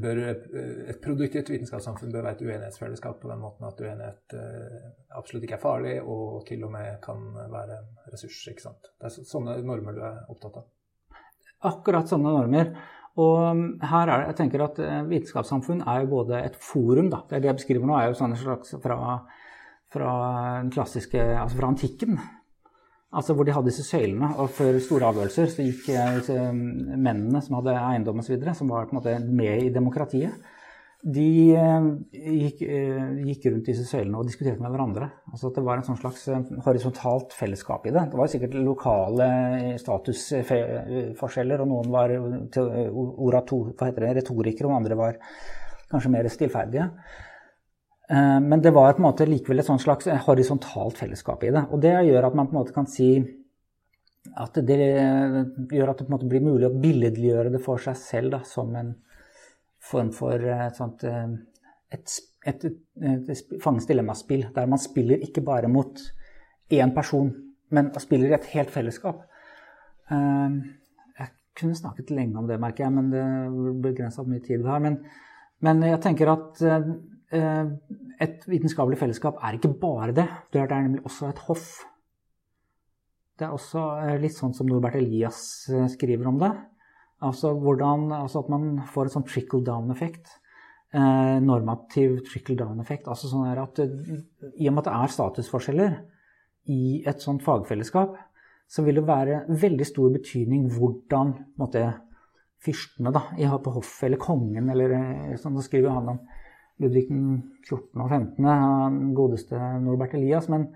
bør, 0.00 0.18
eh, 0.24 0.84
et 0.88 1.00
produktivt 1.04 1.50
vitenskapssamfunn 1.52 2.12
bør 2.12 2.24
være 2.24 2.38
et 2.38 2.44
uenighetsfellesskap 2.46 3.18
på 3.20 3.28
den 3.28 3.42
måten 3.42 3.66
at 3.68 3.80
uenighet 3.82 4.36
eh, 4.38 4.86
absolutt 5.18 5.44
ikke 5.44 5.58
er 5.58 5.64
farlig, 5.64 5.96
og 6.00 6.46
til 6.48 6.64
og 6.64 6.72
med 6.72 6.96
kan 7.04 7.26
være 7.52 7.76
en 7.76 7.90
ressurs. 8.12 8.38
ikke 8.48 8.64
sant? 8.64 8.88
Det 8.96 9.10
er 9.10 9.28
sånne 9.28 9.58
normer 9.66 9.98
du 9.98 10.00
er 10.08 10.22
opptatt 10.32 10.62
av? 10.62 10.70
Akkurat 11.68 12.08
sånne 12.08 12.32
normer. 12.32 12.72
Og 13.18 13.36
mm, 13.58 13.68
her 13.90 14.06
er 14.06 14.22
det, 14.22 14.30
jeg 14.30 14.38
tenker 14.40 14.64
at 14.64 14.80
Vitenskapssamfunn 15.10 15.82
er 15.82 16.04
jo 16.04 16.12
både 16.12 16.40
et 16.46 16.56
forum 16.62 17.08
da, 17.10 17.24
Det 17.28 17.42
jeg 17.42 17.60
beskriver 17.60 17.88
nå, 17.88 17.96
er 17.98 18.12
jo 18.12 18.18
sånne 18.20 18.38
slags 18.38 18.76
fra, 18.80 18.98
fra, 19.92 20.12
klassiske, 20.72 21.18
altså 21.34 21.58
fra 21.58 21.72
antikken. 21.74 22.20
Altså 23.08 23.32
hvor 23.32 23.46
de 23.48 23.54
hadde 23.56 23.70
disse 23.70 23.86
søylene, 23.88 24.34
og 24.36 24.50
for 24.52 24.76
store 24.84 25.08
avgjørelser 25.08 25.48
så 25.48 25.64
gikk 25.64 25.86
disse 26.18 26.34
mm, 26.36 26.96
mennene 27.00 27.40
som 27.40 27.56
hadde 27.56 27.78
eiendom 27.80 28.20
osv., 28.20 28.36
som 28.54 28.68
var 28.68 28.88
på 28.88 28.92
en 28.92 29.00
måte 29.00 29.14
med 29.24 29.64
i 29.64 29.72
demokratiet, 29.72 30.36
de 30.98 31.54
eh, 31.54 31.84
gikk, 32.10 32.62
eh, 32.66 33.20
gikk, 33.28 33.44
rundt 33.52 33.68
disse 33.70 33.84
søylene 33.86 34.18
og 34.18 34.26
diskuterte 34.26 34.58
med 34.58 34.72
hverandre. 34.74 35.06
Altså 35.30 35.48
at 35.48 35.54
Det 35.60 35.62
var 35.68 35.78
en 35.78 35.86
sånn 35.86 36.00
slags 36.00 36.24
eh, 36.26 36.48
horisontalt 36.64 37.36
fellesskap 37.38 37.86
i 37.86 37.92
det. 37.94 38.02
Det 38.10 38.18
var 38.18 38.32
sikkert 38.32 38.56
lokale 38.58 39.28
statusforskjeller, 39.78 41.62
og 41.62 41.70
noen 41.70 41.94
var 41.94 42.16
orator, 42.18 43.70
retorikere, 43.78 44.66
og 44.66 44.76
andre 44.80 44.98
var 44.98 45.22
kanskje 45.88 46.12
mer 46.12 46.28
stillferdige. 46.34 46.90
Eh, 48.10 48.40
men 48.40 48.62
det 48.62 48.70
var 48.70 48.92
på 48.92 49.02
en 49.02 49.08
måte 49.08 49.26
likevel 49.28 49.60
et 49.60 49.68
slags 49.82 50.08
horisontalt 50.26 50.98
fellesskap 50.98 51.44
i 51.44 51.52
det. 51.52 51.66
Og 51.72 51.82
det 51.82 51.92
gjør 52.08 52.30
at 52.30 52.38
man 52.38 52.48
på 52.48 52.56
en 52.56 52.60
måte 52.62 52.76
kan 52.76 52.88
si 52.88 53.10
at 54.38 54.56
det 54.66 54.78
gjør 54.78 55.92
at 55.92 56.00
det 56.00 56.06
på 56.06 56.10
en 56.10 56.14
måte 56.16 56.28
blir 56.28 56.44
mulig 56.44 56.68
å 56.68 56.78
billedliggjøre 56.80 57.52
det 57.54 57.60
for 57.64 57.80
seg 57.80 57.96
selv 58.00 58.34
da, 58.36 58.42
som 58.44 58.74
en 58.76 58.94
form 59.88 60.10
for 60.12 60.42
et 60.42 60.76
sånt 60.76 61.04
eh, 61.08 61.36
et, 61.92 62.16
et, 62.44 62.64
et, 62.68 63.54
fangens 63.62 63.86
dilemmaspill, 63.88 64.48
der 64.54 64.68
man 64.68 64.80
spiller 64.80 65.22
ikke 65.24 65.44
bare 65.44 65.70
mot 65.72 66.00
én 66.74 66.92
person, 66.92 67.30
men 67.72 67.88
spiller 68.00 68.32
i 68.32 68.36
et 68.36 68.50
helt 68.52 68.72
fellesskap. 68.72 69.22
Eh, 70.12 70.58
jeg 71.20 71.32
kunne 71.60 71.76
snakket 71.76 72.12
lenge 72.16 72.40
om 72.40 72.48
det, 72.48 72.60
merker 72.60 72.86
jeg, 72.86 72.96
men 72.96 73.12
det 73.12 73.24
begrensa 73.84 74.24
mye 74.24 74.44
tid 74.44 74.64
vi 74.64 74.72
har. 74.72 74.84
Men, 74.84 75.00
men 75.64 75.84
jeg 75.88 76.02
tenker 76.04 76.32
at 76.32 76.60
Eh, 76.64 76.90
et 77.28 78.44
vitenskapelig 78.48 78.96
fellesskap 79.00 79.40
er 79.44 79.58
ikke 79.58 79.74
bare 79.80 80.14
det. 80.16 80.26
Det 80.52 80.62
er 80.62 80.70
nemlig 80.80 81.04
også 81.04 81.28
et 81.28 81.42
hoff. 81.48 81.68
Det 83.38 83.46
er 83.46 83.54
også 83.54 83.84
eh, 84.02 84.16
litt 84.18 84.34
sånn 84.34 84.54
som 84.56 84.66
Norbert 84.66 84.98
Elias 84.98 85.40
eh, 85.70 85.86
skriver 85.92 86.26
om 86.26 86.40
det. 86.40 86.50
Altså, 87.22 87.52
hvordan, 87.54 88.08
altså 88.14 88.42
at 88.42 88.50
man 88.50 88.64
får 88.90 89.08
en 89.08 89.14
sånn 89.18 89.26
trickle 89.28 89.62
down-effekt. 89.66 90.32
Eh, 90.90 91.36
normativ 91.44 92.18
trickle 92.26 92.58
down-effekt. 92.58 93.06
Altså 93.10 93.30
sånn 93.30 93.46
at 93.52 93.78
I 93.78 94.66
og 94.70 94.74
med 94.74 94.82
at 94.82 94.88
det 94.88 94.96
er 94.96 95.14
statusforskjeller 95.14 95.94
i 96.74 96.80
et 97.08 97.22
sånt 97.22 97.44
fagfellesskap, 97.46 98.18
så 98.68 98.84
vil 98.84 98.98
det 98.98 99.06
være 99.08 99.44
veldig 99.48 99.86
stor 99.86 100.10
betydning 100.12 100.66
hvordan 100.74 101.32
fyrstene 102.58 103.12
da, 103.14 103.22
på 103.62 103.72
hoffet, 103.78 104.08
eller 104.10 104.20
kongen, 104.20 104.68
eller 104.74 104.92
sånn, 105.40 105.56
så 105.56 105.64
skriver 105.64 105.94
han 105.94 106.10
om 106.12 106.18
Ludvig 106.78 107.08
14. 107.10 108.00
og 108.00 108.10
15., 108.10 108.44
han 108.46 108.98
godeste 109.16 109.58
Norbert 109.82 110.14
Elias. 110.14 110.48
Men, 110.52 110.68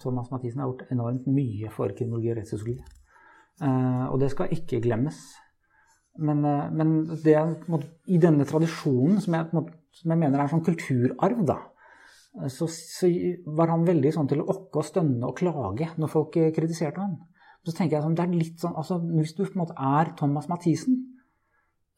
Thomas 0.00 0.30
Mathisen 0.32 0.60
har 0.60 0.68
gjort 0.70 0.90
enormt 0.92 1.26
mye 1.28 1.68
for 1.72 1.86
kriminologi 1.96 2.30
og 2.32 2.38
rettssosiologi. 2.40 2.78
Og 4.12 4.16
det 4.20 4.30
skal 4.32 4.52
ikke 4.52 4.84
glemmes. 4.84 5.18
Men, 6.20 6.42
men 6.76 6.96
det, 7.24 7.36
i 8.12 8.18
denne 8.20 8.44
tradisjonen, 8.48 9.20
som 9.24 9.36
jeg, 9.38 9.62
som 9.96 10.12
jeg 10.12 10.20
mener 10.20 10.42
er 10.42 10.50
sånn 10.50 10.64
kulturarv, 10.66 11.44
da, 11.48 11.58
så, 12.52 12.68
så, 12.68 13.08
var 13.56 13.72
han 13.72 13.86
veldig 13.86 14.12
sånn 14.14 14.28
til 14.28 14.42
å 14.42 14.48
okke 14.52 14.80
og 14.80 14.88
stønne 14.88 15.28
og 15.28 15.36
klage 15.40 15.90
når 16.00 16.12
folk 16.12 16.36
kritiserte 16.56 17.00
ham. 17.00 17.16
Så 17.62 17.74
tenker 17.76 17.96
jeg 17.98 18.04
sånn, 18.04 18.16
det 18.18 18.24
er 18.24 18.34
litt 18.34 18.60
sånn, 18.60 18.76
altså 18.78 18.98
Hvis 19.04 19.36
du 19.36 19.44
på 19.44 19.52
en 19.54 19.62
måte 19.62 19.76
er 19.76 20.12
Thomas 20.18 20.48
Mathisen, 20.50 20.96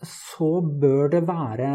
så 0.05 0.59
bør 0.61 1.09
det 1.15 1.23
være 1.29 1.69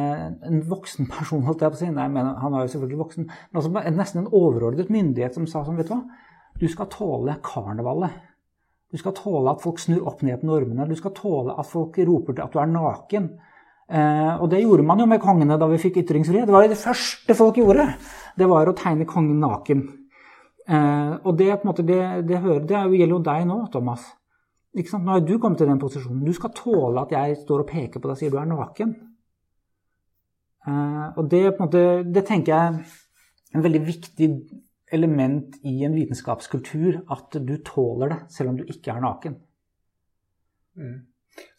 en 0.45 0.59
voksen 0.69 1.07
person 1.09 1.45
holdt 1.47 1.63
jeg 1.63 1.73
på 1.73 1.79
å 1.79 1.81
si. 1.81 1.91
Nei, 1.95 2.07
men 2.13 2.33
han 2.41 2.55
er 2.55 2.65
jo 2.65 2.73
selvfølgelig 2.75 2.99
voksen. 2.99 3.29
Men 3.29 3.61
altså 3.61 3.95
nesten 3.95 4.23
en 4.23 4.33
overordnet 4.35 4.91
myndighet 4.93 5.37
som 5.37 5.47
sa 5.49 5.63
sånn, 5.65 5.79
vet 5.79 5.89
du 5.89 5.95
hva. 5.95 6.03
Du 6.59 6.67
skal 6.69 6.89
tåle 6.91 7.37
karnevalet. 7.45 8.28
Du 8.89 8.97
skal 8.97 9.13
tåle 9.17 9.53
at 9.53 9.61
folk 9.61 9.79
snur 9.81 10.07
opp 10.09 10.23
ned 10.25 10.41
på 10.41 10.49
normene. 10.49 10.87
Du 10.89 10.97
skal 10.97 11.13
tåle 11.17 11.53
at 11.59 11.69
folk 11.69 11.97
roper 12.09 12.35
til 12.35 12.45
at 12.45 12.53
du 12.53 12.59
er 12.61 12.71
naken. 12.71 13.29
Eh, 13.89 14.33
og 14.37 14.49
det 14.51 14.61
gjorde 14.63 14.85
man 14.85 15.01
jo 15.01 15.07
med 15.09 15.21
kongene 15.21 15.57
da 15.61 15.67
vi 15.69 15.81
fikk 15.81 16.01
ytringsfrihet. 16.03 16.49
Det 16.49 16.55
var 16.55 16.67
det 16.69 16.77
første 16.77 17.35
folk 17.37 17.57
gjorde. 17.61 17.85
Det 18.37 18.47
var 18.49 18.69
å 18.69 18.77
tegne 18.77 19.07
kongen 19.09 19.41
naken. 19.41 19.83
Eh, 20.69 21.13
og 21.25 21.37
det, 21.37 21.51
måte, 21.65 21.85
det, 21.85 21.99
det, 22.29 22.41
hører, 22.43 22.65
det 22.69 22.81
gjelder 22.81 23.15
jo 23.15 23.21
deg 23.25 23.45
nå, 23.49 23.59
Thomas. 23.73 24.05
Nå 24.77 25.09
har 25.09 25.23
du 25.25 25.35
kommet 25.41 25.57
til 25.57 25.69
den 25.69 25.81
posisjonen. 25.81 26.25
Du 26.25 26.33
skal 26.37 26.53
tåle 26.53 27.01
at 27.01 27.13
jeg 27.15 27.39
står 27.41 27.63
og 27.63 27.69
peker 27.71 27.97
på 27.97 28.05
deg 28.05 28.13
og 28.13 28.19
sier 28.21 28.33
du 28.33 28.37
er 28.41 28.49
naken. 28.49 28.93
Eh, 30.69 31.05
og 31.17 31.29
det, 31.31 31.43
måte, 31.57 31.83
det, 32.05 32.25
tenker 32.27 32.53
jeg 32.53 32.73
er 32.73 33.57
en 33.57 33.65
veldig 33.65 33.81
viktig 33.87 34.29
element 34.95 35.59
i 35.63 35.75
en 35.85 35.95
vitenskapskultur. 35.97 37.03
At 37.11 37.37
du 37.37 37.55
tåler 37.65 38.15
det, 38.15 38.19
selv 38.35 38.53
om 38.53 38.59
du 38.59 38.65
ikke 38.67 38.95
er 38.95 39.05
naken. 39.05 39.39
Mm. 40.79 40.97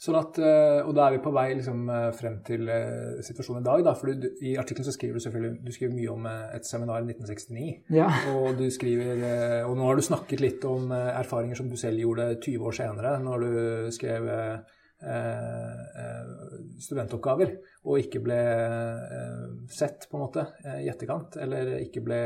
Sånn 0.00 0.16
at, 0.18 0.38
eh, 0.40 0.80
og 0.84 0.94
da 0.96 1.06
er 1.06 1.16
vi 1.16 1.22
på 1.24 1.32
vei 1.34 1.46
liksom, 1.54 1.82
eh, 1.92 2.08
frem 2.16 2.38
til 2.44 2.68
uh, 2.68 3.20
situasjonen 3.24 3.62
i 3.62 3.68
dag. 3.68 3.84
Da, 3.86 3.94
for 3.98 4.12
du, 4.12 4.26
I 4.44 4.56
artikkelen 4.60 4.88
så 4.88 4.94
skriver 4.96 5.16
du 5.16 5.24
selvfølgelig 5.24 5.64
du 5.66 5.72
skriver 5.76 5.96
mye 5.96 6.14
om 6.14 6.26
et 6.30 6.68
seminar 6.68 7.04
i 7.04 7.08
1969. 7.12 7.70
Ja. 7.96 8.08
Og, 8.34 8.50
du 8.58 8.66
skriver, 8.72 9.24
og 9.68 9.76
nå 9.78 9.88
har 9.88 9.98
du 9.98 10.04
snakket 10.04 10.42
litt 10.44 10.66
om 10.68 10.90
erfaringer 10.92 11.58
som 11.58 11.70
du 11.70 11.76
selv 11.80 12.00
gjorde 12.00 12.32
20 12.40 12.68
år 12.68 12.76
senere, 12.76 13.16
når 13.22 13.44
du 13.44 13.50
skrev 13.94 14.28
studentoppgaver 16.80 17.54
og 17.88 18.02
ikke 18.02 18.20
ble 18.20 18.40
sett, 19.72 20.04
på 20.10 20.18
en 20.18 20.24
måte, 20.26 20.44
i 20.82 20.90
etterkant. 20.92 21.38
Eller 21.40 21.78
ikke 21.78 22.02
ble 22.04 22.20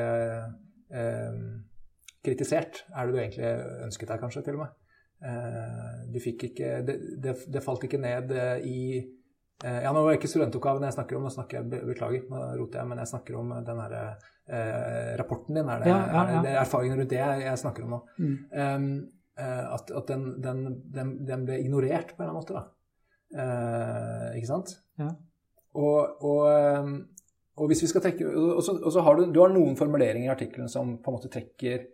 kritisert, 2.24 2.84
er 2.94 3.06
det 3.06 3.12
du 3.14 3.20
egentlig 3.20 3.48
ønsket 3.84 4.10
deg, 4.10 4.20
kanskje, 4.22 4.42
til 4.46 4.58
og 4.58 4.64
med? 4.64 4.80
Eh, 5.24 6.00
du 6.12 6.18
fikk 6.20 6.48
ikke 6.50 6.70
det, 6.84 6.96
det, 7.22 7.32
det, 7.48 7.62
falt 7.64 7.86
ikke 7.86 8.00
ned 8.02 8.32
eh, 8.34 8.66
i 8.68 8.80
eh, 8.98 9.78
Ja, 9.80 9.92
nå 9.94 10.02
var 10.02 10.12
det 10.12 10.18
ikke 10.18 10.28
studentoppgaven 10.28 10.84
jeg 10.84 10.96
snakker 10.98 11.16
om, 11.16 11.24
nå 11.24 11.32
snakker 11.32 11.60
jeg, 11.60 11.82
beklager, 11.88 12.26
nå 12.28 12.40
roter 12.58 12.82
jeg, 12.82 12.90
men 12.90 13.00
jeg 13.00 13.12
snakker 13.12 13.38
om 13.40 13.54
den 13.64 13.80
herre 13.80 14.02
eh, 14.10 15.14
rapporten 15.20 15.56
din. 15.56 15.70
Er 15.70 15.84
det, 15.84 15.92
ja, 15.92 15.98
ja, 16.02 16.24
ja. 16.28 16.38
Er 16.40 16.48
det 16.48 16.54
erfaringen 16.60 17.00
rundt 17.00 17.14
det 17.14 17.20
jeg, 17.22 17.44
jeg 17.46 17.62
snakker 17.62 17.86
om 17.86 17.96
nå? 17.96 18.00
Mm. 18.18 18.34
Um, 18.52 18.88
at, 19.34 19.88
at 19.90 20.10
den, 20.12 20.26
den, 20.44 20.58
den, 20.94 21.08
den, 21.26 21.46
ble 21.48 21.56
ignorert 21.58 22.12
på 22.14 22.22
en 22.22 22.28
eller 22.28 22.36
annen 22.36 22.42
måte, 22.42 22.60
da. 22.60 22.66
Uh, 23.34 24.28
ikke 24.38 24.50
sant? 24.50 24.76
Ja. 25.00 25.08
Og, 25.74 26.22
og, 26.22 26.44
og, 27.54 27.68
hvis 27.70 27.84
vi 27.84 27.88
skal 27.90 28.02
trekke 28.02 28.26
Og 28.26 28.62
så, 28.66 28.72
og 28.80 28.90
så 28.90 29.02
har 29.06 29.18
du, 29.18 29.28
du 29.30 29.38
har 29.38 29.52
noen 29.52 29.76
formuleringer 29.78 30.26
i 30.26 30.32
artikkelen 30.32 30.70
som 30.70 30.96
på 31.02 31.10
en 31.10 31.18
måte 31.18 31.30
trekker 31.30 31.84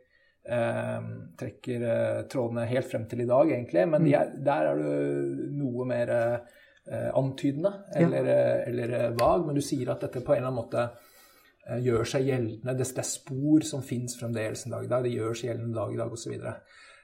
eh, 0.49 1.11
trekker 1.41 1.85
eh, 1.85 2.23
trådene 2.31 2.67
helt 2.71 2.91
frem 2.91 3.07
til 3.09 3.25
i 3.25 3.29
dag, 3.29 3.53
egentlig. 3.53 3.87
Men 3.89 4.07
de 4.07 4.17
er, 4.17 4.33
der 4.47 4.71
er 4.73 4.81
du 4.81 5.47
noe 5.61 5.87
mer 5.89 6.13
eh, 6.17 7.11
antydende 7.17 7.73
eller, 7.97 8.31
ja. 8.33 8.45
eller, 8.71 8.97
eh, 8.99 9.11
vag. 9.19 9.47
Men 9.47 9.59
du 9.59 9.65
sier 9.65 9.93
at 9.93 10.07
dette 10.07 10.25
på 10.25 10.35
en 10.35 10.43
eller 10.43 10.53
annen 10.53 10.61
måte 10.63 10.87
eh, 10.87 11.83
gjør 11.85 12.09
seg 12.15 12.31
gjeldende. 12.31 12.77
Det, 12.77 12.89
det 12.95 13.05
er 13.05 13.11
spor 13.11 13.67
som 13.69 13.85
fins 13.87 14.17
fremdeles 14.21 14.65
en 14.67 14.79
dag 14.79 14.87
i 14.87 14.95
dag. 14.95 15.05
Det 15.05 15.15
gjør 15.17 15.37
seg 15.37 15.53
gjeldende 15.53 15.77
dag 15.81 15.95
i 15.95 16.01
dag, 16.01 16.17
osv. 16.17 16.39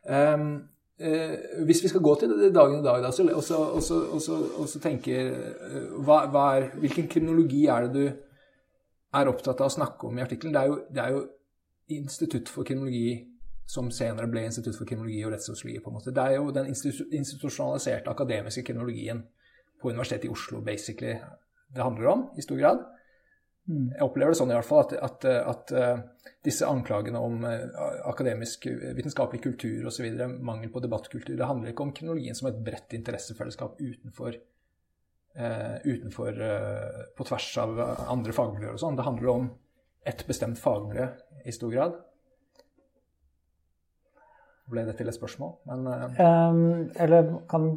Um, 0.07 0.50
eh, 1.02 1.34
hvis 1.66 1.82
vi 1.84 1.90
skal 1.92 2.04
gå 2.04 2.14
til 2.20 2.36
dagen 2.54 2.78
i 2.80 2.84
dag, 2.86 3.02
da, 3.04 3.11
og 3.36 4.68
så 4.70 4.82
tenker 4.82 5.34
hva, 5.98 6.22
hva 6.30 6.46
er, 6.57 6.70
Hvilken 6.78 7.11
kriminologi 7.11 7.66
er 7.72 7.88
det 7.88 7.94
du 7.96 8.26
er 9.14 9.30
opptatt 9.30 9.62
av 9.62 9.70
å 9.70 9.76
snakke 9.76 10.09
om 10.09 10.18
i 10.18 10.24
artikkelen? 10.24 10.54
Det, 10.57 10.92
det, 10.94 11.02
er 11.02 11.16
jo 11.16 11.24
Institutt 11.96 12.50
for 12.50 12.66
kriminologi 12.66 13.20
som 13.70 13.92
senere 13.94 14.26
ble 14.30 14.42
Institutt 14.48 14.74
for 14.74 14.88
kriminologi 14.88 15.20
og 15.26 15.30
rettssosiologi. 15.34 15.78
på 15.84 15.90
en 15.90 15.98
måte. 15.98 16.14
Det 16.14 16.22
er 16.22 16.38
jo 16.40 16.50
den 16.54 16.66
institusjonaliserte 16.70 18.11
akademiske 18.11 18.64
kriminologien 18.66 19.22
på 19.82 19.90
Universitetet 19.90 20.26
i 20.26 20.32
Oslo 20.32 20.61
basically 20.66 21.14
det 21.74 21.82
handler 21.82 22.07
om, 22.07 22.30
i 22.38 22.42
stor 22.42 22.59
grad. 22.59 22.84
Mm. 23.66 23.88
Jeg 23.96 24.07
opplever 24.07 24.32
det 24.32 24.38
sånn 24.38 24.52
i 24.52 24.54
hvert 24.54 24.68
fall 24.68 24.84
at, 24.84 24.92
at, 25.02 25.24
at 25.26 25.72
uh, 25.74 26.34
disse 26.46 26.66
anklagene 26.70 27.18
om 27.18 27.40
uh, 27.42 27.64
akademisk, 28.07 28.68
vitenskapelig 28.94 29.42
kultur 29.42 29.88
osv., 29.90 30.07
mangel 30.38 30.70
på 30.72 30.82
debattkultur, 30.84 31.34
det 31.38 31.48
handler 31.48 31.72
ikke 31.72 31.88
om 31.88 31.94
kriminologien 31.96 32.38
som 32.38 32.50
et 32.50 32.61
bredt 32.66 32.94
interessefellesskap 32.98 33.80
utenfor, 33.82 34.38
utenfor 35.37 36.39
på 37.16 37.24
tvers 37.28 37.49
av 37.61 37.80
andre 38.09 38.32
fagmiljøer 38.32 38.72
og 38.72 38.80
sånn. 38.80 38.97
Det 38.97 39.05
handler 39.05 39.32
om 39.32 39.49
et 40.09 40.22
bestemt 40.28 40.61
fagmiljø 40.61 41.11
i 41.45 41.55
stor 41.55 41.74
grad. 41.74 41.99
Ble 44.70 44.82
det 44.87 44.97
til 44.99 45.11
et 45.11 45.14
spørsmål? 45.14 45.53
Men, 45.70 45.84
um, 46.18 46.62
eller 46.99 47.28
kan 47.51 47.68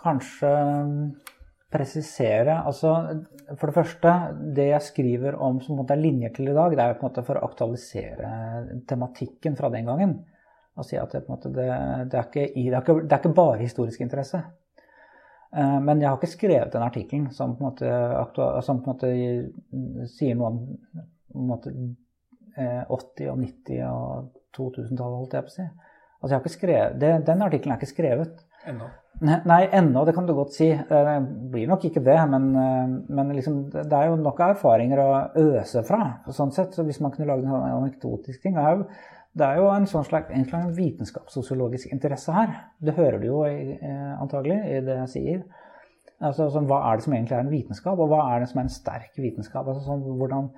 kanskje 0.00 0.52
presisere 1.68 2.54
altså, 2.64 2.94
For 3.58 3.68
det 3.68 3.76
første, 3.76 4.12
det 4.56 4.70
jeg 4.70 4.86
skriver 4.86 5.36
om 5.44 5.60
som 5.60 5.82
er 5.84 6.00
linjer 6.00 6.32
til 6.36 6.48
i 6.48 6.56
dag, 6.56 6.72
det 6.72 6.84
er 6.84 6.96
på 6.96 7.04
en 7.04 7.10
måte 7.10 7.24
for 7.26 7.36
å 7.36 7.48
aktualisere 7.48 8.30
tematikken 8.88 9.56
fra 9.56 9.68
den 9.72 9.88
gangen. 9.88 10.14
Og 10.78 10.86
si 10.86 10.96
at 10.96 11.12
det, 11.12 11.24
måte, 11.28 11.50
det, 11.52 11.66
det, 12.12 12.16
er 12.16 12.28
ikke, 12.28 12.46
det, 12.54 12.72
er 12.72 12.80
ikke, 12.80 12.96
det, 13.02 13.12
er 13.12 13.20
ikke, 13.20 13.34
bare 13.36 13.60
historisk 13.60 14.04
interesse. 14.04 14.40
Uh, 15.48 15.78
men 15.80 16.02
jeg 16.02 16.10
har 16.10 16.18
ikke 16.18 16.34
skrevet 16.34 16.74
den 16.74 16.84
artikkelen 16.84 17.30
som, 17.32 17.54
som 17.56 17.56
på 17.56 17.70
en 17.80 18.88
måte 18.90 19.12
sier 20.12 20.36
noe 20.36 20.50
om 20.52 20.58
måte, 21.48 21.72
80- 22.58 23.24
eh, 23.24 23.32
og 23.32 23.38
90- 23.38 23.84
og 23.88 24.30
2000-tallet, 24.56 25.18
holdt 25.22 25.36
jeg 25.36 25.46
på 25.46 25.52
å 25.52 25.56
si. 25.56 25.66
Altså, 26.18 26.30
jeg 26.30 26.36
har 26.36 26.44
ikke 26.44 26.56
skrevet, 26.56 26.96
det, 27.00 27.10
den 27.28 27.44
artikkelen 27.46 27.74
er 27.74 27.80
ikke 27.80 27.92
skrevet. 27.92 28.40
Ennå? 28.68 28.88
Nei, 29.22 29.62
ennå, 29.74 30.04
det 30.06 30.14
kan 30.14 30.26
du 30.26 30.32
godt 30.34 30.54
si. 30.54 30.68
Det 30.70 31.02
blir 31.50 31.70
nok 31.70 31.84
ikke 31.88 32.02
det. 32.06 32.16
Men, 32.30 32.48
eh, 32.58 32.90
men 33.18 33.32
liksom, 33.34 33.60
det 33.74 33.86
er 33.86 34.10
jo 34.10 34.18
nok 34.20 34.42
erfaringer 34.46 35.02
å 35.02 35.08
øse 35.42 35.82
fra. 35.86 36.20
sånn 36.34 36.52
sett, 36.54 36.74
så 36.74 36.84
Hvis 36.86 37.00
man 37.00 37.14
kunne 37.14 37.30
lage 37.30 37.46
en 37.46 37.54
sånn 37.54 37.78
anekdotisk 37.78 38.42
ting. 38.42 38.58
Det 39.36 39.44
er 39.44 39.60
jo 39.60 39.68
en 39.70 39.86
sånn 39.86 40.06
slags, 40.06 40.32
en 40.34 40.46
slags 40.48 40.72
vitenskapssosiologisk 40.76 41.92
interesse 41.94 42.32
her. 42.34 42.54
Det 42.80 42.96
hører 42.96 43.20
du 43.20 43.28
jo 43.28 43.42
eh, 43.46 44.14
antagelig 44.18 44.56
i 44.64 44.80
det 44.86 44.96
jeg 45.02 45.12
sier. 45.14 45.44
Altså, 46.18 46.48
sånn, 46.50 46.66
Hva 46.66 46.80
er 46.88 46.98
det 46.98 47.04
som 47.04 47.14
egentlig 47.14 47.36
er 47.36 47.44
en 47.44 47.52
vitenskap, 47.52 48.00
og 48.00 48.10
hva 48.10 48.24
er 48.32 48.42
det 48.42 48.48
som 48.50 48.58
er 48.58 48.66
en 48.66 48.74
sterk 48.74 49.20
vitenskap? 49.20 49.68
Altså, 49.68 49.84
sånn, 49.84 50.02
hvordan 50.18 50.48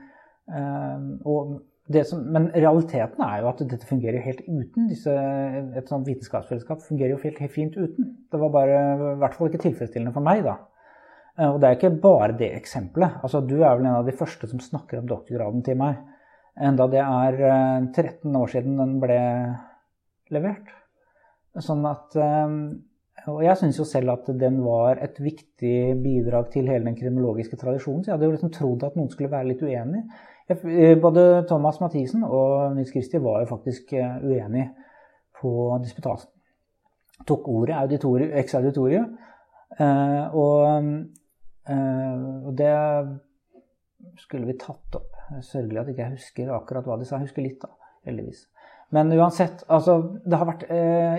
Ehm, 0.51 1.19
som, 2.07 2.23
men 2.33 2.49
realiteten 2.55 3.23
er 3.25 3.43
jo 3.43 3.51
at 3.51 3.63
dette 3.67 3.89
fungerer 3.89 4.23
helt 4.23 4.43
uten. 4.47 4.89
Disse, 4.91 5.15
et 5.79 5.91
sånt 5.91 6.09
vitenskapsfellesskap 6.09 6.83
fungerer 6.87 7.17
jo 7.17 7.23
helt, 7.25 7.41
helt, 7.43 7.55
fint 7.55 7.79
uten. 7.79 8.13
Det 8.31 8.41
var 8.41 8.53
bare 8.55 8.81
i 9.15 9.17
hvert 9.23 9.37
fall 9.37 9.51
ikke 9.51 9.65
tilfredsstillende 9.67 10.15
for 10.15 10.27
meg, 10.27 10.45
da. 10.47 10.57
Eh, 11.39 11.49
og 11.49 11.59
det 11.61 11.69
er 11.69 11.79
ikke 11.79 11.95
bare 12.03 12.37
det 12.39 12.53
eksempelet. 12.59 13.21
Altså, 13.25 13.43
du 13.43 13.59
er 13.61 13.75
vel 13.75 13.87
en 13.87 14.01
av 14.01 14.09
de 14.09 14.17
første 14.17 14.51
som 14.51 14.63
snakker 14.63 15.03
om 15.03 15.11
doktorgraden 15.11 15.67
til 15.67 15.79
meg. 15.81 16.01
Enda 16.61 16.85
det 16.93 17.01
er 17.01 17.39
13 17.95 18.05
eh, 18.05 18.41
år 18.41 18.49
siden 18.53 18.77
den 18.81 18.99
ble 19.01 19.19
levert. 20.35 20.69
Sånn 21.59 21.85
at 21.89 22.17
ehm, 22.21 22.59
Og 23.31 23.43
jeg 23.45 23.57
syns 23.61 23.79
jo 23.81 23.85
selv 23.85 24.11
at 24.15 24.29
den 24.41 24.63
var 24.65 24.97
et 25.03 25.19
viktig 25.21 25.97
bidrag 26.01 26.51
til 26.53 26.69
hele 26.71 26.85
den 26.87 26.97
kriminologiske 26.97 27.57
tradisjonen. 27.61 28.05
Så 28.05 28.11
jeg 28.11 28.17
hadde 28.17 28.29
jo 28.29 28.37
liksom 28.37 28.53
trodd 28.55 28.85
at 28.87 28.97
noen 28.97 29.11
skulle 29.13 29.33
være 29.33 29.51
litt 29.51 29.65
uenig. 29.65 30.03
Eh, 30.51 30.97
både 31.01 31.45
Thomas 31.49 31.81
Mathisen 31.83 32.23
og 32.25 32.77
Nils 32.77 32.93
Kristi 32.95 33.19
var 33.21 33.43
jo 33.43 33.53
faktisk 33.53 33.85
uenig 33.97 34.67
på 35.41 35.51
disputasen. 35.85 36.31
Tok 37.29 37.49
ordet 37.53 37.77
eks-auditoriet. 38.41 39.07
Eh, 39.81 40.25
og 40.41 40.57
det 42.57 42.77
skulle 44.25 44.47
vi 44.49 44.57
tatt 44.59 44.97
opp. 44.97 45.20
Sørgelig 45.39 45.79
at 45.81 45.91
ikke 45.93 46.03
jeg 46.03 46.17
husker 46.19 46.55
akkurat 46.55 46.87
hva 46.89 46.97
de 46.99 47.07
sa. 47.07 47.19
Jeg 47.19 47.29
husker 47.29 47.45
litt, 47.45 47.61
da, 47.63 47.71
heldigvis. 48.09 48.47
Men 48.91 49.13
uansett, 49.15 49.63
altså, 49.71 50.01
det 50.27 50.39
har 50.39 50.49
vært 50.49 50.65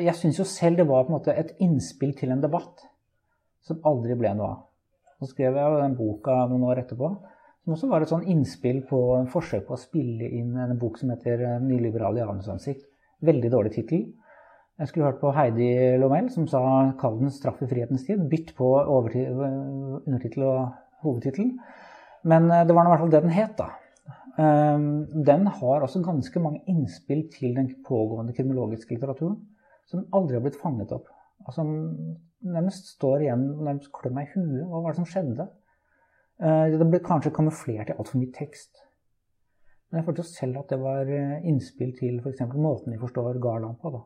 Jeg 0.03 0.15
syns 0.19 0.41
jo 0.41 0.45
selv 0.47 0.81
det 0.81 0.87
var 0.89 1.05
på 1.05 1.13
en 1.13 1.17
måte 1.19 1.35
et 1.39 1.53
innspill 1.63 2.11
til 2.17 2.33
en 2.33 2.43
debatt 2.43 2.83
som 3.63 3.79
aldri 3.87 4.17
ble 4.19 4.33
noe 4.35 4.49
av. 4.49 4.63
Så 5.21 5.31
skrev 5.31 5.55
jeg 5.55 5.73
jo 5.73 5.79
den 5.79 5.95
boka 5.95 6.33
noen 6.49 6.65
år 6.65 6.81
etterpå 6.81 7.11
Som 7.61 7.75
også 7.75 7.91
var 7.91 8.01
et 8.01 8.09
sånn 8.09 8.25
innspill 8.25 8.81
på 8.89 8.99
en 9.19 9.29
forsøk 9.29 9.67
på 9.67 9.75
å 9.75 9.79
spille 9.79 10.27
inn 10.39 10.55
en 10.57 10.79
bok 10.81 10.97
som 10.97 11.11
heter 11.13 11.59
'Nyliberal 11.61 12.17
i 12.17 12.25
ansikt'. 12.25 12.87
Veldig 13.21 13.51
dårlig 13.51 13.71
tittel. 13.75 14.07
Jeg 14.79 14.87
skulle 14.87 15.05
hørt 15.05 15.21
på 15.21 15.31
Heidi 15.31 15.97
Lomel 16.01 16.31
som 16.31 16.47
sa 16.47 16.91
'Kall 16.99 17.19
den 17.19 17.29
straff 17.29 17.61
i 17.61 17.67
frihetens 17.67 18.03
tid'. 18.03 18.27
Bytt 18.29 18.55
på 18.55 18.65
undertittel 20.07 20.43
og 20.43 20.73
hovedtittel. 21.03 21.53
Men 22.23 22.49
det 22.49 22.75
var 22.75 22.85
i 22.85 22.89
hvert 22.89 22.99
fall 22.99 23.11
det 23.11 23.21
den 23.21 23.37
het, 23.37 23.57
da. 23.57 23.69
Den 24.37 25.47
har 25.57 25.83
også 25.83 25.99
ganske 26.05 26.39
mange 26.39 26.61
innspill 26.71 27.25
til 27.33 27.55
den 27.57 27.67
pågående 27.83 28.31
kriminologiske 28.37 28.95
litteraturen 28.95 29.35
som 29.91 30.05
aldri 30.15 30.37
har 30.37 30.45
blitt 30.45 30.59
fanget 30.61 30.93
opp. 30.95 31.09
Altså, 31.47 31.65
nærmest 31.65 32.93
står 32.95 33.25
igjen 33.25 33.43
nærmest 33.59 33.91
klør 33.95 34.15
meg 34.15 34.29
i 34.29 34.35
huet. 34.35 34.63
Hva 34.69 34.83
var 34.83 34.93
det 34.93 35.01
som 35.01 35.09
skjedde? 35.09 35.47
Eh, 36.41 36.71
det 36.73 36.87
ble 36.87 37.01
kanskje 37.05 37.33
kamuflert 37.35 37.91
i 37.91 37.97
altfor 37.97 38.21
mye 38.21 38.33
tekst. 38.35 38.83
Men 39.89 39.99
jeg 39.99 40.07
følte 40.07 40.27
selv 40.27 40.61
at 40.61 40.71
det 40.71 40.79
var 40.81 41.09
eh, 41.11 41.41
innspill 41.49 41.91
til 41.97 42.21
f.eks. 42.21 42.45
måten 42.55 42.93
vi 42.93 43.01
forstår 43.01 43.41
Garland 43.43 43.81
på, 43.81 43.91
da. 43.93 44.03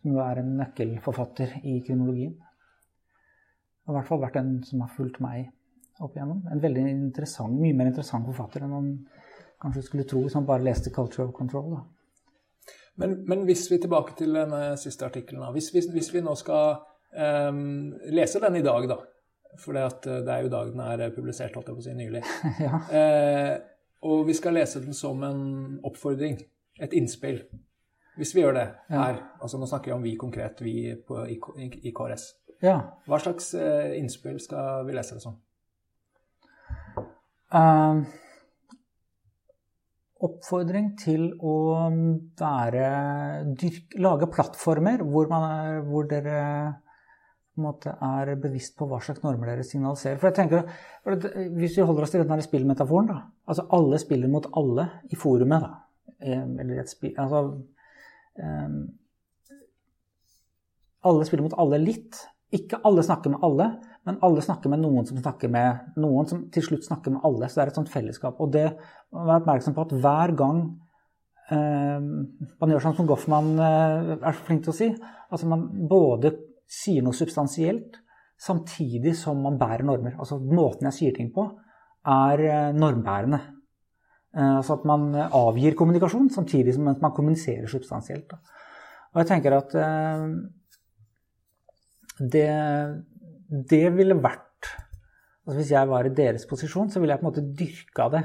som 0.00 0.14
jo 0.14 0.22
er 0.24 0.40
en 0.40 0.54
nøkkelforfatter 0.60 1.58
i 1.62 1.80
kriminologien. 1.84 2.36
Det 2.38 3.90
har 3.90 3.96
i 3.96 3.98
hvert 3.98 4.08
fall 4.08 4.22
vært 4.22 4.38
en 4.40 4.54
som 4.64 4.84
har 4.84 4.94
fulgt 4.96 5.20
meg 5.22 5.50
opp 6.02 6.14
igjennom. 6.16 6.44
En 6.50 6.62
veldig 6.62 6.86
interessant, 6.90 7.58
mye 7.58 7.76
mer 7.76 7.90
interessant 7.90 8.26
forfatter 8.30 8.64
enn 8.64 8.72
man 8.72 8.92
kanskje 9.62 9.86
skulle 9.86 10.06
tro 10.08 10.22
hvis 10.24 10.34
man 10.34 10.46
bare 10.46 10.64
leste 10.66 10.90
'Culture 10.90 11.28
of 11.28 11.34
Control'. 11.34 11.76
da. 11.76 11.82
Men, 12.96 13.24
men, 13.28 13.44
hvis 13.44 13.70
vi 13.70 13.78
tilbake 13.78 14.12
til 14.18 14.34
den 14.34 14.76
siste 14.76 15.04
artikkelen, 15.04 15.52
hvis, 15.52 15.70
hvis, 15.70 15.86
hvis, 15.92 16.14
vi 16.14 16.20
nå 16.20 16.34
skal 16.34 16.76
um, 17.48 17.94
lese 18.12 18.40
den 18.40 18.56
i 18.56 18.62
dag, 18.62 18.88
da 18.88 18.96
For 19.58 19.72
det, 19.72 20.04
det, 20.04 20.28
er 20.32 20.42
jo 20.42 20.48
dag 20.48 20.66
den 20.72 20.80
er 20.80 21.10
publisert, 21.12 21.54
holdt 21.54 21.68
jeg 21.68 21.76
på 21.76 21.82
å 21.82 21.84
si, 21.84 21.92
nylig. 21.96 22.22
ja. 22.66 22.78
uh, 22.92 23.56
og 24.02 24.26
vi 24.26 24.34
skal 24.34 24.56
lese 24.56 24.80
den 24.80 24.94
som 24.96 25.22
en 25.22 25.42
oppfordring, 25.84 26.38
et 26.80 26.92
innspill. 26.92 27.42
Hvis 28.16 28.34
vi 28.34 28.40
gjør 28.40 28.56
det 28.56 28.64
her, 28.88 29.18
ja. 29.18 29.26
altså 29.40 29.60
nå 29.60 29.68
snakker 29.68 29.92
vi 29.92 29.96
om 29.96 30.02
vi 30.04 30.16
konkret, 30.16 30.60
vi 30.64 30.94
på, 31.08 31.20
i, 31.28 31.38
i, 31.82 31.92
KRS. 31.92 32.24
Ja. 32.64 32.78
Hva 33.08 33.20
slags 33.20 33.52
uh, 33.54 33.92
innspill 33.96 34.40
skal 34.40 34.86
vi 34.88 34.96
lese 34.96 35.16
det 35.16 35.24
som? 35.24 35.36
Uh, 37.52 38.04
oppfordring 40.22 40.92
til 41.00 41.28
å 41.42 41.56
være, 42.38 42.86
dyrk, 43.58 43.96
lage 44.02 44.28
plattformer 44.30 45.02
hvor, 45.02 45.28
er, 45.34 45.82
hvor 45.86 46.06
dere 46.10 46.38
er 47.52 48.32
bevisst 48.40 48.76
på 48.78 48.86
hva 48.88 49.00
slags 49.02 49.22
normer 49.24 49.50
dere 49.52 49.66
signaliserer. 49.66 50.18
For 50.20 50.30
jeg 50.30 50.38
tenker, 50.38 50.64
Hvis 51.58 51.76
vi 51.76 51.82
holder 51.84 52.02
oss 52.02 52.14
til 52.14 52.24
denne 52.24 52.42
spillmetaforen 52.42 53.10
da, 53.10 53.18
altså 53.46 53.66
Alle 53.70 53.98
spiller 53.98 54.28
mot 54.28 54.46
alle 54.56 54.88
i 55.10 55.16
forumet. 55.16 55.60
da, 55.60 55.72
eh, 56.20 56.42
eller 56.42 56.80
et 56.80 56.88
spill, 56.88 57.14
altså, 57.18 57.62
um, 58.42 58.98
Alle 61.04 61.24
spiller 61.24 61.42
mot 61.42 61.58
alle 61.58 61.78
litt. 61.78 62.28
Ikke 62.52 62.80
alle 62.84 63.02
snakker 63.02 63.30
med 63.30 63.42
alle, 63.42 63.80
men 64.08 64.18
alle 64.26 64.42
snakker 64.42 64.72
med 64.72 64.82
noen 64.82 65.06
som 65.06 65.18
snakker 65.20 65.50
med 65.52 65.98
noen 66.02 66.28
som 66.30 66.46
til 66.52 66.64
slutt 66.66 66.86
snakker 66.88 67.14
med 67.14 67.22
alle. 67.26 67.46
Så 67.46 67.58
det 67.58 67.64
er 67.64 67.70
et 67.70 67.78
sånt 67.78 67.92
fellesskap. 67.92 68.40
Og 68.42 68.50
det 68.54 68.64
å 68.66 69.26
være 69.28 69.42
oppmerksom 69.44 69.76
på 69.76 69.84
at 69.84 69.94
hver 70.02 70.32
gang 70.38 70.62
eh, 71.54 72.00
man 72.02 72.72
gjør 72.72 72.82
sånn 72.86 72.96
som 72.98 73.10
Goffman 73.10 73.52
eh, 73.62 74.14
er 74.18 74.34
så 74.34 74.46
flink 74.48 74.64
til 74.66 74.74
å 74.74 74.78
si, 74.78 74.88
altså 75.30 75.50
man 75.52 75.68
både 75.90 76.34
sier 76.72 77.04
noe 77.04 77.14
substansielt 77.14 78.00
samtidig 78.42 79.14
som 79.18 79.38
man 79.44 79.60
bærer 79.60 79.86
normer. 79.86 80.16
Altså 80.18 80.40
måten 80.42 80.88
jeg 80.90 80.98
sier 80.98 81.18
ting 81.18 81.30
på, 81.34 81.46
er 82.02 82.42
eh, 82.48 82.72
normbærende. 82.74 83.38
Eh, 84.34 84.56
altså 84.56 84.80
at 84.80 84.88
man 84.88 85.12
avgir 85.28 85.78
kommunikasjon 85.78 86.26
samtidig 86.34 86.74
som 86.74 86.90
man 86.90 87.14
kommuniserer 87.14 87.70
substansielt. 87.70 88.26
Da. 88.34 88.42
Og 89.12 89.22
jeg 89.22 89.30
tenker 89.30 89.60
at 89.60 89.78
eh, 89.78 90.26
det 92.32 92.50
det 93.52 93.86
ville 93.96 94.16
vært 94.16 94.48
altså 95.42 95.58
Hvis 95.58 95.72
jeg 95.72 95.88
var 95.90 96.06
i 96.06 96.14
deres 96.14 96.44
posisjon, 96.46 96.90
så 96.90 97.00
ville 97.00 97.16
jeg 97.16 97.18
på 97.18 97.26
en 97.26 97.32
måte 97.32 97.42
dyrka 97.58 98.04
det. 98.12 98.20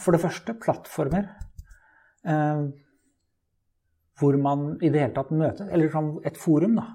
For 0.00 0.16
det 0.16 0.22
første 0.22 0.54
plattformer 0.56 1.26
eh, 2.24 2.62
hvor 4.20 4.38
man 4.40 4.64
i 4.80 4.88
det 4.88 5.02
hele 5.02 5.16
tatt 5.16 5.34
møtes, 5.36 5.68
eller 5.68 6.24
et 6.28 6.40
forum, 6.40 6.80
da. 6.80 6.86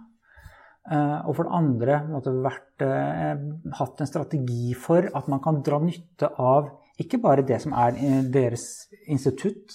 Eh, 0.85 1.19
og 1.29 1.37
for 1.37 1.47
det 1.47 1.57
andre 1.57 1.99
måtte 2.09 2.33
vært, 2.41 2.81
eh, 2.85 3.45
hatt 3.79 4.01
en 4.01 4.09
strategi 4.09 4.73
for 4.77 5.05
at 5.13 5.29
man 5.29 5.41
kan 5.45 5.61
dra 5.65 5.79
nytte 5.81 6.29
av 6.37 6.73
ikke 7.01 7.21
bare 7.21 7.45
det 7.45 7.61
som 7.61 7.73
er 7.73 7.97
deres 8.33 8.87
institutt, 9.05 9.73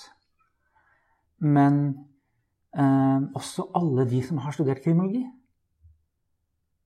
men 1.38 1.94
eh, 2.74 3.20
også 3.34 3.70
alle 3.74 4.06
de 4.10 4.22
som 4.22 4.38
har 4.38 4.54
studert 4.54 4.82
kriminologi 4.82 5.26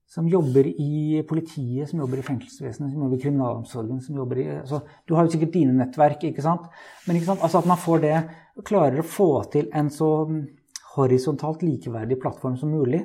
som 0.07 0.27
jobber 0.29 0.67
i 0.69 1.23
politiet, 1.27 1.89
som 1.89 1.99
jobber 2.03 2.21
i 2.21 2.25
fengselsvesenet, 2.25 2.91
som 2.93 3.05
jobber 3.05 3.17
i 3.17 3.23
kriminalomsorgen 3.23 4.01
som 4.05 4.19
jobber 4.19 4.41
i, 4.41 4.45
altså, 4.59 4.83
Du 5.07 5.15
har 5.15 5.25
jo 5.25 5.33
sikkert 5.33 5.53
dine 5.55 5.73
nettverk, 5.73 6.23
ikke 6.29 6.45
sant? 6.45 6.67
Men 7.07 7.17
ikke 7.17 7.31
sant? 7.31 7.41
Altså 7.41 7.63
at 7.63 7.69
man 7.69 7.81
får 7.81 8.03
det, 8.03 8.15
klarer 8.65 9.01
å 9.01 9.07
få 9.07 9.29
til 9.51 9.67
en 9.73 9.89
så 9.91 10.09
horisontalt 10.95 11.65
likeverdig 11.65 12.19
plattform 12.21 12.55
som 12.57 12.71
mulig, 12.71 13.01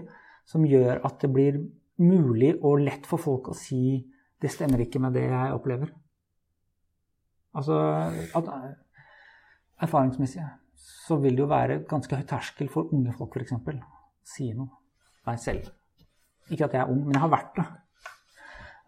som 0.47 0.67
gjør 0.67 1.01
at 1.07 1.19
det 1.25 1.33
blir 1.33 1.59
mulig 2.01 2.55
og 2.61 2.85
lett 2.85 3.09
for 3.09 3.21
folk 3.21 3.51
å 3.51 3.57
si 3.57 4.07
'det 4.41 4.51
stemmer 4.51 4.81
ikke 4.81 5.01
med 5.01 5.13
det 5.13 5.25
jeg 5.29 5.53
opplever'. 5.53 5.91
Altså 7.55 7.77
at, 8.35 8.77
Erfaringsmessig 9.81 10.45
så 10.77 11.17
vil 11.17 11.37
det 11.37 11.41
jo 11.41 11.47
være 11.51 11.83
ganske 11.89 12.17
høy 12.17 12.25
terskel 12.29 12.69
for 12.69 12.93
unge 12.93 13.13
folk 13.17 13.37
f.eks. 13.37 13.53
å 13.53 13.73
si 14.25 14.53
noe. 14.53 14.69
Meg 15.27 15.39
selv. 15.39 15.80
Ikke 16.51 16.67
at 16.67 16.75
jeg 16.77 16.83
er 16.83 16.91
ung, 16.91 17.05
men 17.07 17.17
jeg 17.17 17.23
har 17.23 17.33
vært 17.33 17.57
det. 17.59 17.67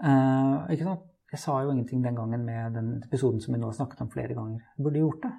Uh, 0.03 0.69
ikke 0.75 0.89
sant? 0.89 1.09
Jeg 1.33 1.41
sa 1.41 1.55
jo 1.65 1.73
ingenting 1.73 2.03
den 2.05 2.19
gangen 2.19 2.43
med 2.45 2.75
den 2.77 2.91
episoden 3.07 3.41
som 3.41 3.55
vi 3.55 3.61
nå 3.63 3.71
har 3.71 3.77
snakket 3.79 4.03
om 4.05 4.11
flere 4.13 4.35
ganger. 4.37 4.61
Jeg 4.77 4.85
burde 4.85 5.01
gjort 5.01 5.23
det. 5.25 5.33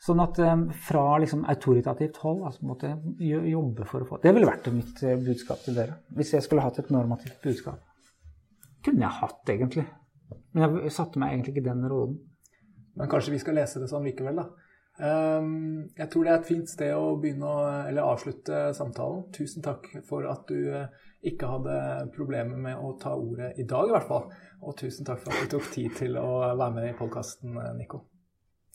Sånn 0.00 0.22
at 0.24 0.38
um, 0.40 0.62
fra 0.86 1.02
liksom, 1.20 1.42
autoritativt 1.52 2.16
hold 2.22 2.46
altså, 2.48 2.64
måtte 2.64 2.88
jeg 3.20 3.42
jobbe 3.52 3.84
for 3.88 4.00
å 4.00 4.08
få 4.08 4.20
Det 4.22 4.32
ville 4.32 4.48
vært 4.48 4.70
mitt 4.72 5.02
uh, 5.04 5.18
budskap 5.20 5.60
til 5.66 5.76
dere. 5.76 5.98
Hvis 6.16 6.32
jeg 6.32 6.46
skulle 6.46 6.64
hatt 6.64 6.80
et 6.80 6.92
normativt 6.94 7.36
budskap. 7.44 7.82
Kunne 8.86 9.04
jeg 9.04 9.18
hatt, 9.18 9.42
egentlig. 9.52 9.84
Men 10.56 10.80
jeg 10.86 10.94
satte 10.96 11.20
meg 11.20 11.34
egentlig 11.34 11.58
ikke 11.58 11.66
den 11.68 11.84
rollen. 11.90 12.16
Men 12.96 13.10
kanskje 13.12 13.34
vi 13.34 13.42
skal 13.42 13.58
lese 13.60 13.82
det 13.82 13.90
sånn 13.90 14.06
likevel, 14.08 14.40
da. 14.40 14.69
Ehm, 15.00 15.88
jeg 15.96 16.10
tror 16.12 16.24
det 16.24 16.32
er 16.32 16.40
et 16.40 16.50
fint 16.50 16.68
sted 16.68 16.92
å 16.92 17.14
begynne 17.20 17.48
å, 17.48 17.62
eller 17.88 18.04
avslutte 18.04 18.66
samtalen. 18.76 19.24
Tusen 19.32 19.64
takk 19.64 19.88
for 20.08 20.28
at 20.28 20.44
du 20.50 20.58
eh, 20.76 21.08
ikke 21.30 21.48
hadde 21.48 21.78
problemer 22.16 22.60
med 22.60 22.76
å 22.76 22.92
ta 23.00 23.14
ordet 23.16 23.54
i 23.60 23.66
dag, 23.68 23.88
i 23.88 23.96
hvert 23.96 24.08
fall. 24.10 24.28
Og 24.60 24.76
tusen 24.80 25.08
takk 25.08 25.22
for 25.24 25.32
at 25.32 25.46
du 25.46 25.56
tok 25.56 25.72
tid 25.72 25.96
til 25.96 26.20
å 26.20 26.30
være 26.52 26.70
med 26.76 26.90
i 26.90 26.96
podkasten, 26.98 27.56
Nico. 27.78 28.04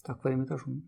Takk 0.06 0.22
for 0.22 0.34
invitasjonen. 0.34 0.84